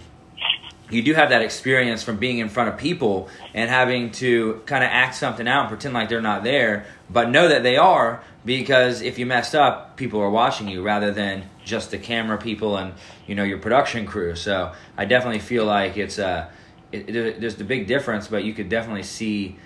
you 0.91 1.03
do 1.03 1.15
have 1.15 1.31
that 1.31 1.41
experience 1.41 2.03
from 2.03 2.19
being 2.19 2.39
in 2.39 2.49
front 2.49 2.69
of 2.69 2.77
people 2.77 3.29
and 3.55 3.71
having 3.71 4.11
to 4.13 4.63
kind 4.67 4.85
of 4.85 4.91
act 4.91 5.15
something 5.15 5.49
out 5.49 5.61
and 5.61 5.69
pretend 5.71 5.95
like 5.95 6.11
they're 6.11 6.21
not 6.21 6.45
there, 6.45 6.87
but 7.09 7.31
know 7.31 7.49
that 7.49 7.63
they 7.63 7.77
are 7.77 8.23
because 8.45 9.01
if 9.01 9.19
you 9.19 9.25
messed 9.25 9.55
up, 9.55 9.97
people 9.97 10.21
are 10.21 10.31
watching 10.31 10.69
you 10.69 10.83
rather 10.83 11.11
than 11.11 11.49
just 11.65 11.91
the 11.91 11.99
camera 11.99 12.39
people 12.39 12.77
and 12.77 12.93
you 13.27 13.35
know 13.35 13.45
your 13.45 13.59
production 13.59 14.07
crew. 14.07 14.35
So 14.37 14.73
I 14.97 15.05
definitely 15.05 15.41
feel 15.41 15.65
like 15.65 15.97
it's 15.97 16.19
a 16.19 16.51
it, 16.93 17.09
it, 17.15 17.41
there's 17.41 17.57
the 17.57 17.65
big 17.65 17.87
difference, 17.87 18.29
but 18.29 18.45
you 18.45 18.53
could 18.55 18.69
definitely 18.69 19.03
see 19.03 19.57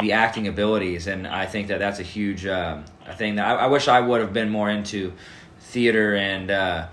the 0.00 0.12
acting 0.12 0.48
abilities, 0.48 1.06
and 1.08 1.26
I 1.26 1.46
think 1.46 1.68
that 1.68 1.78
that's 1.78 1.98
a 1.98 2.04
huge 2.04 2.46
um, 2.46 2.84
a 3.06 3.14
thing 3.14 3.34
that 3.36 3.46
I, 3.46 3.64
I 3.64 3.66
wish 3.66 3.88
I 3.88 4.00
would 4.00 4.20
have 4.20 4.32
been 4.32 4.48
more 4.50 4.70
into 4.70 5.12
theater 5.60 6.14
and. 6.14 6.50
Uh, 6.50 6.86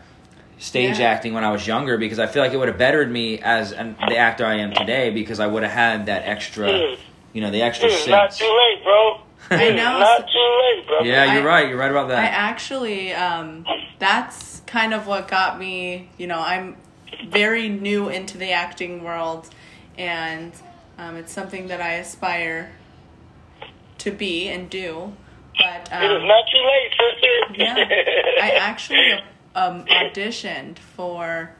stage 0.60 0.98
Yeah. 0.98 1.12
acting 1.12 1.36
when 1.36 1.44
I 1.44 1.52
was 1.52 1.68
younger 1.68 2.00
because 2.00 2.18
I 2.18 2.26
feel 2.26 2.42
like 2.42 2.52
it 2.52 2.58
would 2.58 2.68
have 2.68 2.80
bettered 2.80 3.12
me 3.12 3.38
as 3.40 3.74
an, 3.74 3.96
the 4.10 4.18
actor 4.18 4.44
I 4.44 4.56
am 4.56 4.74
today 4.74 5.12
because 5.12 5.40
I 5.40 5.46
would 5.46 5.62
have 5.62 5.72
had 5.72 6.08
that 6.08 6.24
extra, 6.26 6.96
you 7.32 7.42
know, 7.42 7.52
the 7.52 7.62
extra 7.62 7.90
It's 7.90 8.08
not 8.08 8.34
sense. 8.34 8.40
too 8.40 8.46
late, 8.46 8.84
bro. 8.84 9.22
I 9.50 9.70
know. 9.72 10.00
not 10.00 10.28
too 10.28 10.62
late, 10.78 10.88
bro. 10.88 11.00
Yeah, 11.02 11.34
you're 11.34 11.44
I- 11.44 11.46
right. 11.46 11.70
You're 11.70 11.78
right 11.78 11.92
about 11.92 12.10
that. 12.10 12.20
I 12.20 12.28
actually, 12.28 13.14
um, 13.14 13.66
that's 14.00 14.62
kind 14.68 14.94
of 14.94 15.08
what 15.08 15.28
got 15.28 15.58
me, 15.60 16.10
you 16.18 16.28
know, 16.28 16.40
I'm 16.40 16.76
very 17.30 17.70
new 17.70 18.10
into 18.10 18.38
the 18.38 18.52
acting 18.52 19.04
world, 19.04 19.50
and 19.98 20.52
um, 20.98 21.16
it's 21.16 21.32
something 21.32 21.68
that 21.68 21.82
I 21.82 21.94
aspire 21.94 22.72
to 24.00 24.12
be 24.12 24.48
and 24.50 24.70
do. 24.70 25.14
But 25.58 25.90
It 25.92 26.12
is 26.12 26.22
um, 26.22 26.28
not 26.28 26.44
too 26.52 26.64
late, 26.66 26.92
sister. 26.92 27.64
yeah, 27.64 28.44
I 28.44 28.52
actually 28.60 29.14
um, 29.56 29.86
auditioned 29.86 30.78
for 30.78 31.52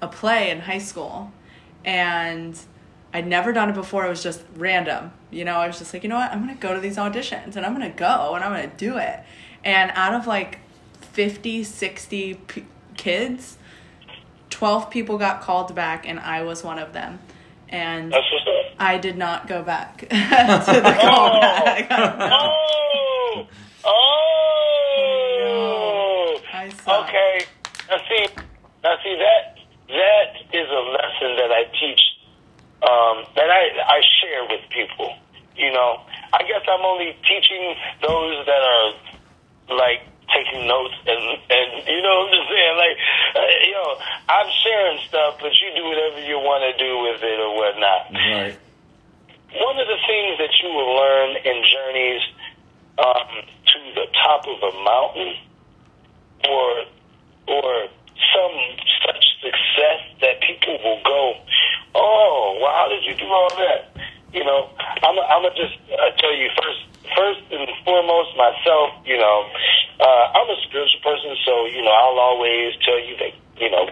a 0.00 0.06
play 0.08 0.50
in 0.50 0.60
high 0.60 0.78
school, 0.78 1.32
and 1.84 2.56
I'd 3.16 3.26
never 3.26 3.52
done 3.54 3.70
it 3.70 3.74
before. 3.74 4.04
It 4.04 4.10
was 4.10 4.22
just 4.22 4.44
random. 4.56 5.10
You 5.30 5.46
know, 5.46 5.54
I 5.56 5.66
was 5.66 5.78
just 5.78 5.94
like, 5.94 6.02
you 6.02 6.08
know 6.10 6.16
what? 6.16 6.30
I'm 6.30 6.44
going 6.44 6.54
to 6.54 6.60
go 6.60 6.74
to 6.74 6.80
these 6.80 6.98
auditions 6.98 7.56
and 7.56 7.64
I'm 7.64 7.74
going 7.74 7.90
to 7.90 7.96
go 7.96 8.34
and 8.34 8.44
I'm 8.44 8.52
going 8.52 8.70
to 8.70 8.76
do 8.76 8.98
it. 8.98 9.20
And 9.64 9.90
out 9.94 10.12
of 10.12 10.26
like 10.26 10.58
50, 11.12 11.64
60 11.64 12.34
p- 12.34 12.66
kids, 12.98 13.56
12 14.50 14.90
people 14.90 15.16
got 15.16 15.40
called 15.40 15.74
back, 15.74 16.06
and 16.06 16.20
I 16.20 16.42
was 16.42 16.62
one 16.62 16.78
of 16.78 16.92
them. 16.92 17.18
And 17.70 18.12
That's 18.12 18.26
what's 18.30 18.46
up. 18.46 18.74
I 18.78 18.98
did 18.98 19.16
not 19.16 19.48
go 19.48 19.62
back 19.62 19.98
to 20.00 20.06
the 20.08 20.14
oh. 20.16 21.00
callback. 21.00 21.86
Oh, 21.90 23.46
oh. 23.84 23.96
I 26.52 26.68
saw. 26.84 27.04
Okay. 27.04 27.46
Now 27.88 27.96
see, 28.08 28.26
now 28.84 28.96
see 29.02 29.16
that 29.18 29.56
that 29.88 30.36
is 30.52 30.68
a 30.68 30.82
lesson 30.90 31.36
that 31.36 31.52
I 31.52 31.64
teach, 31.78 32.00
um, 32.82 33.24
that 33.34 33.48
I 33.50 33.62
I 33.80 34.00
share 34.20 34.44
with 34.48 34.68
people. 34.70 35.14
You 35.56 35.72
know, 35.72 36.04
I 36.32 36.42
guess 36.44 36.62
I'm 36.68 36.84
only 36.84 37.16
teaching 37.24 37.74
those 38.02 38.44
that 38.44 38.62
are 38.62 38.92
like 39.76 40.04
taking 40.32 40.66
notes 40.66 40.94
and 41.06 41.22
and 41.48 41.68
you 41.86 42.02
know 42.02 42.14
what 42.18 42.28
I'm 42.28 42.34
just 42.34 42.48
saying 42.50 42.76
like 42.76 42.96
uh, 43.38 43.50
you 43.64 43.74
know 43.74 43.90
I'm 44.28 44.50
sharing 44.62 44.98
stuff, 45.08 45.38
but 45.40 45.52
you 45.54 45.68
do 45.74 45.84
whatever 45.86 46.20
you 46.20 46.38
want 46.42 46.66
to 46.66 46.74
do 46.76 46.92
with 47.06 47.22
it 47.22 47.38
or 47.38 47.54
whatnot 47.54 48.02
right. 48.10 48.58
one 49.54 49.76
of 49.78 49.86
the 49.86 50.00
things 50.06 50.38
that 50.38 50.52
you 50.62 50.68
will 50.74 50.92
learn 50.98 51.30
in 51.46 51.56
journeys 51.62 52.22
um, 52.98 53.28
to 53.70 53.78
the 53.94 54.06
top 54.18 54.46
of 54.50 54.58
a 54.60 54.72
mountain 54.82 55.32
or 56.50 56.70
or 57.46 57.88
some 58.32 58.56
such 59.04 59.24
success 59.42 60.00
that 60.20 60.40
people 60.40 60.76
will 60.82 61.02
go, 61.04 61.22
oh, 61.94 62.58
well, 62.60 62.72
how 62.72 62.88
did 62.88 63.04
you 63.04 63.14
do 63.16 63.26
all 63.28 63.50
that? 63.56 63.92
You 64.32 64.44
know, 64.44 64.68
I'm 65.00 65.16
gonna 65.16 65.54
just 65.56 65.80
uh, 65.88 66.12
tell 66.20 66.34
you 66.34 66.50
first, 66.60 66.82
first 67.16 67.40
and 67.56 67.64
foremost, 67.88 68.36
myself. 68.36 69.00
You 69.08 69.16
know, 69.16 69.48
uh, 69.96 70.24
I'm 70.36 70.48
a 70.50 70.58
spiritual 70.68 71.00
person, 71.00 71.32
so 71.46 71.64
you 71.72 71.80
know, 71.80 71.94
I'll 71.94 72.20
always 72.20 72.76
tell 72.84 73.00
you 73.00 73.16
that 73.16 73.32
you 73.56 73.70
know, 73.72 73.88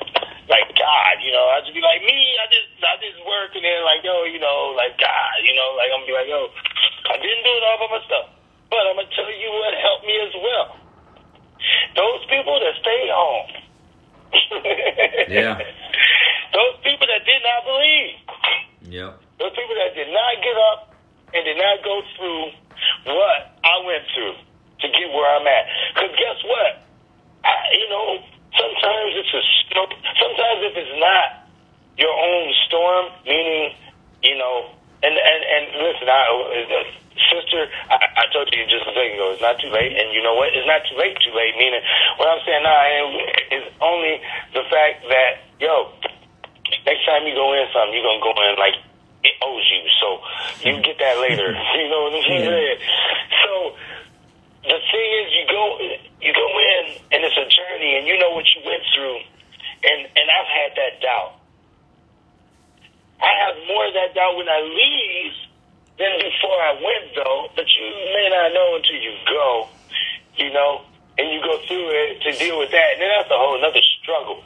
like 0.53 0.69
God. 0.77 1.15
You 1.25 1.33
know, 1.33 1.47
I 1.49 1.65
just 1.65 1.73
be 1.73 1.81
like 1.81 2.05
me. 2.05 2.19
I 2.37 2.47
just 2.53 2.69
I 2.83 2.95
just 3.01 3.17
work 3.25 3.57
and 3.57 3.65
then 3.65 3.81
like 3.89 4.05
yo, 4.05 4.29
you 4.29 4.43
know, 4.43 4.77
like 4.77 5.01
God. 5.01 5.37
You 5.41 5.55
know, 5.57 5.69
like 5.81 5.89
I'm 5.97 6.05
gonna 6.05 6.13
be 6.13 6.17
like 6.19 6.29
yo, 6.29 6.43
I 7.09 7.17
didn't 7.17 7.45
do 7.47 7.53
it 7.55 7.65
all 7.65 7.79
by 7.81 7.89
myself, 7.97 8.27
but 8.69 8.85
I'm 8.85 9.01
gonna 9.01 9.15
tell 9.17 9.33
you 9.33 9.49
what 9.49 9.73
helped 9.81 10.05
me 10.05 10.17
as 10.29 10.35
well. 10.45 10.69
Those 11.97 12.21
people 12.29 12.59
that 12.61 12.75
stayed 12.85 13.09
home. 13.09 13.65
Yeah. 15.29 15.59
Those 16.55 16.77
people 16.87 17.07
that 17.11 17.23
did 17.27 17.43
not 17.43 17.61
believe. 17.67 18.13
Yep. 18.95 19.13
Those 19.41 19.55
people 19.59 19.75
that 19.75 19.95
did 19.97 20.11
not 20.13 20.33
get 20.39 20.57
up 20.71 20.95
and 21.35 21.43
did 21.43 21.59
not 21.59 21.83
go 21.83 21.99
through 22.15 22.45
what 23.11 23.59
I 23.65 23.75
went 23.83 24.05
through 24.15 24.39
to 24.81 24.87
get 24.87 25.09
where 25.11 25.29
I'm 25.35 25.47
at. 25.47 25.65
Because 25.95 26.13
guess 26.15 26.39
what? 26.47 26.73
I, 27.43 27.55
you 27.75 27.89
know, 27.91 28.23
sometimes 28.55 29.11
it's 29.19 29.35
a 29.35 29.43
storm. 29.67 29.91
Sometimes 30.21 30.59
if 30.71 30.75
it's 30.79 30.97
not 31.01 31.51
your 31.99 32.15
own 32.15 32.53
storm, 32.67 33.05
meaning, 33.27 33.75
you 34.23 34.39
know, 34.39 34.71
and 35.05 35.15
and 35.21 35.41
and 35.45 35.65
listen, 35.85 36.09
I, 36.09 36.21
uh, 36.25 36.85
sister, 37.29 37.69
I, 37.93 38.25
I 38.25 38.25
told 38.33 38.49
you 38.53 38.65
just 38.65 38.89
a 38.89 38.93
second 38.97 39.21
ago, 39.21 39.37
it's 39.37 39.45
not 39.45 39.61
too 39.61 39.69
late, 39.69 39.93
and 39.93 40.11
you 40.17 40.25
know 40.25 40.35
what? 40.35 40.51
It's 40.57 40.67
not 40.67 40.81
too 40.89 40.97
late. 40.97 41.13
Too 41.21 41.37
late, 41.37 41.55
meaning 41.61 41.85
what 42.17 42.33
I'm 42.33 42.41
saying 42.49 42.65
now 42.65 42.81
is 43.53 43.65
only 43.85 44.21
the 44.57 44.65
fact 44.73 45.05
that 45.13 45.45
yo, 45.61 45.93
next 46.89 47.05
time 47.05 47.29
you 47.29 47.37
go 47.37 47.53
in 47.53 47.69
something, 47.71 47.93
you're 47.93 48.07
gonna 48.09 48.25
go 48.25 48.35
in 48.49 48.57
like 48.57 48.81
it 49.25 49.37
owes 49.41 49.65
you, 49.69 49.83
so 50.01 50.09
you 50.65 50.81
get 50.81 50.97
that 51.01 51.17
later. 51.21 51.53
you 51.81 51.89
know 51.93 52.09
what 52.09 52.17
I'm 52.17 52.25
saying? 52.25 52.79
So 53.45 53.53
the 54.65 54.79
thing 54.89 55.09
is, 55.21 55.27
you 55.37 55.45
go 55.53 55.65
you 56.25 56.33
go 56.33 56.49
in, 56.57 56.85
and 57.13 57.21
it's 57.25 57.37
a 57.37 57.49
journey, 57.49 58.01
and 58.01 58.09
you 58.09 58.17
know 58.17 58.33
what 58.33 58.45
you 58.57 58.65
went 58.65 58.85
through, 58.97 59.21
and 59.85 60.01
and 60.09 60.27
I've 60.33 60.49
had 60.49 60.71
that 60.81 60.93
doubt. 61.05 61.44
I 63.21 63.31
have 63.47 63.57
more 63.69 63.87
of 63.87 63.95
that 63.95 64.15
doubt 64.15 64.37
when 64.37 64.49
I 64.49 64.61
leave 64.61 65.33
than 65.99 66.13
before 66.19 66.59
I 66.59 66.73
went, 66.75 67.15
though. 67.15 67.51
But 67.55 67.67
you 67.77 67.87
may 68.13 68.29
not 68.31 68.53
know 68.53 68.77
until 68.77 68.97
you 68.97 69.15
go, 69.27 69.69
you 70.37 70.53
know, 70.53 70.83
and 71.19 71.31
you 71.31 71.41
go 71.43 71.59
through 71.67 71.89
it 71.91 72.23
to 72.23 72.33
deal 72.39 72.59
with 72.59 72.71
that, 72.71 72.89
and 72.95 73.03
then 73.03 73.11
that's 73.17 73.31
a 73.31 73.39
whole 73.39 73.59
another 73.59 73.83
struggle. 74.03 74.43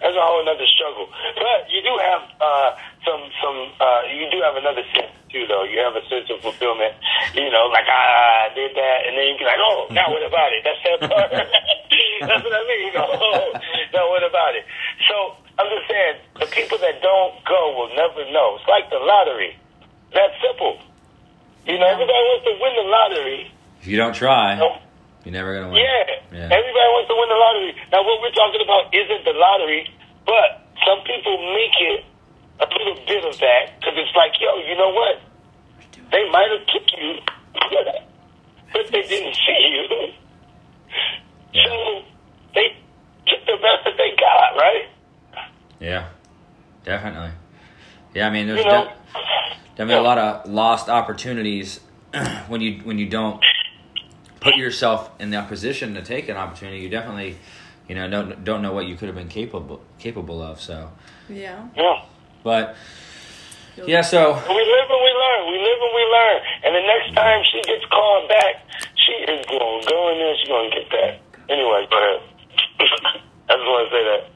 That's 0.00 0.16
a 0.16 0.24
whole 0.24 0.40
another 0.40 0.64
struggle. 0.72 1.12
But 1.36 1.68
you 1.68 1.84
do 1.84 1.92
have 2.00 2.22
uh, 2.40 2.70
some 3.04 3.20
some 3.40 3.58
uh, 3.76 4.00
you 4.08 4.24
do 4.32 4.40
have 4.40 4.56
another 4.56 4.80
sense 4.96 5.12
too, 5.28 5.44
though. 5.46 5.64
You 5.68 5.78
have 5.84 5.92
a 5.94 6.00
sense 6.08 6.26
of 6.32 6.40
fulfillment. 6.40 6.96
You 7.36 7.52
know, 7.52 7.68
like 7.68 7.84
ah, 7.84 8.48
I 8.48 8.54
did 8.56 8.72
that, 8.74 8.98
and 9.06 9.12
then 9.16 9.24
you 9.28 9.36
can 9.36 9.46
like, 9.46 9.60
oh, 9.60 9.86
now 9.92 10.08
what 10.08 10.24
about 10.24 10.50
it? 10.56 10.64
That's 10.64 10.80
that 10.88 10.98
part. 11.04 11.30
That's 12.24 12.42
what 12.44 12.52
I 12.56 12.62
mean. 12.64 12.80
You 12.88 12.92
know, 12.96 13.08
oh, 13.12 13.52
now 13.94 14.08
what 14.08 14.24
about 14.24 14.56
it? 14.56 14.64
So 15.08 15.36
I'm 15.60 15.68
just 15.68 15.86
saying, 15.88 16.16
the 16.40 16.48
people 16.48 16.78
that 16.80 17.00
don't 17.04 17.36
go 17.44 17.60
will 17.76 17.92
never 17.92 18.24
know. 18.32 18.56
It's 18.56 18.68
like 18.68 18.88
the 18.88 18.98
lottery. 19.04 19.52
that 20.16 20.32
simple. 20.40 20.80
You 21.68 21.76
know, 21.78 21.86
everybody 21.86 22.24
wants 22.32 22.44
to 22.48 22.52
win 22.56 22.72
the 22.72 22.88
lottery. 22.88 23.52
If 23.80 23.86
you 23.86 23.96
don't 24.00 24.14
try, 24.14 24.56
No. 24.56 24.80
You're 25.24 25.32
never 25.32 25.54
gonna 25.54 25.68
win. 25.72 25.82
Yeah. 25.82 26.04
Yeah. 26.32 26.48
Everybody 26.56 26.88
wants 26.96 27.08
to 27.10 27.16
win 27.18 27.28
the 27.28 27.40
lottery. 27.40 27.72
Now, 27.92 28.00
what 28.06 28.20
we're 28.22 28.32
talking 28.36 28.62
about 28.62 28.94
isn't 28.94 29.24
the 29.24 29.34
lottery, 29.36 29.82
but 30.24 30.64
some 30.86 31.00
people 31.04 31.36
make 31.54 31.74
it 31.80 32.04
a 32.60 32.66
little 32.72 32.96
bit 33.06 33.24
of 33.24 33.36
that 33.38 33.78
because 33.78 33.94
it's 33.96 34.14
like, 34.16 34.32
yo, 34.40 34.56
you 34.64 34.76
know 34.76 34.90
what? 34.90 35.20
They 36.12 36.28
might 36.30 36.48
have 36.50 36.66
kicked 36.66 36.92
you, 36.98 37.18
but 38.72 38.86
they 38.90 39.02
didn't 39.02 39.34
see 39.34 39.60
you. 39.70 40.12
So 41.52 42.02
they 42.54 42.76
took 43.26 43.44
the 43.44 43.56
best 43.60 43.84
that 43.84 43.94
they 43.98 44.14
got, 44.16 44.56
right? 44.56 44.88
Yeah, 45.80 46.08
definitely. 46.84 47.30
Yeah, 48.14 48.28
I 48.28 48.30
mean, 48.30 48.46
there's 48.46 48.60
You 48.60 48.66
know? 48.66 48.84
de- 48.84 48.94
definitely 49.70 49.94
a 49.94 50.02
lot 50.02 50.18
of 50.18 50.48
lost 50.48 50.88
opportunities 50.88 51.80
when 52.48 52.60
you 52.60 52.80
when 52.84 52.98
you 52.98 53.06
don't 53.08 53.42
put 54.40 54.56
yourself 54.56 55.10
in 55.20 55.30
that 55.30 55.48
position 55.48 55.94
to 55.94 56.02
take 56.02 56.28
an 56.28 56.36
opportunity. 56.36 56.78
You 56.80 56.88
definitely, 56.88 57.36
you 57.88 57.94
know, 57.94 58.08
don't 58.08 58.44
don't 58.44 58.62
know 58.62 58.72
what 58.72 58.86
you 58.86 58.96
could 58.96 59.08
have 59.08 59.16
been 59.16 59.28
capable 59.28 59.80
capable 59.98 60.42
of. 60.42 60.60
So, 60.60 60.90
Yeah. 61.28 61.66
Yeah. 61.76 62.02
but 62.42 62.74
yeah, 63.86 64.02
so 64.02 64.32
We 64.32 64.38
live 64.38 64.90
and 64.90 65.02
we 65.08 65.12
learn. 65.24 65.52
We 65.52 65.58
live 65.58 65.80
and 65.80 65.94
we 65.94 66.04
learn. 66.16 66.42
And 66.64 66.74
the 66.74 66.86
next 66.86 67.14
time 67.14 67.42
she 67.50 67.62
gets 67.62 67.84
called 67.86 68.28
back, 68.28 68.56
she 68.94 69.12
is 69.32 69.46
going 69.46 69.82
to 69.82 69.88
go 69.88 70.08
in 70.12 70.18
there. 70.18 70.34
She's 70.38 70.48
going 70.48 70.70
to 70.70 70.76
get 70.76 70.90
that. 70.90 71.20
Anyway, 71.48 71.86
go 71.90 71.96
ahead. 71.96 72.22
I 73.48 73.54
just 73.54 73.66
want 73.66 73.90
to 73.90 73.96
say 73.96 74.04
that. 74.04 74.30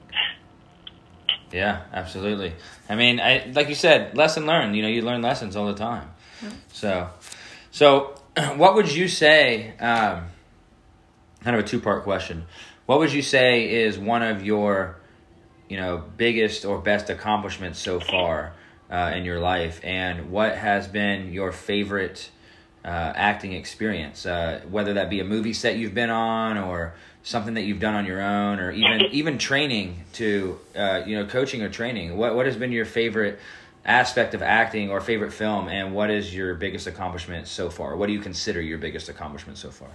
Yeah, 1.53 1.83
absolutely. 1.93 2.55
I 2.89 2.97
mean, 2.97 3.21
I 3.21 3.51
like 3.55 3.69
you 3.69 3.75
said, 3.75 4.17
lesson 4.17 4.47
learned. 4.47 4.75
You 4.77 4.83
know, 4.83 4.89
you 4.89 5.03
learn 5.03 5.23
lessons 5.23 5.57
all 5.57 5.67
the 5.67 5.75
time. 5.75 6.11
So, 6.73 7.09
so 7.71 8.15
what 8.57 8.75
would 8.75 8.93
you 8.93 9.09
say? 9.09 9.71
Um, 9.79 10.25
kind 11.43 11.57
of 11.57 11.65
a 11.65 11.69
two 11.69 11.81
part 11.81 12.03
question. 12.03 12.45
What 12.87 12.99
would 12.99 13.13
you 13.13 13.23
say 13.23 13.83
is 13.85 13.99
one 13.99 14.23
of 14.23 14.45
your, 14.45 14.97
you 15.69 15.77
know, 15.77 16.03
biggest 16.17 16.65
or 16.65 16.79
best 16.79 17.11
accomplishments 17.11 17.79
so 17.79 18.01
far 18.01 18.53
uh, 18.91 19.13
in 19.15 19.25
your 19.25 19.41
life, 19.41 19.81
and 19.83 20.31
what 20.31 20.57
has 20.57 20.87
been 20.89 21.33
your 21.33 21.53
favorite 21.53 22.31
uh, 22.85 22.89
acting 22.89 23.53
experience? 23.53 24.27
Uh, 24.27 24.61
whether 24.69 24.95
that 24.95 25.11
be 25.11 25.21
a 25.21 25.25
movie 25.25 25.53
set 25.53 25.77
you've 25.77 25.95
been 25.95 26.11
on, 26.11 26.59
or 26.59 26.95
something 27.23 27.55
that 27.55 27.63
you've 27.63 27.81
done 27.81 27.95
on 27.95 28.05
your 28.05 28.21
own, 28.21 28.59
or 28.59 28.73
even 28.73 29.03
even 29.13 29.39
training 29.39 30.05
to, 30.15 30.59
uh, 30.77 31.03
you 31.07 31.17
know, 31.17 31.25
coaching 31.25 31.63
or 31.63 31.69
training. 31.69 32.17
What 32.17 32.35
what 32.35 32.47
has 32.47 32.57
been 32.57 32.73
your 32.73 32.85
favorite? 32.85 33.39
Aspect 33.85 34.35
of 34.35 34.43
acting 34.43 34.91
or 34.91 35.01
favorite 35.01 35.33
film 35.33 35.69
and 35.69 35.95
what 35.95 36.11
is 36.11 36.35
your 36.35 36.55
biggest 36.55 36.87
accomplishment 36.87 37.47
so 37.47 37.69
far 37.69 37.97
what 37.97 38.07
do 38.07 38.13
you 38.13 38.21
consider 38.21 38.61
your 38.61 38.79
biggest 38.79 39.09
accomplishment 39.09 39.59
so 39.59 39.71
far 39.71 39.91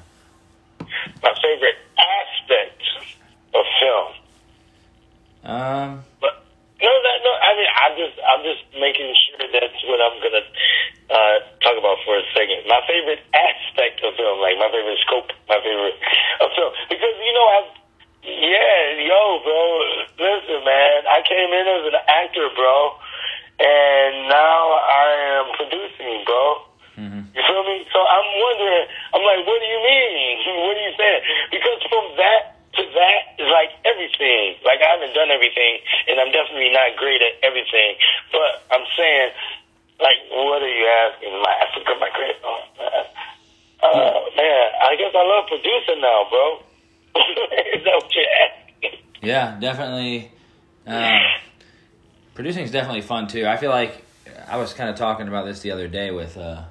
My 1.24 1.34
favorite 1.42 1.80
aspect 1.98 2.82
of 3.56 3.66
film. 3.82 4.08
um 5.44 6.04
But 6.22 6.34
no, 6.80 6.88
that 6.88 7.18
no. 7.28 7.32
I 7.44 7.52
mean, 7.60 7.72
I'm 7.76 7.94
just 8.00 8.16
I'm 8.24 8.42
just 8.48 8.64
making 8.80 9.12
sure 9.12 9.44
that's 9.52 9.82
what 9.84 10.00
I'm 10.00 10.16
gonna 10.24 10.46
uh, 11.12 11.38
talk 11.60 11.76
about 11.76 11.98
for 12.08 12.16
a 12.16 12.24
second. 12.32 12.64
My 12.72 12.80
favorite 12.88 13.20
aspect 13.36 14.00
of 14.06 14.16
film, 14.16 14.40
like 14.40 14.56
my 14.56 14.72
favorite 14.72 14.96
scope, 15.04 15.28
my 15.52 15.60
favorite 15.60 16.00
of 16.40 16.48
film, 16.56 16.72
because 16.88 17.16
you 17.20 17.34
know 17.36 17.48
I've 17.60 17.72
yeah, 18.24 19.00
yo, 19.12 19.44
bro. 19.44 19.60
Listen, 20.24 20.60
man, 20.64 20.98
I 21.08 21.20
came 21.28 21.52
in 21.52 21.66
as 21.68 21.84
an 21.92 22.00
actor, 22.08 22.48
bro, 22.56 22.96
and 23.60 24.28
now 24.32 24.62
I 24.80 25.08
am 25.40 25.48
producing, 25.60 26.24
bro. 26.26 26.44
mhm. 26.98 27.22
You 27.36 27.42
feel 27.44 27.64
me? 27.68 27.84
So 27.94 28.00
I'm 28.00 28.28
wondering, 28.40 28.86
I'm 29.14 29.24
like, 29.24 29.42
what 29.48 29.60
do 29.60 29.68
you 29.68 29.82
mean? 29.84 30.36
What 30.66 30.76
are 30.78 30.86
you 30.88 30.96
saying? 30.98 31.22
Because 31.52 31.80
from 31.92 32.06
that 32.18 32.42
to 32.78 32.84
that 32.96 33.22
is 33.40 33.50
like 33.52 33.72
everything. 33.86 34.56
Like 34.64 34.80
I 34.82 34.90
haven't 34.96 35.14
done 35.14 35.32
everything, 35.32 35.80
and 36.08 36.20
I'm 36.20 36.32
definitely 36.32 36.72
not 36.72 36.96
great 36.98 37.22
at 37.22 37.36
everything. 37.44 37.96
But 38.32 38.64
I'm 38.72 38.86
saying, 38.98 39.30
like, 40.00 40.20
what 40.32 40.62
are 40.64 40.70
you 40.70 40.86
asking? 41.08 41.34
My 41.44 41.54
Africa, 41.66 41.92
my 42.00 42.10
great. 42.16 42.38
Oh, 42.44 42.62
man. 42.80 43.06
Uh, 43.82 44.20
man, 44.36 44.66
I 44.84 44.96
guess 45.00 45.14
I 45.16 45.24
love 45.24 45.48
producing 45.48 46.02
now, 46.02 46.28
bro. 46.30 46.46
is 47.76 47.84
that 47.84 47.96
what 48.00 48.12
you're 48.16 48.34
asking? 48.44 49.00
yeah 49.22 49.58
definitely 49.60 50.32
um, 50.88 51.20
producing 52.40 52.64
is 52.64 52.72
definitely 52.72 53.02
fun 53.02 53.28
too. 53.28 53.46
I 53.46 53.58
feel 53.58 53.70
like 53.70 54.02
i 54.48 54.56
was 54.56 54.72
kind 54.74 54.90
of 54.90 54.96
talking 54.96 55.28
about 55.28 55.46
this 55.46 55.60
the 55.60 55.72
other 55.72 55.90
day 55.90 56.10
with 56.10 56.38
uh 56.38 56.64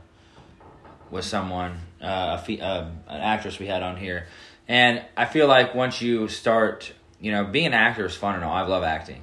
with 1.10 1.26
someone 1.26 1.72
uh, 2.00 2.38
a 2.38 2.42
fe- 2.42 2.58
uh, 2.58 2.84
an 3.06 3.20
actress 3.20 3.58
we 3.58 3.66
had 3.66 3.82
on 3.82 3.98
here. 3.98 4.28
And 4.66 5.02
i 5.14 5.26
feel 5.26 5.46
like 5.46 5.74
once 5.74 6.00
you 6.00 6.26
start 6.28 6.90
you 7.20 7.32
know 7.32 7.44
being 7.44 7.66
an 7.66 7.74
actor 7.74 8.06
is 8.06 8.14
fun 8.14 8.36
and 8.36 8.44
all. 8.44 8.54
I 8.54 8.62
love 8.62 8.82
acting. 8.82 9.20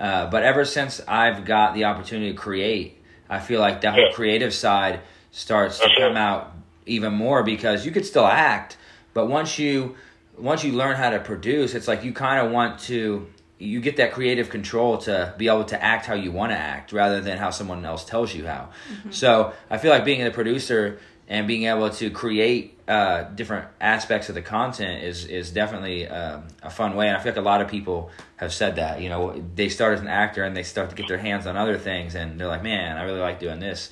Uh, 0.00 0.30
but 0.30 0.42
ever 0.42 0.64
since 0.64 1.02
i've 1.06 1.44
got 1.44 1.74
the 1.74 1.84
opportunity 1.84 2.32
to 2.32 2.38
create 2.38 3.02
i 3.28 3.38
feel 3.38 3.60
like 3.60 3.82
that 3.82 3.92
whole 3.92 4.10
creative 4.14 4.54
side 4.54 5.00
starts 5.32 5.78
to 5.80 5.90
come 5.98 6.16
out 6.16 6.54
even 6.86 7.12
more 7.12 7.42
because 7.42 7.84
you 7.84 7.92
could 7.92 8.06
still 8.06 8.26
act 8.26 8.78
but 9.12 9.26
once 9.26 9.58
you 9.58 9.96
once 10.38 10.64
you 10.64 10.72
learn 10.72 10.96
how 10.96 11.10
to 11.10 11.20
produce 11.20 11.74
it's 11.74 11.86
like 11.86 12.02
you 12.02 12.12
kind 12.14 12.44
of 12.44 12.50
want 12.50 12.78
to 12.78 13.28
you 13.58 13.80
get 13.80 13.96
that 13.98 14.12
creative 14.12 14.50
control 14.50 14.98
to 14.98 15.32
be 15.38 15.46
able 15.48 15.64
to 15.64 15.82
act 15.82 16.06
how 16.06 16.14
you 16.14 16.32
want 16.32 16.50
to 16.52 16.58
act 16.58 16.92
rather 16.92 17.20
than 17.20 17.38
how 17.38 17.50
someone 17.50 17.84
else 17.84 18.04
tells 18.04 18.34
you 18.34 18.46
how. 18.46 18.70
So 19.10 19.52
i 19.70 19.78
feel 19.78 19.90
like 19.90 20.04
being 20.04 20.22
a 20.26 20.30
producer 20.30 20.98
and 21.28 21.46
being 21.46 21.64
able 21.64 21.88
to 21.88 22.10
create 22.10 22.76
uh, 22.86 23.22
different 23.34 23.66
aspects 23.80 24.28
of 24.28 24.34
the 24.34 24.42
content 24.42 25.04
is 25.04 25.24
is 25.24 25.50
definitely 25.52 26.06
um, 26.08 26.48
a 26.62 26.68
fun 26.70 26.96
way. 26.96 27.06
And 27.08 27.16
i 27.16 27.20
feel 27.20 27.32
like 27.32 27.38
a 27.38 27.42
lot 27.42 27.60
of 27.60 27.68
people 27.68 28.10
have 28.36 28.52
said 28.52 28.76
that 28.76 29.00
you 29.00 29.08
know 29.08 29.42
they 29.54 29.68
start 29.68 29.94
as 29.94 30.00
an 30.00 30.08
actor 30.08 30.42
and 30.42 30.54
they 30.56 30.64
start 30.64 30.90
to 30.90 30.96
get 30.96 31.06
their 31.08 31.18
hands 31.18 31.46
on 31.46 31.56
other 31.56 31.78
things 31.78 32.14
and 32.14 32.38
they're 32.38 32.48
like 32.48 32.62
man 32.62 32.96
i 32.98 33.02
really 33.04 33.20
like 33.20 33.38
doing 33.40 33.60
this. 33.60 33.90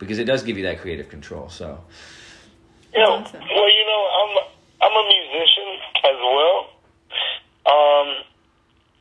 Because 0.00 0.18
it 0.18 0.24
does 0.24 0.42
give 0.42 0.58
you 0.58 0.64
that 0.64 0.80
creative 0.80 1.08
control 1.08 1.48
so. 1.48 1.78
You 2.92 3.00
know, 3.00 3.12
Awesome. 3.22 3.40
well, 3.40 3.70
you 3.78 3.84
know, 3.90 4.02
I'm 4.18 4.30
I'm 4.82 4.92
a 4.92 5.04
musician 5.08 5.68
as 6.10 6.18
well. 6.36 6.58
Um, 7.66 8.08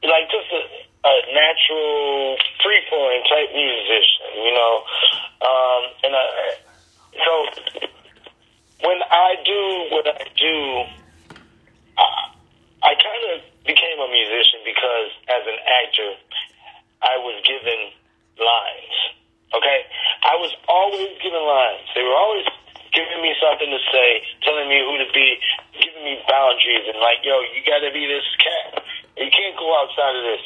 like 0.03 0.27
just 0.29 0.49
a, 0.51 0.61
a 1.07 1.13
natural, 1.31 2.37
free 2.63 2.81
flowing 2.89 3.23
type 3.27 3.49
musician, 3.55 4.29
you 4.43 4.53
know. 4.53 4.73
Um, 5.43 5.81
and 6.03 6.11
I, 6.15 6.25
so 7.13 7.33
when 8.83 8.99
I 9.03 9.35
do 9.43 9.61
what 9.95 10.05
I 10.07 10.23
do, 10.35 10.57
I, 11.97 12.07
I 12.83 12.91
kind 12.99 13.23
of 13.35 13.37
became 13.63 13.97
a 13.99 14.09
musician 14.11 14.59
because 14.67 15.09
as 15.31 15.43
an 15.47 15.59
actor, 15.63 16.11
I 17.03 17.15
was 17.19 17.39
given 17.47 17.91
lines. 18.39 18.97
Okay, 19.53 19.85
I 20.23 20.35
was 20.41 20.51
always 20.67 21.13
given 21.21 21.43
lines. 21.43 21.85
They 21.93 22.01
were 22.01 22.17
always 22.17 22.47
giving 22.93 23.21
me 23.21 23.33
something 23.41 23.69
to 23.69 23.81
say, 23.91 24.09
telling 24.41 24.69
me 24.69 24.81
who 24.81 24.97
to 25.01 25.09
be, 25.13 25.37
giving 25.77 26.03
me 26.05 26.21
boundaries, 26.29 26.85
and 26.89 26.97
like, 27.01 27.21
yo, 27.25 27.41
you 27.53 27.61
got 27.65 27.81
to 27.85 27.91
be 27.93 28.05
this 28.05 28.25
cat. 28.41 28.83
You 29.17 29.29
can't 29.29 29.55
go 29.57 29.67
outside 29.81 30.15
of 30.17 30.23
this. 30.25 30.45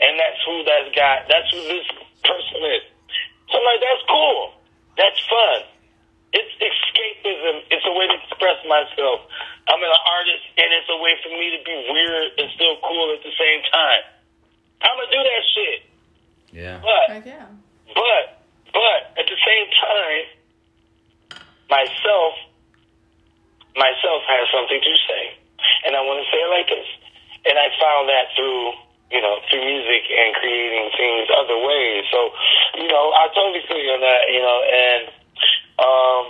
And 0.00 0.18
that's 0.18 0.40
who 0.46 0.54
that 0.64 0.84
guy. 0.94 1.22
That's 1.30 1.48
who 1.54 1.60
this 1.66 1.86
person 2.22 2.60
is. 2.74 2.84
So 3.50 3.58
I'm 3.58 3.64
like, 3.64 3.82
that's 3.82 4.04
cool. 4.10 4.40
That's 4.98 5.20
fun. 5.26 5.58
It's 6.34 6.50
escapism. 6.58 7.62
It's 7.70 7.86
a 7.86 7.94
way 7.94 8.06
to 8.10 8.16
express 8.26 8.58
myself. 8.66 9.22
I'm 9.70 9.78
an 9.78 9.96
artist, 10.18 10.44
and 10.58 10.68
it's 10.74 10.90
a 10.90 10.98
way 10.98 11.14
for 11.22 11.30
me 11.30 11.46
to 11.54 11.60
be 11.62 11.76
weird 11.94 12.26
and 12.42 12.46
still 12.58 12.74
cool 12.82 13.14
at 13.14 13.22
the 13.22 13.30
same 13.38 13.60
time. 13.70 14.02
I'm 14.82 14.98
gonna 14.98 15.14
do 15.14 15.22
that 15.22 15.42
shit. 15.54 15.78
yeah 16.52 16.76
But 16.82 17.04
Heck 17.14 17.26
yeah. 17.26 17.46
but 17.94 18.22
but 18.74 19.00
at 19.16 19.26
the 19.30 19.38
same 19.46 19.66
time, 19.78 20.24
myself 21.70 22.34
myself 23.78 24.20
has 24.26 24.44
something 24.52 24.80
to 24.82 24.94
say, 25.08 25.22
and 25.86 25.96
I 25.96 26.00
want 26.02 26.18
to 26.18 26.26
say 26.30 26.38
it 26.42 26.50
like 26.50 26.68
this. 26.68 26.88
And 27.44 27.56
I 27.58 27.68
found 27.76 28.08
that 28.08 28.32
through 28.36 28.72
you 29.12 29.20
know 29.20 29.36
through 29.50 29.64
music 29.64 30.02
and 30.10 30.34
creating 30.40 30.90
things 30.96 31.28
other 31.36 31.58
ways. 31.60 32.04
So 32.10 32.30
you 32.80 32.88
know 32.88 33.12
I 33.12 33.28
totally 33.34 33.62
feel 33.68 33.78
you 33.78 33.92
on 33.94 34.00
that. 34.00 34.22
You 34.32 34.42
know 34.42 34.58
and 34.64 35.02
um. 35.78 36.24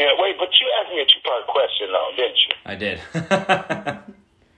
Yeah, 0.00 0.18
wait, 0.18 0.34
but 0.34 0.50
you 0.58 0.66
asked 0.82 0.90
me 0.90 0.98
a 0.98 1.06
two-part 1.06 1.46
question, 1.46 1.86
though, 1.94 2.10
didn't 2.16 2.34
you? 2.34 2.54
i 2.66 2.74
did 2.74 2.98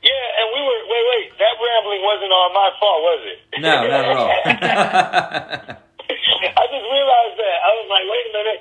Yeah, 0.04 0.38
and 0.40 0.46
we 0.52 0.60
were 0.60 0.80
wait, 0.84 1.04
wait. 1.16 1.26
That 1.40 1.56
rambling 1.56 2.00
wasn't 2.04 2.32
on 2.32 2.52
my 2.52 2.68
fault, 2.76 3.00
was 3.04 3.20
it? 3.24 3.38
no 3.60 3.88
not 3.88 4.04
at 4.04 4.16
all 4.16 4.28
I 6.60 6.64
just 6.68 6.86
realized 6.86 7.36
that. 7.40 7.56
I 7.64 7.70
was 7.80 7.88
like, 7.88 8.04
wait 8.04 8.24
a 8.28 8.32
minute. 8.36 8.60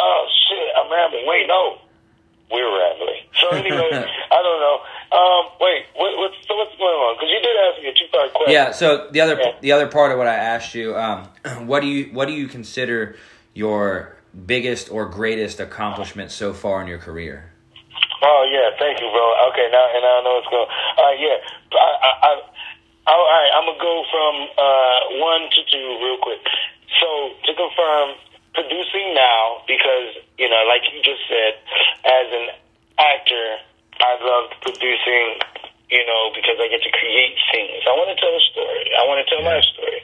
Oh 0.00 0.20
shit, 0.48 0.68
I'm 0.72 0.88
rambling. 0.88 1.28
Wait, 1.28 1.44
no, 1.46 1.78
we're 2.48 2.64
rambling. 2.64 3.28
So 3.44 3.52
anyway, 3.60 3.92
I 4.32 4.38
don't 4.40 4.60
know. 4.64 4.76
Um, 5.12 5.42
wait, 5.60 5.84
what, 5.94 6.16
what's 6.16 6.40
so 6.48 6.56
what's 6.56 6.72
going 6.80 6.96
on? 6.96 7.12
know, 7.12 7.20
because 7.20 7.30
you 7.30 7.40
did 7.44 7.54
ask 7.68 7.76
me 8.46 8.54
a 8.54 8.72
two 8.72 8.74
part 8.74 8.74
question. 8.74 8.92
Yeah. 8.92 9.06
So 9.06 9.08
the 9.10 9.20
other 9.20 9.40
Yeah. 9.40 9.52
the 9.60 9.72
other 9.72 9.86
part 9.86 10.12
of 10.12 10.18
what 10.18 10.26
I 10.26 10.34
asked 10.34 10.74
you, 10.74 10.96
um, 10.96 11.28
what 11.66 11.80
do 11.80 11.86
you 11.86 12.12
what 12.12 12.26
do 12.26 12.34
you 12.34 12.48
consider 12.48 13.16
your 13.54 14.16
biggest 14.46 14.90
or 14.90 15.06
greatest 15.06 15.60
accomplishment 15.60 16.30
so 16.30 16.52
far 16.52 16.82
in 16.82 16.88
your 16.88 16.98
career? 16.98 17.52
Oh 18.22 18.48
yeah, 18.50 18.70
thank 18.78 19.00
you, 19.00 19.08
bro. 19.10 19.24
Okay, 19.52 19.68
now 19.70 19.84
and 19.94 20.04
I 20.04 20.22
know 20.24 20.38
it's 20.38 20.48
going. 20.48 20.68
All 20.96 21.04
right, 21.04 21.20
yeah. 21.20 21.36
I, 21.76 21.90
I, 22.00 22.10
I, 22.24 22.30
all 23.06 23.26
right, 23.28 23.50
I'm 23.54 23.66
gonna 23.68 23.78
go 23.78 24.04
from 24.10 24.34
uh, 24.56 24.98
one 25.20 25.42
to 25.50 25.60
two 25.70 25.88
real 26.00 26.18
quick. 26.22 26.40
So 27.00 27.08
to 27.44 27.50
confirm, 27.52 28.16
producing 28.54 29.14
now 29.14 29.60
because 29.66 30.16
you 30.38 30.48
know, 30.48 30.62
like 30.68 30.82
you 30.88 31.02
just 31.02 31.20
said, 31.28 31.60
as 32.06 32.26
an 32.32 32.46
actor, 32.98 33.46
I 34.00 34.12
love 34.24 34.50
producing. 34.62 35.40
You 35.92 36.00
know, 36.08 36.32
because 36.32 36.56
I 36.58 36.66
get 36.72 36.80
to 36.80 36.92
create 36.96 37.36
things. 37.52 37.84
I 37.84 37.92
want 37.92 38.08
to 38.08 38.16
tell 38.16 38.32
a 38.32 38.42
story. 38.50 38.88
I 38.96 39.04
want 39.04 39.20
to 39.20 39.26
tell 39.28 39.44
my 39.44 39.60
story. 39.60 40.00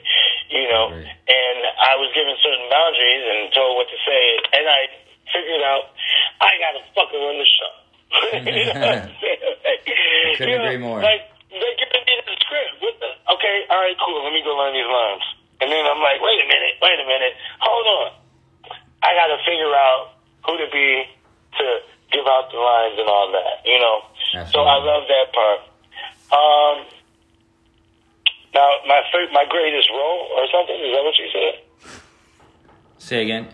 You 0.53 0.67
know, 0.69 0.93
Right. 0.93 1.09
and 1.09 1.59
I 1.81 1.97
was 1.97 2.11
given 2.13 2.35
certain 2.43 2.67
boundaries 2.69 3.23
and 3.25 3.39
told 3.55 3.75
what 3.81 3.87
to 3.89 3.97
say, 4.05 4.23
and 4.61 4.65
I 4.69 4.79
figured 5.31 5.63
out 5.65 5.89
I 6.43 6.51
gotta 6.61 6.81
fucking 6.93 7.17
run 7.23 7.37
the 7.41 7.49
show. 7.49 7.73
you 8.45 8.65
know 8.67 8.77
what 8.77 9.09
I'm 9.09 9.15
saying? 9.23 9.41
Like, 9.63 9.81
Couldn't 10.37 10.53
you 10.53 10.59
know, 10.59 10.69
agree 10.69 10.83
more. 10.83 10.99
Like 11.01 11.23
they 11.49 11.71
giving 11.81 12.03
me 12.05 12.13
the 12.29 12.35
script. 12.45 12.73
What 12.83 12.95
the? 13.01 13.09
Okay, 13.35 13.57
all 13.71 13.79
right, 13.81 13.97
cool. 14.05 14.21
Let 14.21 14.35
me 14.35 14.43
go 14.45 14.53
learn 14.59 14.75
these 14.77 14.85
lines. 14.85 15.25
And 15.63 15.67
then 15.71 15.83
I'm 15.87 16.01
like, 16.03 16.19
wait 16.21 16.39
a 16.43 16.47
minute, 16.51 16.77
wait 16.83 16.99
a 16.99 17.07
minute, 17.09 17.33
hold 17.63 17.85
on. 17.89 18.07
I 19.01 19.15
gotta 19.17 19.39
figure 19.47 19.71
out 19.73 20.13
who 20.45 20.57
to 20.61 20.67
be 20.69 20.87
to 21.57 21.65
give 22.13 22.27
out 22.27 22.51
the 22.53 22.59
lines 22.61 22.99
and 23.01 23.07
all 23.09 23.31
that. 23.33 23.65
You 23.65 23.79
know. 23.81 23.97
So 24.51 24.61
I 24.61 24.77
love 24.83 25.07
that 25.09 25.33
part. 25.33 25.70
Um. 26.31 26.85
Now, 28.53 28.67
my 28.85 28.99
my 29.31 29.45
greatest 29.47 29.89
role 29.91 30.27
or 30.35 30.43
something 30.51 30.75
is 30.75 30.91
that 30.91 31.03
what 31.03 31.17
you 31.17 31.29
said? 31.31 31.53
Say 32.97 33.21
again. 33.23 33.47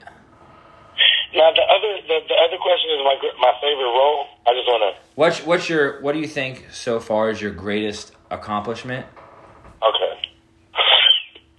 Now 1.35 1.51
the 1.51 1.61
other 1.61 2.01
the, 2.07 2.17
the 2.27 2.37
other 2.39 2.57
question 2.57 2.89
is 2.97 3.01
my 3.03 3.15
my 3.39 3.53
favorite 3.61 3.93
role. 3.93 4.25
I 4.47 4.53
just 4.53 4.67
want 4.67 4.95
to 4.95 5.01
What's 5.17 5.43
what's 5.45 5.67
your 5.67 5.99
what 6.01 6.13
do 6.13 6.19
you 6.19 6.27
think 6.27 6.67
so 6.71 6.99
far 6.99 7.29
is 7.29 7.41
your 7.41 7.51
greatest 7.51 8.13
accomplishment 8.29 9.05
okay. 9.81 10.29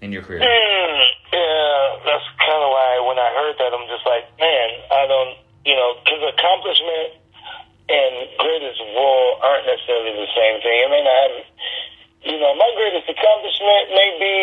in 0.00 0.12
your 0.12 0.22
career? 0.22 0.40
Hmm, 0.46 0.98
yeah, 1.34 1.98
that's 2.06 2.24
kind 2.38 2.62
of 2.62 2.70
why 2.70 3.02
when 3.02 3.18
I 3.18 3.28
heard 3.34 3.58
that 3.58 3.74
I'm 3.74 3.86
just 3.90 4.06
like, 4.06 4.30
man, 4.38 4.68
I 4.94 5.06
don't, 5.10 5.34
you 5.66 5.74
know, 5.74 5.98
because 5.98 6.22
accomplishment 6.38 7.17
and 7.88 8.12
greatest 8.36 8.80
role 8.94 9.40
aren't 9.42 9.64
necessarily 9.66 10.12
the 10.12 10.28
same 10.36 10.56
thing. 10.60 10.78
I 10.84 10.88
mean, 10.92 11.06
I 11.08 11.16
have, 11.24 11.36
you 12.28 12.38
know, 12.40 12.52
my 12.54 12.70
greatest 12.76 13.08
accomplishment 13.08 13.84
may 13.96 14.10
be 14.20 14.36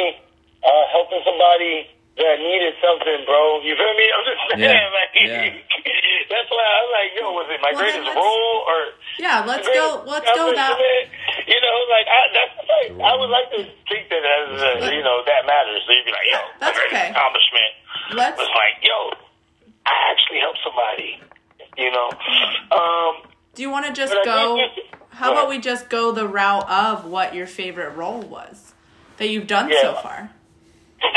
uh, 0.65 0.83
helping 0.91 1.21
somebody 1.21 1.89
that 2.17 2.39
needed 2.39 2.73
something, 2.81 3.21
bro. 3.27 3.59
You 3.61 3.75
feel 3.75 3.93
me? 3.93 4.05
I'm 4.07 4.23
just 4.25 4.41
saying, 4.49 4.63
Yeah, 4.65 4.87
like, 4.97 5.11
yeah. 5.19 5.51
that's 6.31 6.49
why 6.49 6.63
I'm 6.63 6.89
like, 6.95 7.11
yo, 7.13 7.25
was 7.35 7.47
it 7.51 7.59
my 7.61 7.71
Well, 7.75 7.83
greatest 7.85 8.07
role 8.15 8.55
or? 8.65 8.79
Yeah, 9.19 9.43
let's 9.45 9.67
go. 9.67 10.01
Let's 10.07 10.25
go 10.33 10.49
that. 10.55 10.75
You 11.45 11.59
know, 11.61 11.77
like 11.91 12.07
I, 12.09 12.21
that's 12.33 12.55
like 12.65 12.89
I 12.97 13.13
would 13.19 13.29
like 13.29 13.49
to 13.53 13.61
think 13.91 14.09
that 14.09 14.23
as 14.25 14.47
uh, 14.57 14.89
you 14.89 15.03
know 15.05 15.21
that 15.27 15.45
matters. 15.45 15.83
So 15.85 15.91
you'd 15.93 16.07
be 16.07 16.11
like, 16.11 16.27
yo, 16.33 16.39
my 16.41 16.47
That's 16.65 16.77
greatest 16.79 16.95
okay. 16.95 17.09
accomplishment 17.13 17.71
Let's. 18.17 18.37
was 18.39 18.49
like, 18.57 18.75
yo, 18.81 18.97
I 19.85 19.95
actually 20.11 20.39
helped 20.41 20.59
somebody. 20.65 21.19
You 21.77 21.91
know, 21.91 22.07
um, 22.71 23.13
Do 23.55 23.61
you 23.61 23.69
want 23.69 23.85
to 23.87 23.93
just 23.93 24.13
but 24.13 24.25
go? 24.25 24.59
How 25.09 25.31
about 25.31 25.47
we 25.47 25.59
just 25.59 25.89
go 25.89 26.11
the 26.11 26.27
route 26.27 26.69
of 26.69 27.05
what 27.05 27.33
your 27.33 27.47
favorite 27.47 27.95
role 27.95 28.21
was 28.21 28.73
that 29.17 29.29
you've 29.29 29.47
done 29.47 29.71
so 29.81 29.93
far? 29.95 30.31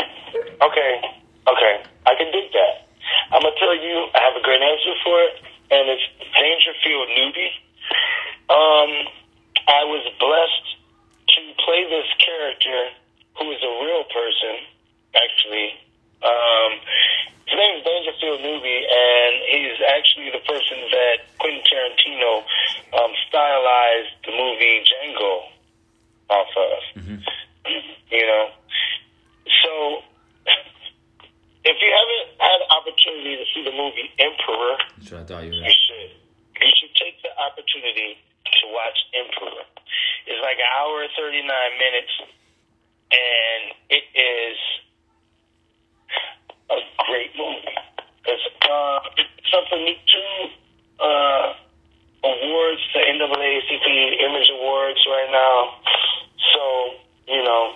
Okay, 0.58 1.00
okay, 1.46 1.74
I 2.04 2.14
can 2.18 2.32
dig 2.34 2.50
that. 2.50 2.90
I'm 3.30 3.40
gonna 3.42 3.54
tell 3.62 3.78
you, 3.78 4.10
I 4.10 4.20
have 4.26 4.34
a 4.34 4.42
great 4.42 4.60
answer 4.60 4.94
for 5.06 5.16
it, 5.22 5.34
and 5.70 5.86
it's 5.86 6.02
Dangerfield 6.34 7.08
Newby. 7.14 7.48
Um, 8.50 8.90
I 9.70 9.86
was 9.86 10.02
blessed 10.18 10.66
to 11.30 11.40
play 11.62 11.86
this 11.86 12.10
character 12.18 12.90
who 13.38 13.52
is 13.54 13.62
a 13.62 13.72
real 13.86 14.02
person, 14.10 14.66
actually. 15.14 15.78
Um, 16.26 16.70
his 17.48 17.56
name 17.56 17.80
is 17.80 17.84
Dangerfield 17.84 18.40
Newby, 18.44 18.78
and 18.84 19.32
he's 19.48 19.80
actually 19.88 20.28
the 20.36 20.44
person 20.44 20.76
that 20.92 21.16
Quentin 21.40 21.64
Tarantino 21.64 22.44
um, 22.92 23.12
stylized 23.28 24.12
the 24.28 24.32
movie 24.36 24.84
Django 24.84 25.48
off 26.28 26.52
of. 26.56 26.80
You 28.08 28.24
know, 28.24 28.48
so 29.44 30.00
if 31.60 31.76
you 31.76 31.90
haven't 31.92 32.28
had 32.40 32.56
an 32.64 32.70
opportunity 32.72 33.36
to 33.36 33.44
see 33.52 33.60
the 33.60 33.76
movie 33.76 34.08
Emperor, 34.16 34.80
That's 34.96 35.12
what 35.12 35.20
I 35.20 35.24
thought 35.28 35.44
you 35.44 35.52
you 35.52 35.68
should. 35.68 36.16
You 36.56 36.72
should 36.80 36.94
take 36.96 37.20
the 37.20 37.28
opportunity 37.36 38.16
to 38.16 38.64
watch 38.72 38.96
Emperor. 39.12 39.60
It's 40.24 40.40
like 40.40 40.56
an 40.56 40.72
hour 40.80 41.04
and 41.04 41.12
39 41.20 41.44
minutes, 41.76 42.14
and 43.12 43.62
it 43.92 44.04
is 44.16 44.56
a 46.70 46.78
great 47.08 47.32
movie. 47.36 47.74
It's, 48.26 48.44
uh, 48.68 49.00
it's 49.16 49.52
up 49.56 49.64
for 49.70 49.78
two 49.80 50.32
uh, 51.00 51.54
awards, 52.24 52.82
the 52.92 53.00
NAACP 53.00 53.88
Image 54.20 54.48
Awards 54.60 55.00
right 55.08 55.30
now. 55.32 55.78
So, 56.52 56.62
you 57.28 57.42
know, 57.44 57.74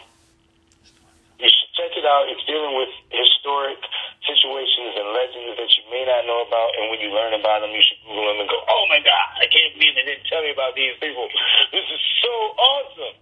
you 1.41 1.49
should 1.51 1.73
check 1.75 1.93
it 1.97 2.05
out. 2.05 2.29
It's 2.31 2.45
dealing 2.47 2.77
with 2.77 2.93
historic 3.11 3.81
situations 4.23 4.95
and 4.95 5.07
legends 5.11 5.59
that 5.59 5.71
you 5.75 5.83
may 5.91 6.07
not 6.07 6.23
know 6.27 6.47
about, 6.47 6.71
and 6.79 6.91
when 6.91 7.03
you 7.03 7.11
learn 7.11 7.35
about 7.35 7.67
them, 7.67 7.75
you 7.75 7.83
should 7.83 7.99
Google 8.07 8.31
them 8.31 8.47
and 8.47 8.49
go, 8.49 8.59
"Oh 8.63 8.87
my 8.87 9.03
God, 9.03 9.29
I 9.43 9.47
can't 9.51 9.75
believe 9.75 9.95
they 9.99 10.07
didn't 10.07 10.27
tell 10.31 10.43
me 10.43 10.55
about 10.55 10.75
these 10.79 10.95
people. 11.03 11.27
This 11.75 11.83
is 11.83 12.03
so 12.23 12.33
awesome, 12.55 13.15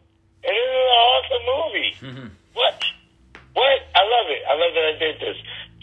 and 0.44 0.52
this 0.52 0.68
is 0.68 0.84
an 0.84 1.00
awesome 1.08 1.44
movie. 1.48 1.92
What? 2.50 2.84
What? 3.54 3.78
I 3.94 4.02
love 4.06 4.26
it. 4.30 4.42
I 4.46 4.54
love 4.54 4.72
that 4.74 4.86
I 4.86 4.94
did 4.98 5.16
this. 5.18 5.38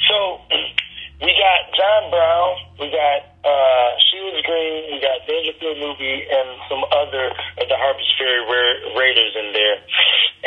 So 0.07 0.39
we 1.23 1.31
got 1.35 1.59
John 1.75 2.09
Brown, 2.13 2.49
we 2.79 2.87
got 2.93 3.19
uh, 3.43 3.89
Shields 4.07 4.39
Green, 4.45 4.93
we 4.93 4.97
got 5.01 5.25
Dangerfield 5.27 5.77
Newby, 5.81 6.27
and 6.29 6.47
some 6.69 6.83
other 6.93 7.33
of 7.59 7.65
the 7.67 7.77
Harper's 7.77 8.11
Ferry 8.15 8.43
Ra- 8.45 8.99
Raiders 8.99 9.33
in 9.35 9.51
there. 9.51 9.77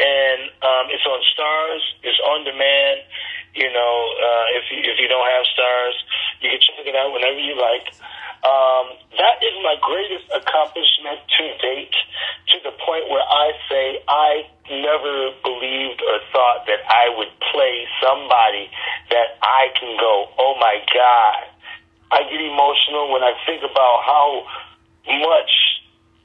And 0.01 0.41
um, 0.63 0.85
it's 0.89 1.05
on 1.05 1.21
Starz. 1.35 1.83
It's 2.07 2.21
on 2.25 2.45
demand. 2.47 3.05
You 3.53 3.69
know, 3.75 3.95
uh, 4.15 4.47
if 4.63 4.65
you, 4.71 4.79
if 4.87 4.97
you 5.03 5.09
don't 5.11 5.27
have 5.27 5.45
Starz, 5.53 5.97
you 6.41 6.49
can 6.55 6.61
check 6.63 6.87
it 6.87 6.95
out 6.95 7.13
whenever 7.13 7.41
you 7.43 7.59
like. 7.59 7.91
Um, 8.41 8.97
that 9.21 9.43
is 9.45 9.53
my 9.61 9.77
greatest 9.83 10.31
accomplishment 10.33 11.21
to 11.37 11.45
date, 11.61 11.97
to 12.55 12.57
the 12.65 12.73
point 12.81 13.11
where 13.13 13.21
I 13.21 13.53
say 13.69 14.01
I 14.09 14.49
never 14.91 15.31
believed 15.47 16.03
or 16.03 16.19
thought 16.35 16.67
that 16.67 16.83
I 16.91 17.15
would 17.15 17.31
play 17.55 17.87
somebody 18.03 18.67
that 19.11 19.39
I 19.43 19.71
can 19.79 19.95
go, 19.99 20.27
oh 20.39 20.55
my 20.59 20.83
God. 20.91 21.47
I 22.11 22.27
get 22.27 22.43
emotional 22.43 23.15
when 23.15 23.23
I 23.23 23.39
think 23.47 23.63
about 23.63 24.03
how 24.03 24.43
much 25.07 25.53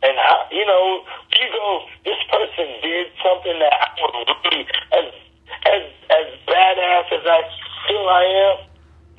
and 0.02 0.18
how, 0.18 0.50
you 0.50 0.66
know, 0.66 1.06
you 1.30 1.46
go, 1.54 1.86
this 2.06 2.18
person 2.34 2.66
did 2.82 3.08
something 3.22 3.54
that 3.62 3.74
I 3.74 3.90
would 4.02 4.30
really, 4.50 4.66
as, 4.94 5.14
as, 5.70 5.84
as 6.10 6.28
badass 6.50 7.06
as 7.14 7.26
I 7.26 7.42
feel 7.86 8.06
I 8.10 8.26
am, 8.50 8.58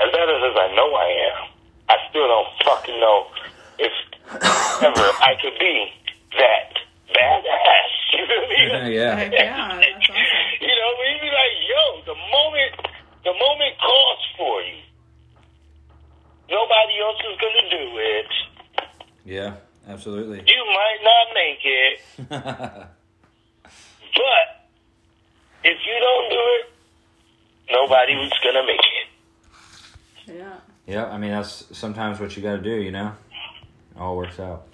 as 0.03 0.09
badass 0.11 0.43
as 0.51 0.57
I 0.59 0.69
know 0.75 0.91
I 0.91 1.11
am, 1.31 1.39
I 1.89 1.97
still 2.11 2.27
don't 2.27 2.51
fucking 2.67 2.99
know 2.99 3.27
if 3.79 3.95
ever 4.83 5.07
I 5.23 5.39
could 5.41 5.59
be 5.59 5.93
that 6.35 6.75
badass. 7.15 7.96
You 8.17 8.25
know 8.27 8.41
what 8.41 8.81
I 8.81 8.85
mean? 8.85 8.93
yeah. 8.93 9.15
Heck 9.17 9.33
yeah, 9.33 9.77
that's 9.77 10.09
awesome. 10.11 10.49
You 10.61 10.75
know, 10.75 10.91
we 10.99 11.09
be 11.21 11.29
like, 11.29 11.55
yo, 11.69 11.85
the 12.09 12.19
moment, 12.33 12.73
the 13.25 13.35
moment 13.37 13.75
calls 13.79 14.23
for 14.37 14.57
you. 14.63 14.81
Nobody 16.49 16.95
else 17.05 17.21
is 17.21 17.37
gonna 17.39 17.67
do 17.71 17.85
it. 17.99 18.33
Yeah. 19.25 19.57
Absolutely. 19.89 20.39
You 20.39 20.65
might 20.67 20.99
not 21.05 21.27
make 21.35 21.61
it, 21.65 22.01
but 22.29 22.89
if 25.63 25.79
you 25.87 26.01
don't 26.01 26.31
do 26.31 26.43
it, 26.59 26.67
nobody 27.71 28.17
was 28.17 28.33
gonna 28.43 28.67
make 28.67 28.81
it. 28.81 29.07
Yeah. 30.37 30.57
yeah. 30.87 31.07
I 31.07 31.19
mean, 31.19 31.31
that's 31.31 31.65
sometimes 31.77 32.19
what 32.19 32.37
you 32.37 32.43
got 32.43 32.57
to 32.57 32.63
do. 32.63 32.75
You 32.75 32.91
know, 32.91 33.13
it 33.95 34.01
all 34.01 34.17
works 34.17 34.41
out. 34.41 34.67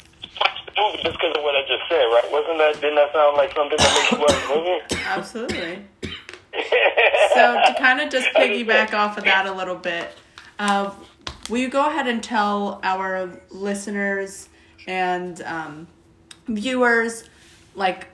Watch 0.76 0.92
the 0.92 0.98
movie 0.98 1.02
just 1.02 1.18
because 1.18 1.36
of 1.36 1.42
what 1.42 1.54
I 1.54 1.62
just 1.62 1.82
said, 1.88 2.04
right? 2.04 2.32
Wasn't 2.32 2.58
that? 2.58 2.74
Didn't 2.80 2.96
that 2.96 3.12
sound 3.12 3.36
like 3.36 3.54
something 3.54 3.78
that 3.78 3.92
makes 3.94 4.12
you 4.12 4.18
watch 4.18 4.48
the 4.48 4.54
movie? 4.54 5.02
Absolutely. 5.06 5.84
So 7.34 7.58
to 7.66 7.74
kind 7.78 7.98
of 8.00 8.10
just 8.10 8.28
piggyback 8.36 8.92
off 8.92 9.16
of 9.16 9.24
that 9.24 9.46
a 9.46 9.52
little 9.52 9.74
bit, 9.74 10.14
uh, 10.58 10.92
will 11.48 11.58
you 11.58 11.70
go 11.70 11.86
ahead 11.88 12.06
and 12.06 12.22
tell 12.22 12.78
our 12.82 13.40
listeners 13.50 14.50
and 14.86 15.40
um, 15.42 15.86
viewers, 16.46 17.24
like 17.74 18.08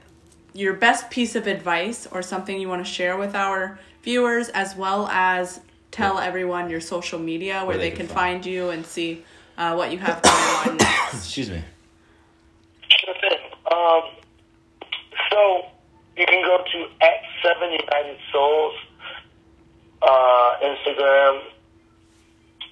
your 0.53 0.75
best 0.75 1.11
piece 1.11 1.35
of 1.35 1.49
advice 1.49 2.07
or 2.11 2.23
something 2.23 2.61
you 2.61 2.69
want 2.69 2.85
to 2.85 2.91
share 2.91 3.17
with 3.17 3.35
our 3.35 3.79
viewers, 4.03 4.49
as 4.51 4.77
well 4.77 5.09
as 5.09 5.61
tell 5.91 6.19
everyone 6.19 6.71
your 6.71 6.81
social 6.81 7.19
media 7.19 7.65
where, 7.65 7.77
they, 7.77 7.91
can 7.91 8.07
find 8.07 8.47
you 8.47 8.71
and 8.71 8.87
see 8.87 9.25
uh, 9.57 9.75
what 9.75 9.91
you 9.91 9.99
have 9.99 10.23
going 10.23 10.73
on 10.73 10.77
next. 10.77 11.15
Excuse 11.15 11.51
me. 11.51 11.63
Um, 13.71 14.03
so 15.31 15.67
you 16.17 16.27
can 16.27 16.43
go 16.45 16.59
to 16.59 16.79
at 17.05 17.21
Seven 17.43 17.71
United 17.73 18.19
Souls 18.33 18.75
uh, 20.03 20.51
Instagram. 20.63 21.43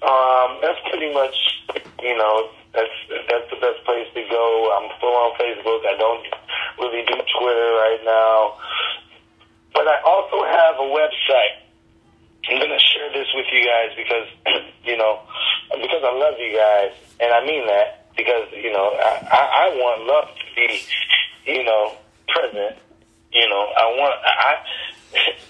Um, 0.01 0.59
that's 0.61 0.79
pretty 0.89 1.13
much, 1.13 1.35
you 2.01 2.17
know, 2.17 2.49
that's 2.73 2.93
that's 3.29 3.49
the 3.49 3.57
best 3.57 3.83
place 3.85 4.07
to 4.13 4.21
go. 4.29 4.45
I'm 4.77 4.89
still 4.97 5.15
on 5.15 5.33
Facebook. 5.39 5.81
I 5.85 5.97
don't 5.97 6.25
really 6.79 7.05
do 7.05 7.17
Twitter 7.39 7.71
right 7.81 8.01
now, 8.05 8.57
but 9.73 9.87
I 9.87 10.01
also 10.05 10.45
have 10.45 10.75
a 10.77 10.87
website. 10.93 11.65
I'm 12.49 12.61
gonna 12.61 12.79
share 12.79 13.11
this 13.11 13.27
with 13.33 13.47
you 13.51 13.65
guys 13.65 13.91
because, 13.97 14.27
you 14.83 14.97
know, 14.97 15.19
because 15.71 16.03
I 16.03 16.13
love 16.13 16.35
you 16.37 16.55
guys, 16.55 16.93
and 17.19 17.33
I 17.33 17.45
mean 17.45 17.65
that 17.67 18.13
because 18.15 18.47
you 18.53 18.71
know 18.71 18.93
I, 19.01 19.27
I, 19.31 19.41
I 19.65 19.69
want 19.75 20.05
love 20.05 20.29
be, 20.57 20.81
you 21.45 21.63
know, 21.63 21.93
present. 22.27 22.81
You 23.31 23.47
know, 23.49 23.63
I 23.77 23.85
want 23.93 24.15
I. 24.25 24.55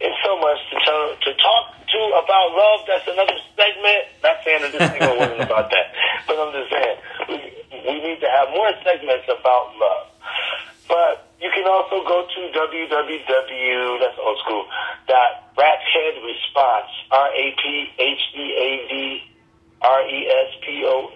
It's 0.00 0.14
so 0.22 0.38
much 0.38 0.62
to 0.70 0.78
tell, 0.86 1.10
to 1.10 1.30
talk 1.42 1.64
to 1.74 2.00
about 2.22 2.54
love. 2.54 2.86
That's 2.86 3.02
another 3.10 3.34
segment. 3.58 4.06
Not 4.22 4.38
saying 4.46 4.62
that 4.62 4.70
this 4.70 4.86
segment 4.94 5.18
wasn't 5.18 5.42
about 5.42 5.74
that, 5.74 5.90
but 6.22 6.38
I'm 6.38 6.54
just 6.54 6.70
saying 6.70 6.96
we, 7.26 7.36
we 7.82 7.94
need 7.98 8.22
to 8.22 8.30
have 8.30 8.54
more 8.54 8.70
segments 8.86 9.26
about 9.26 9.74
love. 9.74 10.06
But 10.86 11.26
you 11.42 11.50
can 11.50 11.66
also 11.66 12.06
go 12.06 12.30
to 12.30 12.40
www. 12.54 13.98
That's 13.98 14.18
old 14.22 14.38
school. 14.46 14.70
Dot 15.10 15.50
raphead 15.58 16.14
response 16.22 16.94
r 17.10 17.34
a 17.34 17.44
p 17.58 17.90
h 17.98 18.22
e 18.38 18.46
a 18.54 18.68
d 18.86 18.94
r 19.82 20.00
e 20.06 20.18
s 20.30 20.50
p 20.62 20.86
o 20.86 21.10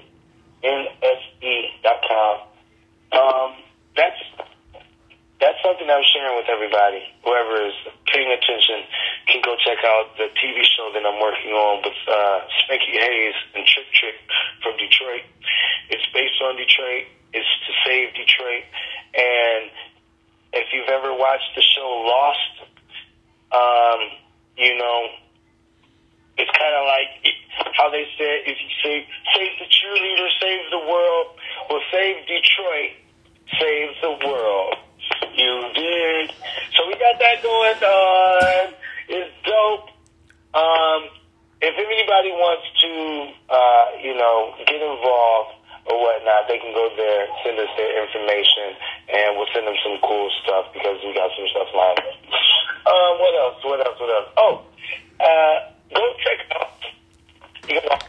n 0.62 0.86
s 1.06 1.22
e 1.38 1.70
dot 1.86 2.02
com. 2.02 2.51
Um, 3.12 3.60
that's 3.96 4.20
that's 5.42 5.58
something 5.58 5.90
I'm 5.90 6.06
sharing 6.14 6.38
with 6.38 6.46
everybody. 6.46 7.02
Whoever 7.26 7.66
is 7.66 7.74
paying 8.06 8.30
attention 8.30 8.86
can 9.26 9.42
go 9.42 9.58
check 9.58 9.82
out 9.82 10.14
the 10.16 10.30
TV 10.38 10.62
show 10.62 10.94
that 10.94 11.02
I'm 11.02 11.18
working 11.18 11.50
on 11.50 11.82
with 11.82 11.98
uh, 12.06 12.46
Spanky 12.62 12.94
Hayes 12.94 13.34
and 13.54 13.66
Trick 13.66 13.90
Trick 13.90 14.16
from 14.62 14.78
Detroit. 14.78 15.26
It's 15.90 16.06
based 16.14 16.38
on 16.46 16.56
Detroit. 16.56 17.10
It's 17.34 17.52
to 17.66 17.72
save 17.84 18.14
Detroit. 18.14 18.64
And 19.18 19.66
if 20.54 20.70
you've 20.72 20.88
ever 20.88 21.12
watched 21.12 21.50
the 21.56 21.62
show 21.74 21.90
Lost, 22.06 22.54
um, 23.50 24.00
you 24.56 24.78
know, 24.78 25.00
it's 26.38 26.54
kind 26.54 26.74
of 26.78 26.86
like 26.86 27.10
how 27.74 27.90
they 27.90 28.06
said 28.16 28.46
if 28.46 28.56
you 28.62 28.70
say 28.78 29.06
save 29.34 29.52
the 29.58 29.66
cheerleader, 29.66 30.28
save 30.40 30.70
the 30.70 30.86
world, 30.86 31.34
well, 31.68 31.82
save 31.90 32.24
Detroit, 32.30 32.94
save 33.58 33.90
the 34.00 34.26
world. 34.26 34.76
You 35.34 35.70
did. 35.74 36.30
So 36.76 36.86
we 36.86 36.94
got 36.94 37.18
that 37.18 37.42
going 37.42 37.80
on. 37.82 38.74
It's 39.08 39.32
dope. 39.44 39.88
Um, 40.54 41.08
if 41.62 41.74
anybody 41.78 42.30
wants 42.36 42.66
to, 42.82 42.92
uh, 43.48 43.84
you 44.02 44.14
know, 44.14 44.54
get 44.66 44.82
involved 44.82 45.56
or 45.86 45.96
whatnot, 46.00 46.48
they 46.48 46.58
can 46.58 46.74
go 46.74 46.90
there, 46.96 47.26
send 47.44 47.58
us 47.58 47.70
their 47.76 48.02
information, 48.02 48.76
and 49.08 49.38
we'll 49.38 49.48
send 49.54 49.66
them 49.66 49.78
some 49.82 49.98
cool 50.02 50.28
stuff 50.42 50.72
because 50.74 50.98
we 51.04 51.14
got 51.14 51.30
some 51.36 51.48
stuff 51.48 51.68
lined 51.74 52.02
up. 52.02 52.18
Um, 52.82 53.12
what 53.22 53.34
else? 53.38 53.58
What 53.64 53.78
else? 53.86 53.98
What 54.00 54.10
else? 54.10 54.30
Oh, 54.36 54.54
uh, 55.22 55.56
go 55.94 56.02
check 56.18 56.38
out. 56.58 56.82
You 57.68 57.80
can 57.80 58.02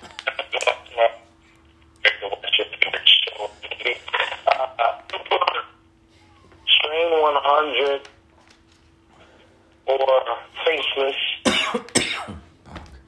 uh, 4.59 5.01
Strain 6.67 7.09
100 7.11 8.09
or 9.87 10.23
Faceless. 10.65 11.19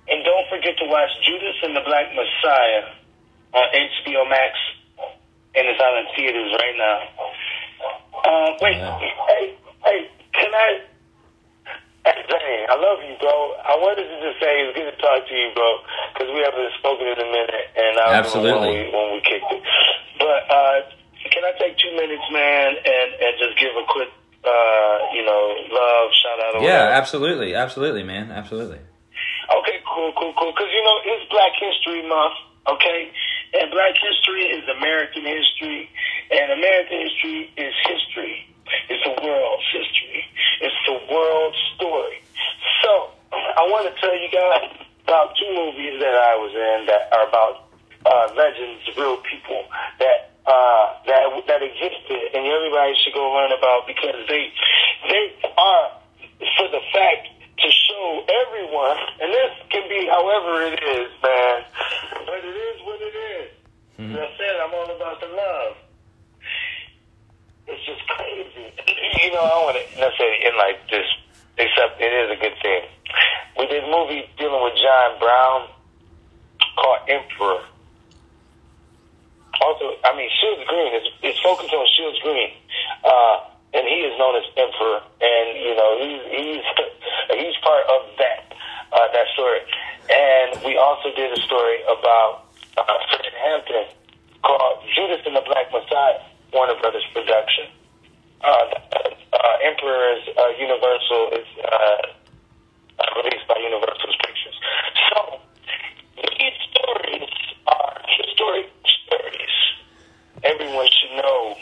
and 0.10 0.24
don't 0.24 0.48
forget 0.50 0.78
to 0.78 0.86
watch 0.88 1.10
Judas 1.26 1.56
and 1.64 1.76
the 1.76 1.82
Black 1.86 2.08
Messiah 2.14 2.84
on 3.54 3.64
HBO 3.74 4.30
Max 4.30 4.54
and 5.56 5.68
it's 5.68 5.80
out 5.80 5.96
in 5.98 6.06
theaters 6.16 6.52
right 6.60 6.78
now. 6.78 6.98
Uh, 8.26 8.50
wait, 8.62 8.76
Yeah. 8.78 9.00
hey, 9.00 9.56
hey, 9.86 10.10
can 10.34 10.52
I? 10.54 10.82
Hey, 12.06 12.66
I 12.70 12.76
love 12.76 13.00
you, 13.08 13.16
bro. 13.20 13.34
I 13.66 13.74
wanted 13.82 14.04
to 14.06 14.16
just 14.22 14.38
say 14.43 14.52
it's 14.68 14.78
good 14.78 14.91
to 14.91 14.98
talk 15.02 15.26
to 15.26 15.34
you, 15.34 15.50
bro, 15.56 15.70
because 16.14 16.30
we 16.34 16.41
haven't 16.43 16.70
spoken 16.78 17.08
in 17.08 17.18
a 17.18 17.30
minute, 17.32 17.66
and 17.78 17.93
I 18.00 18.14
Absolutely. 18.20 18.52
when 18.52 18.86
we, 18.86 18.93
when 18.93 19.08
we 19.14 19.20
kicked 19.22 19.50
it. 19.50 19.64
But 20.20 20.41
uh, 20.52 20.80
I 21.46 21.54
take 21.62 21.78
two 21.78 21.93
minutes, 21.93 22.26
man, 22.32 22.76
and 22.82 23.10
and 23.22 23.34
just 23.38 23.54
give 23.62 23.74
a 23.78 23.86
quick, 23.86 24.10
uh, 24.43 24.98
you 25.14 25.24
know, 25.24 25.43
love 25.70 26.10
shout 26.18 26.39
out? 26.41 26.54
Yeah, 26.62 26.89
whatever? 26.89 26.98
absolutely, 26.98 27.56
absolutely, 27.56 28.04
man, 28.04 28.32
absolutely. 28.32 28.80
Okay, 29.54 29.78
cool, 29.86 30.12
cool, 30.18 30.34
cool. 30.34 30.52
Because 30.52 30.72
you 30.74 30.84
know 30.84 30.98
it's 31.06 31.30
Black 31.30 31.54
History 31.54 32.02
Month, 32.08 32.36
okay, 32.68 33.12
and 33.54 33.70
Black 33.72 33.93
history 33.93 34.50
is 34.50 34.66
American 34.70 35.24
history, 35.24 35.89
and 36.32 36.52
American 36.52 37.00
history 37.06 37.54
is 37.58 37.74
history. 37.86 38.50
It's 38.89 39.04
the 39.06 39.16
world's 39.22 39.70
history. 39.72 40.26
It's 40.62 40.80
the 40.88 40.98
world's 41.14 41.62
story. 41.76 42.22
So 42.82 43.12
I 43.32 43.62
want 43.70 43.93
to 43.93 43.93
tell 44.02 44.14
you 44.18 44.30
guys 44.34 44.74
about 45.06 45.38
two 45.38 45.52
movies 45.54 46.02
that 46.02 46.16
I 46.16 46.34
was 46.36 46.52
in 46.54 46.86
that 46.89 47.14
are 47.14 47.30
about 47.30 47.70
uh, 48.06 48.34
legends, 48.36 48.82
real 48.98 49.18
people 49.18 49.66
that 50.00 50.35
uh, 50.48 50.86
that 51.06 51.26
that 51.48 51.62
existed, 51.62 52.22
and 52.34 52.46
everybody 52.46 52.93
should 53.04 53.14
go 53.14 53.34
learn 53.34 53.52
about 53.52 53.88
because 53.88 54.22
they 54.30 54.54
they 55.10 55.34
are 55.58 55.89
for 56.58 56.68
the 56.70 56.82
fact 56.93 57.30
to 57.58 57.68
show 57.72 58.26
everyone, 58.46 58.98
and 59.22 59.32
this 59.32 59.52
can 59.70 59.88
be 59.89 60.06
however 60.06 60.62
it 60.70 60.80
is, 60.82 61.10
man. 61.24 61.64
But 62.26 62.43
it 62.43 62.56
is 62.56 62.78
what 62.84 63.00
it 63.02 63.16
is. 63.16 63.52
As 63.98 64.12
I 64.12 64.30
said, 64.38 64.56
I'm 64.62 64.74
all 64.74 64.91
about 64.96 65.22
the 65.22 65.28
love. 65.28 65.76
It's 67.68 67.86
just 67.86 68.06
crazy. 68.08 68.70
You 69.24 69.32
know, 69.34 69.39
I 69.41 69.58
want 69.64 69.78
to 69.78 70.00
necessarily 70.00 70.46
end 70.46 70.58
like 70.58 70.78
this, 70.91 71.08
except 71.58 72.00
it 72.02 72.14
is 72.14 72.38
a 72.38 72.39
good 72.39 72.54
thing. 72.62 72.84
We 73.58 73.68
did 73.68 73.84
a 73.84 73.89
movie 73.89 74.30
dealing 74.38 74.62
with 74.62 74.76
John 74.76 75.18
Brown 75.20 75.70
called 76.76 77.00
Emperor. 77.08 77.64
Also, 79.62 79.95
I 80.03 80.16
mean, 80.16 80.30
Shields 80.41 80.64
Green 80.68 80.93
is 80.95 81.06
it's 81.24 81.39
focused 81.39 81.72
on 81.72 81.86
Shields 81.95 82.20
Green, 82.20 82.51
uh, 83.03 83.38
and 83.74 83.88
he 83.88 84.03
is 84.03 84.18
known 84.20 84.36
as 84.36 84.45
Emperor, 84.58 84.99
and 85.22 85.47
you 85.60 85.76
know 85.76 85.89
he's 85.99 86.24
he's 86.32 86.66
he's 87.39 87.56
part 87.64 87.86
of 87.88 88.01
that 88.20 88.51
uh, 88.91 89.08
that 89.14 89.28
story. 89.34 89.62
And 90.10 90.64
we 90.64 90.78
also 90.78 91.10
did 91.16 91.32
a 91.32 91.41
story 91.41 91.82
about 91.84 92.45
uh, 92.78 92.84
Fred 92.84 93.34
Hampton 93.41 93.86
called 94.43 94.84
Judas 94.93 95.22
and 95.26 95.36
the 95.36 95.41
Black 95.41 95.72
Messiah, 95.72 96.22
Warner 96.53 96.80
Brothers 96.80 97.06
production. 97.14 97.66
Uh, 98.43 98.70
uh, 99.34 99.58
Emperor's 99.64 100.24
uh, 100.38 100.49
Universal 100.60 101.32
is 101.34 101.47
uh, 101.64 101.76
uh, 102.99 103.22
released 103.24 103.47
by 103.47 103.58
Universal's 103.58 104.18
Pictures. 104.22 104.58
So 105.10 105.39
these 106.38 106.58
stories 106.70 107.30
are 107.68 108.01
historic 108.06 108.70
stories. 109.06 109.56
Everyone 110.43 110.89
should 110.91 111.16
know. 111.22 111.56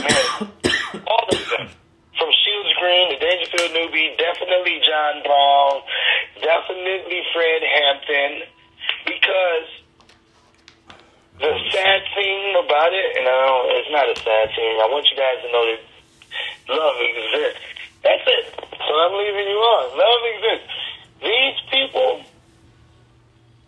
Man, 0.00 1.02
all 1.06 1.28
of 1.28 1.42
them. 1.50 1.68
From 2.14 2.30
Shields 2.30 2.72
Green 2.78 3.10
to 3.10 3.18
Dangerfield 3.18 3.72
Newby, 3.74 4.14
definitely 4.16 4.78
John 4.86 5.22
Brown, 5.26 5.82
definitely 6.40 7.20
Fred 7.34 7.60
Hampton, 7.66 8.46
because 9.04 9.68
the 11.40 11.52
sad 11.74 12.00
thing 12.14 12.54
about 12.64 12.94
it, 12.94 13.08
and 13.18 13.26
I 13.26 13.34
don't, 13.34 13.66
it's 13.74 13.90
not 13.90 14.06
a 14.06 14.16
sad 14.22 14.46
thing, 14.54 14.78
I 14.78 14.86
want 14.86 15.04
you 15.10 15.18
guys 15.18 15.42
to 15.42 15.48
know 15.50 15.64
that 15.66 15.82
love 16.70 16.96
exists. 17.02 17.66
That's 18.04 18.22
it. 18.24 18.44
So 18.78 18.92
I'm 18.94 19.14
leaving 19.18 19.48
you 19.48 19.58
on. 19.58 19.98
Love 19.98 20.22
exists. 20.38 20.76
These 21.18 21.58
people, 21.72 22.22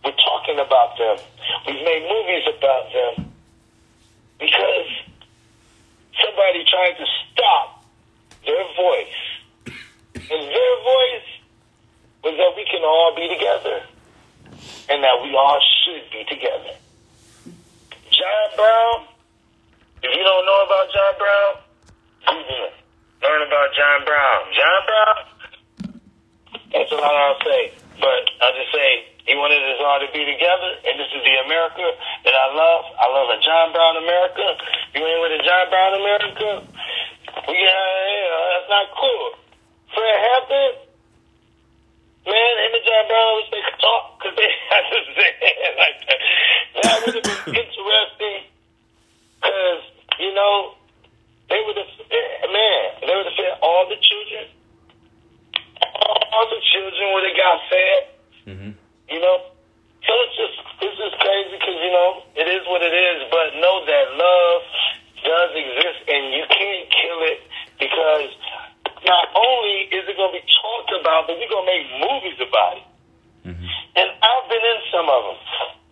we're 0.07 0.23
talking 0.23 0.59
about 0.63 0.95
them. 0.95 1.19
We've 1.67 1.83
made 1.83 2.07
movies 2.07 2.47
about 2.47 2.87
them 2.95 3.35
because 4.39 4.87
somebody 6.15 6.63
tried 6.71 6.95
to 7.03 7.07
stop 7.27 7.83
their 8.47 8.63
voice. 8.79 9.19
And 10.15 10.43
their 10.47 10.75
voice 10.87 11.29
was 12.23 12.35
that 12.39 12.53
we 12.55 12.65
can 12.71 12.87
all 12.87 13.15
be 13.17 13.27
together 13.35 13.83
and 14.89 15.03
that 15.03 15.19
we 15.27 15.35
all 15.35 15.59
should 15.83 16.07
be 16.15 16.23
together. 16.23 16.79
John 18.15 18.47
Brown, 18.55 19.11
if 20.07 20.15
you 20.15 20.23
don't 20.23 20.47
know 20.47 20.61
about 20.71 20.87
John 20.95 21.15
Brown, 21.19 21.53
Google 22.31 22.63
him. 22.63 22.75
Learn 23.23 23.43
about 23.43 23.69
John 23.75 24.05
Brown. 24.07 24.43
John 24.55 24.81
Brown. 24.87 25.17
That's 26.73 26.93
a 26.93 26.95
lot 26.95 27.11
I'll 27.11 27.43
say. 27.43 27.73
But 27.99 28.31
I'll 28.41 28.55
just 28.55 28.73
say 28.73 29.16
he 29.27 29.35
wanted 29.35 29.59
us 29.59 29.83
all 29.83 29.99
to 29.99 30.07
be 30.15 30.23
together, 30.23 30.71
and 30.87 30.95
this 31.03 31.11
is 31.11 31.19
the 31.19 31.35
America 31.51 31.83
that 32.23 32.35
I 32.39 32.47
love. 32.55 32.83
I 32.95 33.07
love 33.11 33.27
a 33.35 33.39
John 33.43 33.75
Brown 33.75 33.99
America. 33.99 34.47
You 34.95 35.03
ain't 35.03 35.19
with 35.19 35.35
a 35.35 35.43
John 35.43 35.67
Brown 35.67 35.93
America? 35.99 36.49
Got, 36.63 37.51
yeah, 37.51 38.31
that's 38.55 38.71
not 38.71 38.87
cool. 38.95 39.27
Fred 39.91 40.17
Hampton, 40.31 40.71
man, 42.23 42.53
him 42.55 42.73
and 42.79 42.87
John 42.87 43.05
Brown 43.11 43.29
wish 43.43 43.49
they 43.51 43.63
could 43.67 43.81
talk 43.83 44.03
because 44.15 44.35
they 44.39 44.51
had 44.71 44.85
to 44.95 44.99
say 45.19 45.31
like 45.75 45.99
that. 46.07 46.21
That 46.79 46.97
would 47.03 47.15
have 47.19 47.27
been 47.27 47.67
interesting 47.67 48.41
because, 49.43 49.83
you 50.23 50.31
know, 50.39 50.79
they 51.51 51.59
would 51.67 51.79
have, 51.83 51.91
man, 52.47 52.83
they 53.03 53.11
would 53.11 53.27
have 53.27 53.35
fed 53.35 53.59
all 53.59 53.91
the 53.91 53.99
children. 53.99 54.55
All 56.31 56.47
the 56.47 56.63
children 56.63 57.05
would 57.11 57.27
have 57.27 57.39
got 57.43 57.57
fed. 57.67 58.01
Mm-hmm. 58.47 58.86
You 59.09 59.21
know, 59.23 59.37
so 60.03 60.13
it's 60.27 60.37
just 60.37 60.57
it's 60.83 60.97
just 60.99 61.17
crazy 61.23 61.57
because 61.59 61.79
you 61.79 61.93
know 61.93 62.23
it 62.35 62.47
is 62.47 62.63
what 62.67 62.83
it 62.83 62.95
is. 62.95 63.19
But 63.31 63.55
know 63.59 63.83
that 63.87 64.07
love 64.15 64.63
does 65.23 65.51
exist, 65.55 66.01
and 66.11 66.35
you 66.35 66.45
can't 66.47 66.87
kill 66.91 67.21
it 67.27 67.41
because 67.79 68.31
not 69.07 69.31
only 69.35 69.91
is 69.91 70.07
it 70.07 70.15
going 70.17 70.33
to 70.35 70.39
be 70.39 70.47
talked 70.47 70.93
about, 71.01 71.27
but 71.31 71.39
we're 71.39 71.51
going 71.51 71.67
to 71.67 71.73
make 71.73 71.87
movies 72.03 72.39
about 72.43 72.83
it. 72.83 72.87
Mm-hmm. 73.51 73.69
And 73.99 74.09
I've 74.11 74.47
been 74.51 74.65
in 74.65 74.81
some 74.91 75.07
of 75.07 75.21
them. 75.31 75.39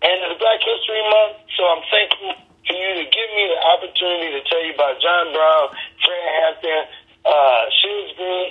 And 0.05 0.15
it's 0.27 0.37
Black 0.37 0.61
History 0.61 1.01
Month, 1.09 1.49
so 1.57 1.63
I'm 1.65 1.85
thankful 1.89 2.33
for 2.67 2.75
you 2.77 2.91
to 3.01 3.05
give 3.09 3.29
me 3.33 3.45
the 3.49 3.61
opportunity 3.73 4.29
to 4.37 4.43
tell 4.51 4.63
you 4.67 4.75
about 4.75 5.01
John 5.01 5.33
Brown, 5.33 5.65
Fred 6.03 6.27
Hampton, 6.43 6.83
uh, 7.25 7.63
Shields 7.81 8.13
Green, 8.19 8.49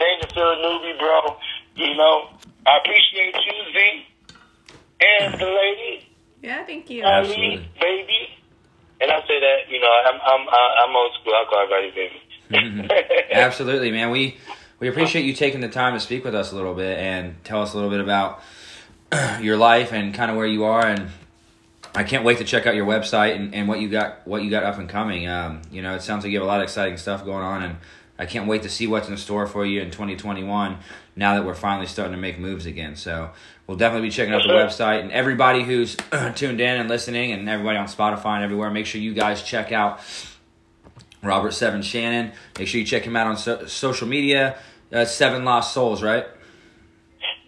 Dangerfield 0.00 0.58
Newby, 0.66 0.98
bro. 0.98 1.38
You 1.76 1.94
know, 1.94 2.32
I 2.66 2.78
appreciate 2.78 3.34
you, 3.34 3.72
Z, 3.72 4.36
and 5.00 5.34
the 5.40 5.46
lady, 5.46 6.08
Yeah, 6.42 6.64
thank 6.64 6.90
you. 6.90 7.04
Ali, 7.04 7.28
Absolutely. 7.28 7.68
baby. 7.80 8.28
And 9.00 9.10
I 9.10 9.20
say 9.20 9.38
that, 9.40 9.56
you 9.70 9.80
know, 9.80 9.90
I'm 10.06 10.20
I'm 10.20 10.48
I'm 10.48 10.96
old 10.96 11.12
school. 11.20 11.32
I 11.34 11.44
call 11.48 11.62
everybody 11.62 11.90
baby. 12.50 12.88
Absolutely, 13.32 13.90
man. 13.90 14.10
We 14.10 14.36
we 14.80 14.88
appreciate 14.88 15.24
you 15.24 15.34
taking 15.34 15.60
the 15.60 15.68
time 15.68 15.94
to 15.94 16.00
speak 16.00 16.24
with 16.24 16.34
us 16.34 16.52
a 16.52 16.54
little 16.54 16.74
bit 16.74 16.98
and 16.98 17.42
tell 17.44 17.62
us 17.62 17.72
a 17.72 17.76
little 17.76 17.90
bit 17.90 18.00
about 18.00 18.40
your 19.40 19.56
life 19.56 19.92
and 19.92 20.14
kind 20.14 20.30
of 20.30 20.36
where 20.36 20.46
you 20.46 20.64
are 20.64 20.86
and 20.86 21.10
I 21.94 22.04
can't 22.04 22.24
wait 22.24 22.38
to 22.38 22.44
check 22.44 22.66
out 22.66 22.74
your 22.74 22.84
website 22.86 23.36
and, 23.36 23.54
and 23.54 23.68
what 23.68 23.80
you 23.80 23.88
got 23.88 24.26
what 24.26 24.42
you 24.42 24.50
got 24.50 24.64
up 24.64 24.78
and 24.78 24.88
coming. 24.88 25.26
Um, 25.28 25.62
you 25.70 25.82
know, 25.82 25.94
it 25.94 26.02
sounds 26.02 26.24
like 26.24 26.32
you 26.32 26.38
have 26.38 26.44
a 26.46 26.48
lot 26.48 26.60
of 26.60 26.64
exciting 26.64 26.96
stuff 26.96 27.24
going 27.24 27.44
on 27.44 27.62
and 27.62 27.76
I 28.18 28.24
can't 28.26 28.46
wait 28.46 28.62
to 28.62 28.68
see 28.70 28.86
what's 28.86 29.08
in 29.08 29.16
store 29.18 29.46
for 29.46 29.64
you 29.66 29.80
in 29.82 29.90
2021 29.90 30.78
now 31.16 31.34
that 31.34 31.44
we're 31.44 31.54
finally 31.54 31.86
starting 31.86 32.12
to 32.12 32.20
make 32.20 32.38
moves 32.38 32.66
again. 32.66 32.94
So 32.94 33.30
we'll 33.66 33.78
definitely 33.78 34.08
be 34.08 34.12
checking 34.12 34.34
out 34.34 34.42
the 34.42 34.52
website 34.52 35.00
and 35.00 35.10
everybody 35.10 35.64
who's 35.64 35.96
tuned 36.34 36.60
in 36.60 36.78
and 36.80 36.88
listening 36.88 37.32
and 37.32 37.48
everybody 37.48 37.78
on 37.78 37.86
Spotify 37.86 38.36
and 38.36 38.44
everywhere, 38.44 38.70
make 38.70 38.86
sure 38.86 39.00
you 39.00 39.14
guys 39.14 39.42
check 39.42 39.72
out 39.72 40.00
Robert 41.22 41.52
Seven 41.52 41.82
Shannon. 41.82 42.32
Make 42.58 42.68
sure 42.68 42.80
you 42.80 42.86
check 42.86 43.02
him 43.02 43.16
out 43.16 43.26
on 43.26 43.36
so- 43.36 43.66
social 43.66 44.06
media. 44.06 44.58
Uh, 44.92 45.04
Seven 45.04 45.44
Lost 45.44 45.74
Souls, 45.74 46.02
right? 46.02 46.24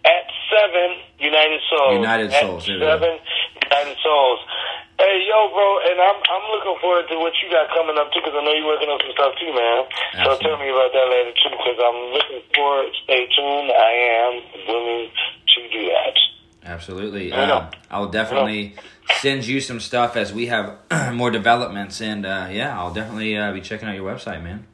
At 0.03 0.25
seven 0.51 0.97
United 1.19 1.61
Souls. 1.69 1.93
United 1.93 2.31
Souls, 2.31 2.67
go. 2.67 2.79
Seven 2.79 3.19
United 3.63 3.97
Souls. 4.03 4.39
Hey, 4.99 5.23
yo, 5.31 5.47
bro, 5.55 5.79
and 5.87 5.95
I'm 5.95 6.19
I'm 6.27 6.45
looking 6.51 6.75
forward 6.81 7.07
to 7.07 7.15
what 7.23 7.31
you 7.41 7.47
got 7.49 7.71
coming 7.71 7.95
up 7.95 8.11
too, 8.11 8.19
because 8.19 8.35
I 8.35 8.43
know 8.43 8.51
you're 8.51 8.67
working 8.67 8.89
on 8.91 8.99
some 8.99 9.15
stuff 9.15 9.31
too, 9.39 9.47
man. 9.55 9.87
So 10.27 10.35
tell 10.43 10.59
me 10.59 10.67
about 10.67 10.91
that 10.91 11.07
later 11.07 11.31
too, 11.39 11.55
because 11.55 11.79
I'm 11.79 11.99
looking 12.11 12.43
forward. 12.53 12.91
Stay 13.07 13.23
tuned. 13.31 13.71
I 13.71 13.91
am 14.27 14.33
willing 14.67 15.07
to 15.07 15.59
do 15.71 15.81
that. 15.87 16.15
Absolutely. 16.67 17.31
Um, 17.31 17.71
I'll 17.89 18.09
definitely 18.11 18.75
send 19.21 19.47
you 19.47 19.61
some 19.61 19.79
stuff 19.79 20.17
as 20.17 20.33
we 20.33 20.47
have 20.47 20.77
more 21.13 21.31
developments, 21.31 22.01
and 22.01 22.25
uh, 22.25 22.49
yeah, 22.51 22.77
I'll 22.77 22.93
definitely 22.93 23.37
uh, 23.37 23.53
be 23.53 23.61
checking 23.61 23.87
out 23.87 23.95
your 23.95 24.13
website, 24.13 24.43
man. 24.43 24.67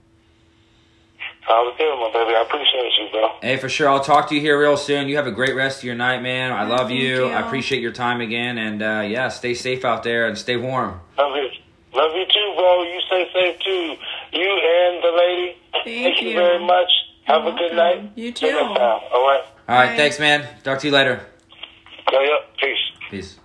Sounds 1.47 1.77
good, 1.77 1.99
my 1.99 2.09
baby. 2.11 2.35
I 2.35 2.41
appreciate 2.41 2.91
you, 2.99 3.09
bro. 3.11 3.29
Hey, 3.41 3.57
for 3.57 3.69
sure. 3.69 3.87
I'll 3.87 4.03
talk 4.03 4.29
to 4.29 4.35
you 4.35 4.41
here 4.41 4.59
real 4.59 4.77
soon. 4.77 5.07
You 5.07 5.17
have 5.17 5.27
a 5.27 5.31
great 5.31 5.55
rest 5.55 5.79
of 5.79 5.83
your 5.83 5.93
night, 5.93 6.23
man. 6.23 6.51
I 6.51 6.63
love 6.63 6.89
you. 6.89 7.25
you. 7.25 7.25
I 7.27 7.45
appreciate 7.45 7.81
your 7.81 7.91
time 7.91 8.19
again, 8.19 8.57
and 8.57 8.81
uh, 8.81 9.03
yeah, 9.07 9.29
stay 9.29 9.53
safe 9.53 9.85
out 9.85 10.01
there 10.01 10.27
and 10.27 10.35
stay 10.37 10.57
warm. 10.57 10.99
Love 11.17 11.35
you. 11.35 11.49
Love 11.93 12.11
you 12.15 12.25
too, 12.25 12.53
bro. 12.55 12.83
You 12.83 12.99
stay 13.07 13.29
safe 13.31 13.59
too. 13.59 13.95
You 14.33 14.49
and 14.49 15.03
the 15.03 15.11
lady. 15.17 15.57
Thank 15.83 16.21
you. 16.21 16.29
you. 16.29 16.35
very 16.35 16.65
much. 16.65 16.89
Have 17.25 17.43
You're 17.43 17.53
a 17.53 17.57
good 17.57 17.75
night. 17.75 18.11
You 18.15 18.31
too. 18.31 18.47
next 18.47 18.59
time. 18.59 18.79
All 19.13 19.27
right. 19.27 19.43
All 19.67 19.75
right, 19.75 19.89
Bye. 19.89 19.97
thanks, 19.97 20.19
man. 20.19 20.47
Talk 20.63 20.79
to 20.79 20.87
you 20.87 20.93
later. 20.93 21.25
Yo, 22.11 22.19
yo. 22.21 22.37
Peace. 22.59 22.77
Peace. 23.11 23.39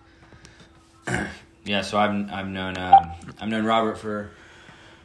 yeah, 1.64 1.82
so 1.82 1.98
I've 1.98 2.30
I've 2.30 2.48
known 2.48 2.78
um, 2.78 3.10
I've 3.40 3.48
known 3.48 3.66
Robert 3.66 3.98
for 3.98 4.30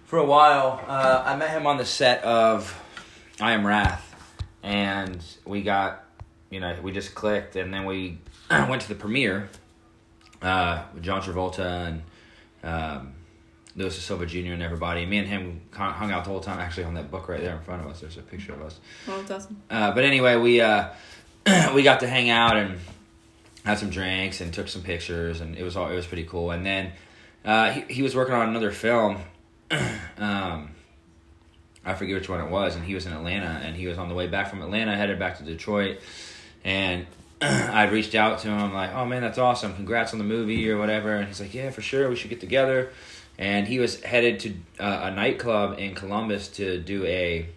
for 0.06 0.18
a 0.18 0.26
while. 0.26 0.82
Uh, 0.88 1.24
I 1.26 1.36
met 1.36 1.50
him 1.50 1.68
on 1.68 1.78
the 1.78 1.86
set 1.86 2.24
of 2.24 2.82
I 3.42 3.52
Am 3.52 3.68
Wrath, 3.68 4.16
and 4.64 5.22
we 5.46 5.62
got 5.62 6.06
you 6.50 6.60
know 6.60 6.78
we 6.82 6.92
just 6.92 7.16
clicked, 7.16 7.56
and 7.56 7.74
then 7.74 7.86
we 7.86 8.20
went 8.50 8.82
to 8.84 8.90
the 8.90 8.96
premiere 8.96 9.50
uh, 10.42 10.84
with 10.94 11.04
John 11.04 11.22
Travolta 11.22 11.88
and 11.88 12.02
um, 12.64 13.14
Louis 13.76 13.96
Silva 13.96 14.26
Jr. 14.26 14.54
and 14.54 14.64
everybody. 14.64 15.06
Me 15.06 15.18
and 15.18 15.28
him 15.28 15.62
hung 15.74 16.12
out 16.12 16.24
the 16.24 16.30
whole 16.30 16.40
time. 16.40 16.60
Actually, 16.60 16.86
on 16.86 16.94
that 16.94 17.12
book 17.12 17.28
right 17.28 17.42
there 17.42 17.58
in 17.58 17.62
front 17.62 17.84
of 17.84 17.88
us, 17.92 18.00
there's 18.00 18.18
a 18.18 18.22
picture 18.22 18.54
of 18.54 18.62
us. 18.62 18.80
Well, 19.06 19.22
doesn't. 19.24 19.58
Uh, 19.70 19.92
but 19.92 20.06
anyway, 20.06 20.38
we 20.38 20.62
uh, 20.62 20.90
we 21.74 21.84
got 21.84 22.00
to 22.00 22.08
hang 22.08 22.30
out 22.30 22.56
and 22.56 22.80
had 23.66 23.80
some 23.80 23.90
drinks 23.90 24.40
and 24.40 24.54
took 24.54 24.70
some 24.70 24.82
pictures, 24.82 25.42
and 25.42 25.58
it 25.58 25.64
was 25.64 25.76
all 25.76 25.90
it 25.90 25.96
was 25.96 26.08
pretty 26.08 26.24
cool. 26.24 26.52
And 26.52 26.66
then 26.66 26.94
uh, 27.44 27.72
he 27.72 27.96
he 27.96 28.02
was 28.02 28.16
working 28.16 28.34
on 28.34 28.48
another 28.48 28.72
film. 28.72 29.18
um, 30.18 30.75
I 31.86 31.94
forget 31.94 32.16
which 32.16 32.30
one 32.30 32.42
it 32.42 32.50
was, 32.50 32.76
and 32.76 32.84
he 32.84 32.96
was 32.96 33.06
in 33.06 33.14
Atlanta, 33.14 33.62
and 33.64 33.76
he 33.76 33.88
was 33.88 33.98
on 33.98 34.10
the 34.10 34.16
way 34.16 34.28
back 34.28 34.50
from 34.50 34.62
Atlanta, 34.62 34.96
headed 34.96 35.20
back 35.20 35.38
to 35.38 35.44
Detroit, 35.44 36.00
and 36.64 37.06
I 37.42 37.88
reached 37.88 38.16
out 38.16 38.40
to 38.40 38.50
him. 38.50 38.74
Like, 38.74 38.94
"Oh 38.94 39.06
man, 39.06 39.22
that's 39.22 39.38
awesome! 39.38 39.76
Congrats 39.76 40.14
on 40.14 40.20
the 40.20 40.26
movie 40.26 40.70
or 40.70 40.78
whatever." 40.78 41.16
And 41.16 41.28
he's 41.28 41.40
like, 41.40 41.54
"Yeah, 41.54 41.70
for 41.70 41.82
sure, 41.82 42.10
we 42.10 42.16
should 42.16 42.30
get 42.30 42.40
together." 42.40 42.92
And 43.38 43.68
he 43.68 43.80
was 43.80 44.02
headed 44.02 44.40
to 44.42 44.54
uh, 44.80 45.02
a 45.04 45.12
nightclub 45.12 45.78
in 45.78 45.94
Columbus 45.94 46.48
to 46.50 46.80
do 46.80 47.06
a 47.06 47.48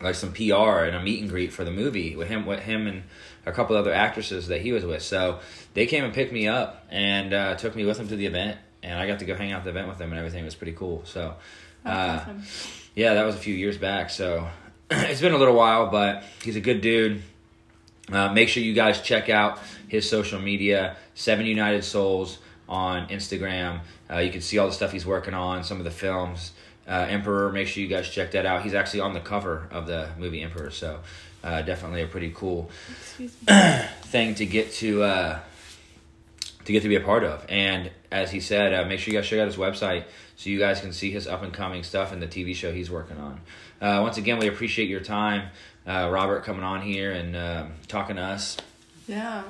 like 0.00 0.14
some 0.14 0.32
PR 0.32 0.84
and 0.84 0.96
a 0.96 1.02
meet 1.02 1.20
and 1.20 1.30
greet 1.30 1.52
for 1.52 1.64
the 1.64 1.70
movie 1.70 2.16
with 2.16 2.28
him, 2.28 2.44
with 2.44 2.60
him 2.60 2.86
and 2.86 3.04
a 3.46 3.52
couple 3.52 3.76
other 3.76 3.92
actresses 3.92 4.48
that 4.48 4.60
he 4.60 4.72
was 4.72 4.84
with. 4.84 5.02
So 5.02 5.38
they 5.74 5.86
came 5.86 6.04
and 6.04 6.12
picked 6.12 6.32
me 6.32 6.48
up 6.48 6.84
and 6.90 7.32
uh, 7.32 7.54
took 7.54 7.74
me 7.74 7.84
with 7.84 7.96
them 7.96 8.08
to 8.08 8.16
the 8.16 8.26
event, 8.26 8.58
and 8.82 8.98
I 8.98 9.06
got 9.06 9.20
to 9.20 9.24
go 9.24 9.34
hang 9.34 9.52
out 9.52 9.58
at 9.58 9.64
the 9.64 9.70
event 9.70 9.88
with 9.88 9.98
them 9.98 10.10
and 10.10 10.18
everything. 10.18 10.42
It 10.42 10.44
was 10.44 10.54
pretty 10.54 10.72
cool. 10.72 11.02
So, 11.04 11.34
uh, 11.86 12.20
awesome. 12.22 12.42
yeah, 12.94 13.14
that 13.14 13.24
was 13.24 13.34
a 13.34 13.38
few 13.38 13.54
years 13.54 13.78
back. 13.78 14.10
So 14.10 14.48
it's 14.90 15.20
been 15.20 15.32
a 15.32 15.38
little 15.38 15.54
while, 15.54 15.90
but 15.90 16.24
he's 16.42 16.56
a 16.56 16.60
good 16.60 16.80
dude. 16.80 17.22
Uh, 18.10 18.32
make 18.32 18.48
sure 18.48 18.62
you 18.62 18.72
guys 18.74 19.00
check 19.00 19.28
out 19.28 19.58
his 19.88 20.08
social 20.08 20.40
media, 20.40 20.96
Seven 21.14 21.46
United 21.46 21.82
Souls 21.82 22.38
on 22.68 23.08
Instagram. 23.08 23.80
Uh, 24.10 24.18
you 24.18 24.30
can 24.30 24.40
see 24.40 24.58
all 24.58 24.66
the 24.66 24.72
stuff 24.72 24.92
he's 24.92 25.06
working 25.06 25.34
on, 25.34 25.64
some 25.64 25.78
of 25.78 25.84
the 25.84 25.90
films. 25.90 26.52
Uh, 26.86 27.06
Emperor, 27.08 27.50
make 27.50 27.66
sure 27.66 27.82
you 27.82 27.88
guys 27.88 28.08
check 28.08 28.30
that 28.32 28.46
out. 28.46 28.62
He's 28.62 28.74
actually 28.74 29.00
on 29.00 29.12
the 29.12 29.20
cover 29.20 29.68
of 29.72 29.88
the 29.88 30.08
movie 30.18 30.40
Emperor, 30.42 30.70
so 30.70 31.00
uh, 31.42 31.62
definitely 31.62 32.02
a 32.02 32.06
pretty 32.06 32.30
cool 32.32 32.70
thing 33.18 34.36
to 34.36 34.46
get 34.46 34.72
to 34.74 35.02
uh, 35.02 35.38
to 36.64 36.72
get 36.72 36.82
to 36.82 36.88
be 36.88 36.94
a 36.94 37.00
part 37.00 37.24
of. 37.24 37.44
And 37.48 37.90
as 38.12 38.30
he 38.30 38.38
said, 38.38 38.72
uh, 38.72 38.84
make 38.88 39.00
sure 39.00 39.12
you 39.12 39.18
guys 39.20 39.28
check 39.28 39.40
out 39.40 39.46
his 39.46 39.56
website 39.56 40.04
so 40.36 40.50
you 40.50 40.58
guys 40.58 40.80
can 40.80 40.92
see 40.92 41.10
his 41.10 41.26
up 41.26 41.42
and 41.42 41.52
coming 41.52 41.82
stuff 41.82 42.12
and 42.12 42.20
the 42.22 42.26
TV 42.26 42.54
show 42.54 42.72
he's 42.72 42.90
working 42.90 43.16
on. 43.18 43.40
Uh, 43.80 44.00
once 44.02 44.16
again, 44.18 44.38
we 44.38 44.48
appreciate 44.48 44.88
your 44.88 45.00
time, 45.00 45.48
uh, 45.86 46.08
Robert, 46.10 46.44
coming 46.44 46.62
on 46.62 46.82
here 46.82 47.12
and 47.12 47.36
um 47.36 47.72
talking 47.88 48.16
to 48.16 48.22
us. 48.22 48.56
Yeah. 49.08 49.42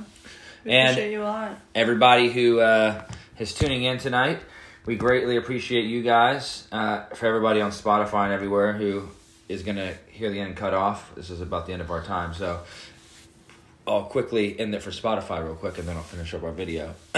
We 0.64 0.72
And- 0.72 0.90
appreciate 0.90 1.12
you 1.12 1.22
a 1.22 1.24
lot. 1.24 1.58
Everybody 1.74 2.30
who 2.30 2.60
uh, 2.60 3.02
is 3.38 3.54
tuning 3.54 3.84
in 3.84 3.98
tonight, 3.98 4.40
we 4.84 4.96
greatly 4.96 5.36
appreciate 5.36 5.84
you 5.84 6.02
guys. 6.02 6.66
Uh, 6.72 7.04
for 7.14 7.26
everybody 7.26 7.60
on 7.60 7.70
Spotify 7.70 8.24
and 8.24 8.32
everywhere 8.32 8.72
who 8.72 9.08
is 9.48 9.62
going 9.62 9.76
to 9.76 9.94
hear 10.10 10.30
the 10.30 10.40
end 10.40 10.56
cut 10.56 10.74
off, 10.74 11.14
this 11.14 11.30
is 11.30 11.40
about 11.40 11.66
the 11.66 11.72
end 11.72 11.82
of 11.82 11.90
our 11.90 12.02
time. 12.02 12.34
So 12.34 12.60
I'll 13.86 14.04
quickly 14.04 14.58
end 14.58 14.74
it 14.74 14.82
for 14.82 14.90
Spotify 14.90 15.44
real 15.44 15.54
quick 15.54 15.78
and 15.78 15.86
then 15.86 15.96
I'll 15.96 16.02
finish 16.02 16.34
up 16.34 16.42
our 16.42 16.50
video. 16.52 16.94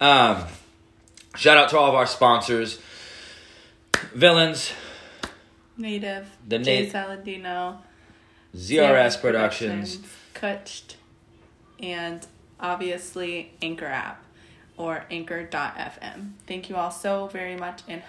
um, 0.00 0.44
shout 1.36 1.56
out 1.56 1.68
to 1.70 1.78
all 1.78 1.88
of 1.88 1.94
our 1.94 2.06
sponsors 2.06 2.80
Villains, 4.14 4.72
Native. 5.76 6.28
The 6.46 6.58
Saladino. 6.58 7.78
ZRS 8.54 9.20
Productions, 9.20 9.98
Kutched, 10.32 10.94
and 11.80 12.24
obviously 12.60 13.52
Anchor 13.60 13.86
app 13.86 14.22
or 14.76 15.04
anchor.fm. 15.10 16.32
Thank 16.46 16.68
you 16.68 16.76
all 16.76 16.92
so 16.92 17.26
very 17.26 17.56
much 17.56 17.82
and 17.88 18.02